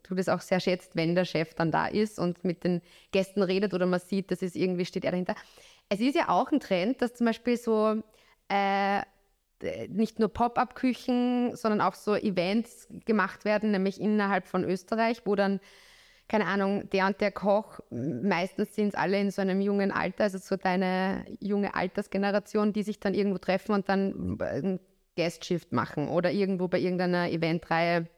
du, 0.03 0.15
das 0.15 0.29
auch 0.29 0.41
sehr 0.41 0.61
schätzt, 0.61 0.97
wenn 0.97 1.15
der 1.15 1.25
Chef 1.25 1.55
dann 1.55 1.71
da 1.71 1.87
ist 1.87 2.19
und 2.19 2.45
mit 2.45 2.65
den 2.65 2.81
Gästen 3.11 3.43
redet 3.43 3.75
oder 3.75 3.87
man 3.87 4.01
sieht, 4.01 4.31
das 4.31 4.43
ist 4.43 4.57
irgendwie 4.57 4.85
steht 4.85 5.05
er 5.05 5.11
dahinter. 5.11 5.35
Es 5.89 6.01
ist 6.01 6.15
ja 6.15 6.29
auch 6.29 6.51
ein 6.53 6.61
Trend, 6.61 7.03
dass 7.03 7.15
zum 7.15 7.27
Beispiel 7.27 7.57
so 7.57 8.03
äh, 8.49 9.03
nicht 9.89 10.19
nur 10.19 10.29
Pop-up-Küchen, 10.29 11.57
sondern 11.57 11.81
auch 11.81 11.95
so 11.95 12.15
Events 12.15 12.89
gemacht 13.05 13.45
werden, 13.45 13.71
nämlich 13.71 14.01
innerhalb 14.01 14.47
von 14.49 14.65
Österreich, 14.65 15.23
wo 15.25 15.35
dann, 15.35 15.61
keine 16.29 16.47
Ahnung, 16.47 16.89
der 16.91 17.07
und 17.07 17.21
der 17.21 17.31
Koch, 17.31 17.81
meistens 17.91 18.75
sind 18.75 18.89
es 18.89 18.95
alle 18.95 19.21
in 19.21 19.31
so 19.31 19.43
einem 19.43 19.61
jungen 19.61 19.93
Alter, 19.93 20.25
also 20.25 20.39
so 20.39 20.57
deine 20.57 21.25
junge 21.41 21.75
Altersgeneration, 21.75 22.73
die 22.73 22.83
sich 22.83 23.01
dann 23.01 23.15
irgendwo 23.15 23.39
treffen 23.39 23.73
und 23.73 23.89
dann 23.89 24.39
äh, 24.41 24.79
Guest-Shift 25.17 25.73
machen 25.73 26.09
oder 26.09 26.31
irgendwo 26.31 26.69
bei 26.69 26.79
irgendeiner 26.79 27.31
Eventreihe 27.31 28.09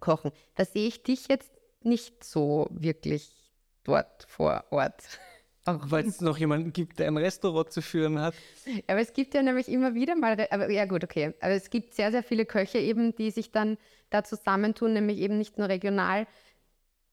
kochen. 0.00 0.32
Da 0.56 0.64
sehe 0.64 0.88
ich 0.88 1.02
dich 1.02 1.28
jetzt 1.28 1.52
nicht 1.82 2.24
so 2.24 2.68
wirklich 2.70 3.30
dort 3.84 4.24
vor 4.28 4.64
Ort. 4.70 5.02
Weil 5.66 6.06
es 6.06 6.20
noch 6.20 6.38
jemanden 6.38 6.72
gibt, 6.72 6.98
der 6.98 7.08
ein 7.08 7.16
Restaurant 7.16 7.70
zu 7.70 7.82
führen 7.82 8.18
hat. 8.18 8.34
Aber 8.86 8.98
es 8.98 9.12
gibt 9.12 9.34
ja 9.34 9.42
nämlich 9.42 9.68
immer 9.68 9.94
wieder 9.94 10.16
mal, 10.16 10.48
aber 10.50 10.70
ja 10.70 10.86
gut, 10.86 11.04
okay. 11.04 11.34
Aber 11.40 11.52
es 11.52 11.70
gibt 11.70 11.94
sehr, 11.94 12.10
sehr 12.10 12.22
viele 12.22 12.46
Köche 12.46 12.78
eben, 12.78 13.14
die 13.14 13.30
sich 13.30 13.52
dann 13.52 13.76
da 14.08 14.24
zusammentun, 14.24 14.94
nämlich 14.94 15.18
eben 15.18 15.38
nicht 15.38 15.58
nur 15.58 15.68
regional. 15.68 16.26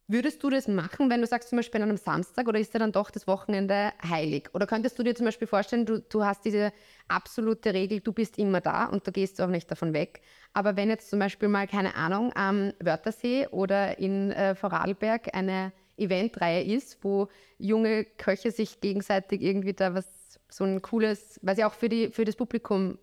Würdest 0.10 0.42
du 0.42 0.50
das 0.50 0.70
machen, 0.70 1.10
wenn 1.10 1.20
du 1.20 1.28
sagst 1.28 1.50
zum 1.50 1.58
Beispiel 1.58 1.82
an 1.82 1.90
einem 1.90 1.98
Samstag 1.98 2.48
oder 2.48 2.58
ist 2.58 2.74
dir 2.74 2.80
dann 2.80 2.94
doch 2.94 3.12
das 3.12 3.28
Wochenende 3.28 3.92
heilig? 4.02 4.48
Oder 4.54 4.66
könntest 4.66 4.98
du 4.98 5.04
dir 5.04 5.14
zum 5.14 5.26
Beispiel 5.26 5.50
vorstellen, 5.50 5.86
du, 5.86 6.00
du 6.00 6.24
hast 6.24 6.46
diese 6.46 6.72
absolute 7.10 7.74
Regel, 7.74 8.00
du 8.00 8.14
bist 8.14 8.38
immer 8.38 8.62
da 8.62 8.86
und 8.86 9.06
du 9.06 9.12
gehst 9.12 9.42
auch 9.42 9.50
nicht 9.50 9.70
davon 9.70 9.94
weg. 9.94 10.22
Aber 10.54 10.78
wenn 10.78 10.88
jetzt 10.88 11.10
zum 11.10 11.20
Beispiel 11.20 11.50
mal, 11.50 11.68
keine 11.68 11.96
Ahnung, 11.96 12.32
am 12.36 12.72
Wörthersee 12.80 13.48
oder 13.48 14.00
in 14.00 14.32
äh, 14.32 14.56
Vorarlberg 14.56 15.36
eine 15.36 15.74
Eventreihe 15.98 16.64
ist, 16.64 17.04
wo 17.04 17.28
junge 17.58 18.06
Köche 18.06 18.52
sich 18.52 18.80
gegenseitig 18.80 19.42
irgendwie 19.42 19.74
da 19.74 19.94
was, 19.94 20.40
so 20.48 20.64
ein 20.64 20.82
cooles, 20.82 21.38
was 21.44 21.58
ja 21.58 21.68
auch 21.68 21.74
für, 21.74 21.90
die, 21.90 22.12
für 22.12 22.24
das 22.24 22.38
Publikum 22.38 22.98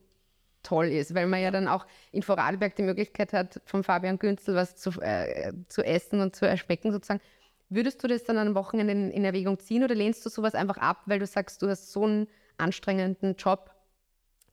toll 0.64 0.86
ist, 0.86 1.14
weil 1.14 1.26
man 1.26 1.40
ja 1.40 1.50
dann 1.50 1.68
auch 1.68 1.86
in 2.10 2.22
Vorarlberg 2.22 2.74
die 2.74 2.82
Möglichkeit 2.82 3.32
hat, 3.32 3.60
von 3.64 3.84
Fabian 3.84 4.18
Günzel 4.18 4.56
was 4.56 4.74
zu, 4.74 4.90
äh, 5.00 5.52
zu 5.68 5.82
essen 5.82 6.20
und 6.20 6.34
zu 6.34 6.46
erschmecken 6.46 6.90
sozusagen. 6.90 7.20
Würdest 7.68 8.02
du 8.02 8.08
das 8.08 8.24
dann 8.24 8.38
am 8.38 8.54
Wochenende 8.54 8.92
in, 8.92 9.10
in 9.10 9.24
Erwägung 9.24 9.58
ziehen 9.58 9.84
oder 9.84 9.94
lehnst 9.94 10.24
du 10.26 10.30
sowas 10.30 10.54
einfach 10.54 10.78
ab, 10.78 11.02
weil 11.06 11.18
du 11.18 11.26
sagst, 11.26 11.62
du 11.62 11.68
hast 11.68 11.92
so 11.92 12.04
einen 12.04 12.26
anstrengenden 12.58 13.36
Job, 13.36 13.70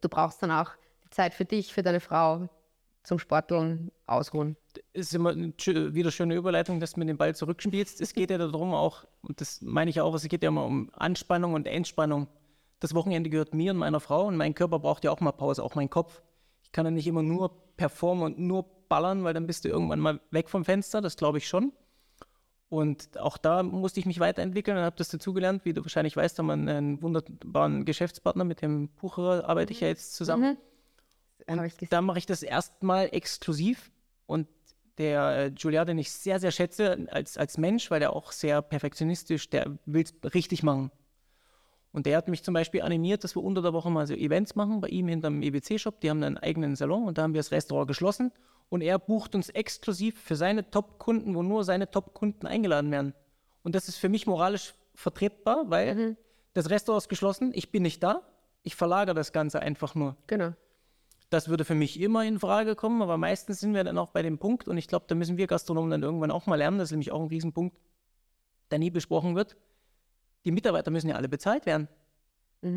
du 0.01 0.09
brauchst 0.09 0.43
dann 0.43 0.51
auch 0.51 0.71
die 1.03 1.09
Zeit 1.09 1.33
für 1.33 1.45
dich, 1.45 1.73
für 1.73 1.83
deine 1.83 1.99
Frau 1.99 2.49
zum 3.03 3.17
Sporteln, 3.19 3.91
ausruhen? 4.05 4.55
ist 4.93 5.13
immer 5.13 5.31
eine 5.31 5.53
wieder 5.57 6.11
schöne 6.11 6.35
Überleitung, 6.35 6.79
dass 6.79 6.93
du 6.93 6.99
mir 6.99 7.05
den 7.05 7.17
Ball 7.17 7.35
zurückspielst. 7.35 8.01
Es 8.01 8.13
geht 8.13 8.29
ja 8.29 8.37
darum 8.37 8.73
auch, 8.73 9.05
und 9.21 9.41
das 9.41 9.61
meine 9.61 9.89
ich 9.89 10.01
auch, 10.01 10.13
es 10.13 10.27
geht 10.27 10.43
ja 10.43 10.49
immer 10.49 10.65
um 10.65 10.89
Anspannung 10.93 11.53
und 11.53 11.67
Entspannung. 11.67 12.27
Das 12.81 12.95
Wochenende 12.95 13.29
gehört 13.29 13.53
mir 13.53 13.71
und 13.71 13.77
meiner 13.77 13.99
Frau 13.99 14.25
und 14.25 14.35
mein 14.35 14.55
Körper 14.55 14.79
braucht 14.79 15.05
ja 15.05 15.11
auch 15.11 15.21
mal 15.21 15.31
Pause, 15.31 15.63
auch 15.63 15.75
mein 15.75 15.89
Kopf. 15.89 16.23
Ich 16.63 16.71
kann 16.71 16.83
ja 16.85 16.91
nicht 16.91 17.07
immer 17.07 17.21
nur 17.21 17.75
performen 17.77 18.23
und 18.25 18.39
nur 18.39 18.65
ballern, 18.89 19.23
weil 19.23 19.35
dann 19.35 19.45
bist 19.45 19.63
du 19.63 19.69
irgendwann 19.69 19.99
mal 19.99 20.19
weg 20.31 20.49
vom 20.49 20.65
Fenster, 20.65 20.99
das 20.99 21.15
glaube 21.15 21.37
ich 21.37 21.47
schon. 21.47 21.71
Und 22.69 23.19
auch 23.19 23.37
da 23.37 23.61
musste 23.63 23.99
ich 23.99 24.05
mich 24.07 24.19
weiterentwickeln 24.19 24.77
und 24.77 24.83
habe 24.83 24.95
das 24.95 25.09
dazugelernt. 25.09 25.63
Wie 25.63 25.73
du 25.73 25.83
wahrscheinlich 25.83 26.15
weißt, 26.15 26.39
haben 26.39 26.47
wir 26.47 26.53
einen 26.53 27.01
wunderbaren 27.03 27.85
Geschäftspartner, 27.85 28.45
mit 28.45 28.61
dem 28.61 28.87
Bucherer 28.87 29.47
arbeite 29.47 29.73
ich 29.73 29.81
ja 29.81 29.87
jetzt 29.87 30.15
zusammen. 30.15 30.57
Ich 31.39 31.47
gesehen. 31.73 31.87
Da 31.91 32.01
mache 32.01 32.17
ich 32.17 32.25
das 32.25 32.41
erstmal 32.41 33.09
exklusiv. 33.11 33.91
Und 34.25 34.47
der 34.97 35.37
äh, 35.37 35.51
Julia, 35.57 35.85
den 35.85 35.97
ich 35.97 36.11
sehr, 36.11 36.39
sehr 36.39 36.51
schätze 36.51 37.07
als, 37.11 37.37
als 37.37 37.57
Mensch, 37.57 37.91
weil 37.91 37.99
der 37.99 38.13
auch 38.13 38.31
sehr 38.31 38.61
perfektionistisch, 38.61 39.49
der 39.49 39.77
will 39.85 40.03
es 40.03 40.33
richtig 40.33 40.63
machen. 40.63 40.91
Und 41.91 42.05
der 42.05 42.17
hat 42.17 42.27
mich 42.27 42.43
zum 42.43 42.53
Beispiel 42.53 42.81
animiert, 42.81 43.23
dass 43.23 43.35
wir 43.35 43.43
unter 43.43 43.61
der 43.61 43.73
Woche 43.73 43.89
mal 43.89 44.07
so 44.07 44.13
Events 44.13 44.55
machen 44.55 44.79
bei 44.79 44.87
ihm 44.87 45.07
hinterm 45.07 45.41
EBC-Shop. 45.41 45.99
Die 45.99 46.09
haben 46.09 46.23
einen 46.23 46.37
eigenen 46.37 46.75
Salon 46.75 47.05
und 47.05 47.17
da 47.17 47.23
haben 47.23 47.33
wir 47.33 47.39
das 47.39 47.51
Restaurant 47.51 47.87
geschlossen. 47.87 48.31
Und 48.69 48.81
er 48.81 48.97
bucht 48.97 49.35
uns 49.35 49.49
exklusiv 49.49 50.17
für 50.19 50.37
seine 50.37 50.69
Top-Kunden, 50.71 51.35
wo 51.35 51.43
nur 51.43 51.65
seine 51.65 51.91
Top-Kunden 51.91 52.47
eingeladen 52.47 52.91
werden. 52.91 53.13
Und 53.63 53.75
das 53.75 53.89
ist 53.89 53.97
für 53.97 54.07
mich 54.07 54.25
moralisch 54.25 54.73
vertretbar, 54.95 55.69
weil 55.69 56.15
das 56.53 56.69
Restaurant 56.69 57.03
ist 57.03 57.09
geschlossen, 57.09 57.51
ich 57.53 57.71
bin 57.71 57.83
nicht 57.83 58.01
da, 58.01 58.21
ich 58.63 58.75
verlagere 58.75 59.15
das 59.15 59.33
Ganze 59.33 59.59
einfach 59.59 59.95
nur. 59.95 60.15
Genau. 60.27 60.53
Das 61.29 61.47
würde 61.47 61.63
für 61.63 61.75
mich 61.75 61.99
immer 61.99 62.25
in 62.25 62.39
Frage 62.39 62.75
kommen, 62.75 63.01
aber 63.01 63.17
meistens 63.17 63.61
sind 63.61 63.73
wir 63.73 63.83
dann 63.83 63.97
auch 63.97 64.09
bei 64.09 64.21
dem 64.21 64.37
Punkt, 64.37 64.67
und 64.67 64.77
ich 64.77 64.87
glaube, 64.87 65.05
da 65.07 65.15
müssen 65.15 65.37
wir 65.37 65.47
Gastronomen 65.47 65.89
dann 65.89 66.03
irgendwann 66.03 66.31
auch 66.31 66.45
mal 66.45 66.57
lernen, 66.57 66.77
das 66.77 66.89
ist 66.89 66.91
nämlich 66.91 67.11
auch 67.11 67.21
ein 67.21 67.27
Riesenpunkt, 67.27 67.77
der 68.69 68.79
nie 68.79 68.89
besprochen 68.89 69.35
wird. 69.35 69.55
Die 70.45 70.51
Mitarbeiter 70.51 70.91
müssen 70.91 71.09
ja 71.09 71.15
alle 71.15 71.29
bezahlt 71.29 71.65
werden. 71.65 71.87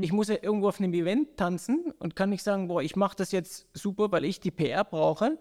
Ich 0.01 0.13
muss 0.13 0.29
ja 0.29 0.37
irgendwo 0.41 0.69
auf 0.69 0.81
einem 0.81 0.95
Event 0.95 1.37
tanzen 1.37 1.93
und 1.99 2.17
kann 2.17 2.31
nicht 2.31 2.43
sagen, 2.43 2.69
boah, 2.69 2.81
ich 2.81 2.97
mache 2.97 3.17
das 3.17 3.33
jetzt 3.33 3.67
super, 3.75 4.11
weil 4.13 4.25
ich 4.25 4.41
die 4.41 4.51
PR 4.51 4.83
brauche, 4.83 5.39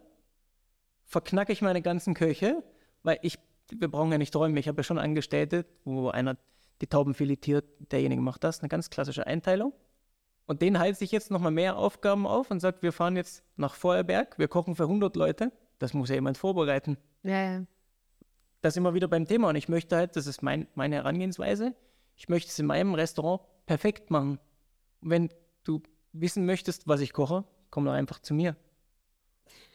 verknacke 1.06 1.54
ich 1.54 1.62
meine 1.62 1.82
ganzen 1.82 2.14
Köche, 2.14 2.62
weil 3.04 3.20
ich, 3.22 3.40
wir 3.70 3.90
brauchen 3.90 4.12
ja 4.12 4.18
nicht 4.18 4.34
träumen, 4.34 4.58
ich 4.58 4.68
habe 4.68 4.80
ja 4.80 4.84
schon 4.84 5.00
Angestellte, 5.00 5.66
wo 5.86 6.10
einer 6.10 6.38
die 6.82 6.88
Tauben 6.88 7.14
filetiert, 7.14 7.64
derjenige 7.92 8.22
macht 8.22 8.44
das, 8.44 8.60
eine 8.60 8.68
ganz 8.68 8.90
klassische 8.90 9.26
Einteilung. 9.26 9.72
Und 10.46 10.62
den 10.62 10.78
heizt 10.78 11.02
ich 11.02 11.12
jetzt 11.12 11.32
nochmal 11.32 11.52
mehr 11.52 11.78
Aufgaben 11.78 12.28
auf 12.28 12.52
und 12.52 12.60
sagt, 12.60 12.84
wir 12.84 12.92
fahren 12.92 13.16
jetzt 13.16 13.44
nach 13.56 13.76
Feuerberg, 13.76 14.38
wir 14.38 14.50
kochen 14.50 14.76
für 14.76 14.84
100 14.84 15.16
Leute. 15.16 15.54
Das 15.80 15.94
muss 15.94 16.10
ja 16.10 16.16
jemand 16.16 16.38
vorbereiten. 16.38 16.98
Ja, 17.24 17.44
ja. 17.44 17.66
Das 18.62 18.76
immer 18.76 18.94
wieder 18.94 19.08
beim 19.08 19.26
Thema. 19.26 19.50
Und 19.50 19.56
ich 19.56 19.70
möchte 19.70 19.96
halt, 19.96 20.16
das 20.16 20.28
ist 20.28 20.42
mein, 20.42 20.68
meine 20.76 20.96
Herangehensweise, 20.96 21.76
ich 22.16 22.30
möchte 22.30 22.50
es 22.50 22.60
in 22.60 22.66
meinem 22.66 22.94
Restaurant 22.94 23.42
perfekt 23.66 24.12
machen. 24.12 24.40
Und 25.02 25.10
wenn 25.10 25.30
du 25.64 25.82
wissen 26.12 26.46
möchtest, 26.46 26.88
was 26.88 27.02
ich 27.02 27.14
koche, 27.14 27.44
komm 27.70 27.86
doch 27.86 27.92
einfach 27.94 28.20
zu 28.20 28.34
mir. 28.34 28.56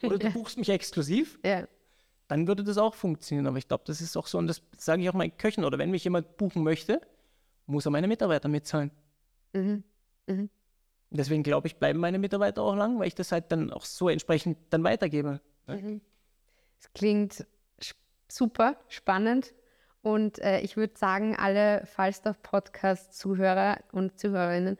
Oder 0.01 0.17
du 0.17 0.29
buchst 0.33 0.57
mich 0.57 0.69
exklusiv, 0.69 1.39
ja. 1.43 1.67
dann 2.27 2.47
würde 2.47 2.63
das 2.63 2.77
auch 2.77 2.95
funktionieren. 2.95 3.47
Aber 3.47 3.57
ich 3.57 3.67
glaube, 3.67 3.83
das 3.87 4.01
ist 4.01 4.15
auch 4.17 4.27
so, 4.27 4.37
und 4.37 4.47
das 4.47 4.61
sage 4.77 5.01
ich 5.01 5.09
auch 5.09 5.13
meinen 5.13 5.35
Köchen, 5.37 5.65
oder 5.65 5.77
wenn 5.77 5.91
mich 5.91 6.03
jemand 6.03 6.37
buchen 6.37 6.63
möchte, 6.63 7.01
muss 7.65 7.85
er 7.85 7.91
meine 7.91 8.07
Mitarbeiter 8.07 8.47
mitzahlen. 8.49 8.91
Mhm. 9.53 9.83
Mhm. 10.27 10.49
Deswegen 11.11 11.43
glaube 11.43 11.67
ich, 11.67 11.77
bleiben 11.77 11.99
meine 11.99 12.19
Mitarbeiter 12.19 12.61
auch 12.61 12.75
lang, 12.75 12.99
weil 12.99 13.07
ich 13.07 13.15
das 13.15 13.31
halt 13.31 13.51
dann 13.51 13.71
auch 13.73 13.83
so 13.83 14.09
entsprechend 14.09 14.57
dann 14.69 14.83
weitergebe. 14.83 15.41
Es 15.67 16.93
klingt 16.93 17.47
sch- 17.81 17.95
super 18.27 18.79
spannend 18.87 19.53
und 20.01 20.39
äh, 20.39 20.59
ich 20.61 20.77
würde 20.77 20.97
sagen, 20.97 21.35
alle 21.35 21.85
Falstaff-Podcast-Zuhörer 21.85 23.79
und 23.91 24.19
Zuhörerinnen 24.19 24.77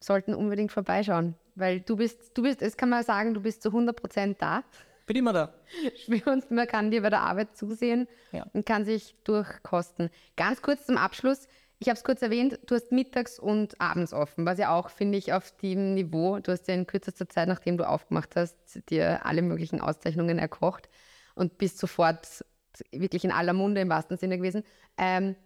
sollten 0.00 0.34
unbedingt 0.34 0.72
vorbeischauen, 0.72 1.34
weil 1.54 1.80
du 1.80 1.96
bist, 1.96 2.36
du 2.36 2.42
bist, 2.42 2.62
es 2.62 2.76
kann 2.76 2.88
man 2.88 3.02
sagen, 3.04 3.34
du 3.34 3.40
bist 3.40 3.62
zu 3.62 3.68
100 3.70 3.96
Prozent 3.96 4.42
da. 4.42 4.64
Bin 5.06 5.16
immer 5.16 5.32
da. 5.34 5.52
Und 6.26 6.50
man 6.50 6.66
kann 6.66 6.90
dir 6.90 7.02
bei 7.02 7.10
der 7.10 7.20
Arbeit 7.20 7.56
zusehen 7.56 8.08
Ja. 8.32 8.46
und 8.54 8.64
kann 8.64 8.86
sich 8.86 9.14
durchkosten. 9.24 10.08
Ganz 10.36 10.62
kurz 10.62 10.86
zum 10.86 10.96
Abschluss. 10.96 11.46
Ich 11.78 11.88
habe 11.88 11.98
es 11.98 12.04
kurz 12.04 12.22
erwähnt, 12.22 12.58
du 12.66 12.74
hast 12.74 12.90
mittags 12.90 13.38
und 13.38 13.78
abends 13.80 14.14
offen, 14.14 14.46
was 14.46 14.58
ja 14.58 14.74
auch, 14.74 14.88
finde 14.88 15.18
ich, 15.18 15.34
auf 15.34 15.50
dem 15.58 15.92
Niveau, 15.92 16.38
du 16.38 16.52
hast 16.52 16.66
ja 16.68 16.74
in 16.74 16.86
kürzester 16.86 17.28
Zeit, 17.28 17.48
nachdem 17.48 17.76
du 17.76 17.86
aufgemacht 17.86 18.34
hast, 18.36 18.56
dir 18.88 19.26
alle 19.26 19.42
möglichen 19.42 19.80
Auszeichnungen 19.82 20.38
erkocht 20.38 20.88
und 21.34 21.58
bist 21.58 21.78
sofort 21.78 22.44
wirklich 22.92 23.24
in 23.24 23.32
aller 23.32 23.52
Munde 23.52 23.80
im 23.80 23.88
wahrsten 23.88 24.16
Sinne 24.16 24.38
gewesen. 24.38 24.64
Ähm, 24.98 25.36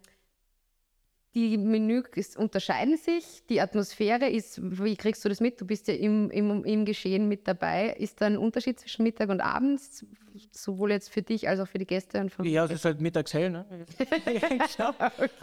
die 1.34 1.58
Menüs 1.58 2.36
unterscheiden 2.36 2.96
sich, 2.96 3.44
die 3.48 3.60
Atmosphäre 3.60 4.28
ist, 4.28 4.60
wie 4.62 4.96
kriegst 4.96 5.24
du 5.24 5.28
das 5.28 5.40
mit? 5.40 5.60
Du 5.60 5.66
bist 5.66 5.86
ja 5.86 5.94
im, 5.94 6.30
im, 6.30 6.64
im 6.64 6.84
Geschehen 6.84 7.28
mit 7.28 7.46
dabei. 7.46 7.90
Ist 7.90 8.20
da 8.20 8.26
ein 8.26 8.38
Unterschied 8.38 8.80
zwischen 8.80 9.02
Mittag 9.02 9.28
und 9.28 9.40
Abends, 9.40 10.06
sowohl 10.52 10.90
jetzt 10.90 11.10
für 11.10 11.22
dich 11.22 11.46
als 11.46 11.60
auch 11.60 11.68
für 11.68 11.78
die 11.78 11.86
Gäste? 11.86 12.20
Und 12.20 12.32
Ja, 12.44 12.64
es 12.64 12.70
ist 12.70 12.84
halt 12.84 13.00
mittags 13.00 13.34
hell, 13.34 13.50
ne? 13.50 13.66
Klar. 14.74 14.94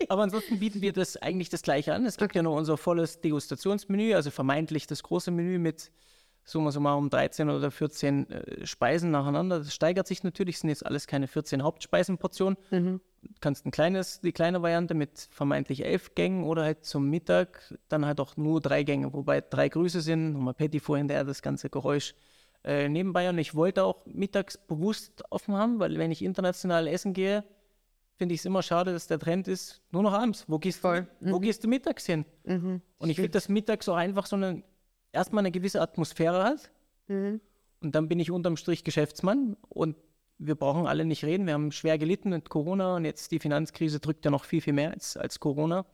Aber 0.10 0.24
ansonsten 0.24 0.60
bieten 0.60 0.82
wir 0.82 0.92
das 0.92 1.18
eigentlich 1.18 1.50
das 1.50 1.62
Gleiche 1.62 1.94
an. 1.94 2.06
Es 2.06 2.18
gibt 2.18 2.36
ja 2.36 2.42
noch 2.42 2.56
unser 2.56 2.78
volles 2.78 3.22
Degustationsmenü, 3.22 4.16
also 4.16 4.32
vermeintlich 4.32 4.88
das 4.88 5.04
große 5.04 5.30
Menü 5.30 5.60
mit 5.60 5.92
summa 6.46 6.72
summarum 6.72 7.10
13 7.10 7.50
oder 7.50 7.72
14 7.72 8.30
äh, 8.30 8.66
Speisen 8.66 9.12
nacheinander. 9.12 9.60
Das 9.60 9.74
steigert 9.74 10.08
sich 10.08 10.24
natürlich, 10.24 10.60
sind 10.60 10.70
jetzt 10.70 10.86
alles 10.86 11.08
keine 11.08 11.28
14 11.28 11.64
Hauptspeisenportionen. 11.64 12.58
Du 13.24 13.30
kannst 13.42 13.66
ein 13.66 13.72
kleines, 13.72 14.22
die 14.22 14.32
kleine 14.32 14.62
Variante 14.62 14.94
mit 14.94 15.28
vermeintlich 15.32 15.84
elf 15.84 16.14
Gängen 16.14 16.44
oder 16.44 16.64
halt 16.64 16.86
zum 16.86 17.10
Mittag 17.10 17.74
dann 17.90 18.06
halt 18.06 18.20
auch 18.20 18.38
nur 18.38 18.62
drei 18.62 18.84
Gänge, 18.84 19.12
wobei 19.14 19.42
drei 19.42 19.68
Grüße 19.68 20.00
sind, 20.02 20.34
nochmal 20.34 20.54
Patty 20.54 20.80
vorhin, 20.80 21.08
der 21.08 21.24
das 21.24 21.42
ganze 21.42 21.70
Geräusch 21.72 22.14
äh, 22.64 22.88
nebenbei. 22.88 23.28
Und 23.30 23.40
ich 23.40 23.56
wollte 23.56 23.84
auch 23.84 24.06
mittags 24.06 24.58
bewusst 24.60 25.24
offen 25.32 25.56
haben, 25.56 25.80
weil 25.80 25.98
wenn 25.98 26.12
ich 26.12 26.22
international 26.24 26.88
essen 26.88 27.14
gehe, 27.14 27.44
finde 28.18 28.36
ich 28.36 28.42
es 28.42 28.46
immer 28.46 28.62
schade, 28.62 28.94
dass 28.94 29.08
der 29.08 29.20
Trend 29.20 29.48
ist, 29.48 29.82
nur 29.92 30.04
noch 30.04 30.14
abends. 30.14 30.46
Wo 30.48 30.60
gehst, 30.60 30.84
du, 30.84 31.08
wo 31.32 31.40
gehst 31.40 31.64
du 31.64 31.68
mittags 31.68 32.06
hin? 32.06 32.26
Und 33.00 33.10
ich 33.10 33.16
finde, 33.18 33.32
dass 33.32 33.50
mittags 33.50 33.90
auch 33.90 33.96
einfach 33.98 34.28
so 34.28 34.36
eine, 34.36 34.64
erstmal 35.16 35.42
eine 35.42 35.52
gewisse 35.52 35.82
Atmosphäre 35.82 36.44
hat. 36.44 36.72
Und 37.82 37.96
dann 37.96 38.08
bin 38.08 38.20
ich 38.20 38.32
unterm 38.32 38.58
Strich 38.58 38.84
Geschäftsmann 38.84 39.58
und 39.70 39.96
wir 40.38 40.56
brauchen 40.56 40.88
alle 40.88 41.06
nicht 41.06 41.24
reden. 41.24 41.46
Wir 41.46 41.54
haben 41.54 41.72
schwer 41.72 41.98
gelitten 41.98 42.30
mit 42.30 42.50
Corona 42.50 42.96
und 42.96 43.06
jetzt 43.06 43.32
die 43.32 43.40
Finanzkrise 43.40 44.00
drückt 44.00 44.26
ja 44.26 44.32
noch 44.32 44.44
viel, 44.44 44.62
viel 44.62 44.74
mehr 44.74 44.92
als, 44.92 45.18
als 45.18 45.40
Corona. 45.40 45.86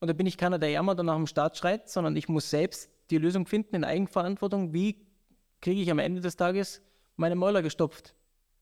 Und 0.00 0.08
da 0.08 0.14
bin 0.14 0.26
ich 0.26 0.38
keiner, 0.38 0.58
der 0.58 0.70
jammert 0.70 1.00
und 1.00 1.06
nach 1.06 1.16
dem 1.16 1.26
Start 1.26 1.56
schreit, 1.56 1.88
sondern 1.88 2.16
ich 2.16 2.28
muss 2.28 2.48
selbst 2.50 2.90
die 3.10 3.18
Lösung 3.18 3.46
finden 3.46 3.74
in 3.76 3.84
Eigenverantwortung. 3.84 4.72
Wie 4.72 5.04
kriege 5.60 5.80
ich 5.80 5.90
am 5.90 5.98
Ende 5.98 6.20
des 6.20 6.36
Tages 6.36 6.82
meine 7.16 7.34
Mäuler 7.34 7.62
gestopft? 7.62 8.14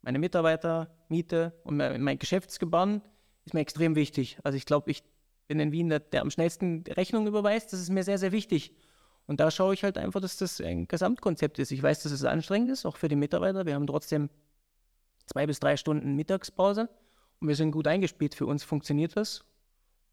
Meine 0.03 0.19
Mitarbeiter, 0.19 0.91
Miete 1.09 1.53
und 1.65 1.77
mein, 1.77 2.01
mein 2.01 2.19
Geschäftsgebaren 2.19 3.03
ist 3.45 3.55
mir 3.55 3.61
extrem 3.61 3.95
wichtig. 3.95 4.39
Also 4.43 4.57
ich 4.57 4.65
glaube, 4.65 4.91
ich 4.91 5.03
bin 5.47 5.61
in 5.61 5.73
Wien 5.73 5.89
der, 5.89 6.01
der 6.01 6.23
am 6.23 6.31
schnellsten 6.31 6.85
Rechnung 6.89 7.27
überweist. 7.27 7.73
Das 7.73 7.81
ist 7.81 7.91
mir 7.91 8.03
sehr, 8.03 8.19
sehr 8.19 8.33
wichtig. 8.33 8.73
Und 9.27 9.41
da 9.41 9.51
schaue 9.51 9.75
ich 9.75 9.83
halt 9.83 9.99
einfach, 9.99 10.21
dass 10.21 10.37
das 10.37 10.61
ein 10.61 10.87
Gesamtkonzept 10.87 11.59
ist. 11.59 11.73
Ich 11.73 11.83
weiß, 11.83 12.03
dass 12.03 12.13
es 12.13 12.25
anstrengend 12.25 12.71
ist, 12.71 12.87
auch 12.87 12.97
für 12.97 13.09
die 13.09 13.17
Mitarbeiter. 13.17 13.67
Wir 13.67 13.75
haben 13.75 13.87
trotzdem 13.87 14.31
zwei 15.27 15.47
bis 15.47 15.59
drei 15.59 15.77
Stunden 15.77 16.15
Mittagspause 16.15 16.89
und 17.41 17.49
wir 17.49 17.57
sind 17.57 17.73
gut 17.73 17.89
eingespielt. 17.89 18.35
Für 18.35 18.47
uns 18.47 18.63
funktioniert 18.63 19.17
das. 19.17 19.45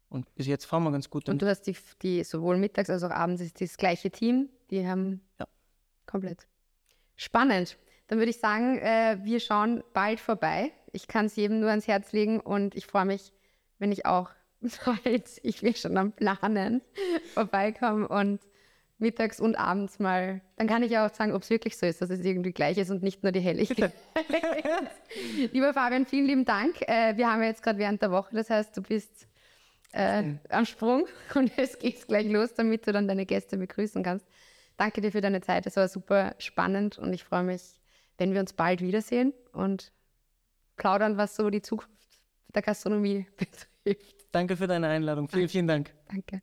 Und 0.08 0.32
bis 0.34 0.46
jetzt 0.46 0.64
fahren 0.64 0.82
wir 0.84 0.92
ganz 0.92 1.10
gut. 1.10 1.28
Und 1.28 1.42
du 1.42 1.46
hast 1.46 1.62
die, 1.62 1.76
die 2.02 2.24
sowohl 2.24 2.56
mittags 2.56 2.90
als 2.90 3.02
auch 3.02 3.10
abends 3.10 3.40
ist 3.40 3.60
das 3.60 3.76
gleiche 3.76 4.10
Team. 4.10 4.48
Die 4.70 4.86
haben 4.86 5.20
Ja. 5.38 5.46
komplett. 6.06 6.46
Spannend. 7.16 7.78
Dann 8.08 8.18
würde 8.18 8.30
ich 8.30 8.38
sagen, 8.38 8.78
äh, 8.78 9.18
wir 9.22 9.40
schauen 9.40 9.82
bald 9.92 10.20
vorbei. 10.20 10.72
Ich 10.92 11.06
kann 11.08 11.26
es 11.26 11.36
jedem 11.36 11.60
nur 11.60 11.70
ans 11.70 11.88
Herz 11.88 12.12
legen 12.12 12.40
und 12.40 12.74
ich 12.74 12.86
freue 12.86 13.06
mich, 13.06 13.32
wenn 13.78 13.92
ich 13.92 14.06
auch 14.06 14.30
bald, 15.04 15.40
ich 15.42 15.62
will 15.62 15.74
schon 15.76 15.96
am 15.96 16.12
Planen, 16.12 16.82
vorbeikomme 17.32 18.06
und 18.08 18.40
mittags 18.98 19.40
und 19.40 19.56
abends 19.56 19.98
mal, 19.98 20.40
dann 20.56 20.66
kann 20.66 20.82
ich 20.82 20.90
ja 20.92 21.06
auch 21.06 21.12
sagen, 21.12 21.32
ob 21.32 21.42
es 21.42 21.50
wirklich 21.50 21.76
so 21.76 21.86
ist, 21.86 22.00
dass 22.00 22.10
es 22.10 22.24
irgendwie 22.24 22.52
gleich 22.52 22.78
ist 22.78 22.90
und 22.90 23.02
nicht 23.02 23.22
nur 23.22 23.32
die 23.32 23.40
Helligkeit. 23.40 23.92
Lieber 25.52 25.74
Fabian, 25.74 26.06
vielen 26.06 26.26
lieben 26.26 26.44
Dank. 26.44 26.80
Äh, 26.82 27.16
wir 27.16 27.30
haben 27.30 27.42
ja 27.42 27.48
jetzt 27.48 27.62
gerade 27.62 27.78
während 27.78 28.02
der 28.02 28.10
Woche, 28.10 28.34
das 28.34 28.50
heißt, 28.50 28.76
du 28.76 28.82
bist 28.82 29.26
äh, 29.92 30.34
am 30.48 30.64
Sprung 30.64 31.06
und 31.34 31.52
es 31.56 31.78
geht 31.78 32.06
gleich 32.06 32.26
los, 32.26 32.54
damit 32.54 32.86
du 32.86 32.92
dann 32.92 33.08
deine 33.08 33.26
Gäste 33.26 33.56
begrüßen 33.56 34.02
kannst. 34.02 34.26
Danke 34.76 35.00
dir 35.00 35.12
für 35.12 35.20
deine 35.20 35.40
Zeit, 35.40 35.66
es 35.66 35.76
war 35.76 35.88
super 35.88 36.34
spannend 36.38 36.98
und 36.98 37.12
ich 37.12 37.24
freue 37.24 37.44
mich, 37.44 37.62
wenn 38.18 38.32
wir 38.32 38.40
uns 38.40 38.52
bald 38.52 38.80
wiedersehen 38.80 39.32
und 39.52 39.92
plaudern, 40.76 41.16
was 41.16 41.36
so 41.36 41.50
die 41.50 41.62
Zukunft 41.62 41.90
der 42.54 42.62
Gastronomie 42.62 43.26
betrifft. 43.36 44.26
Danke 44.32 44.56
für 44.56 44.66
deine 44.66 44.88
Einladung. 44.88 45.28
Vielen, 45.28 45.48
vielen 45.48 45.66
Dank. 45.66 45.92
Danke. 46.08 46.42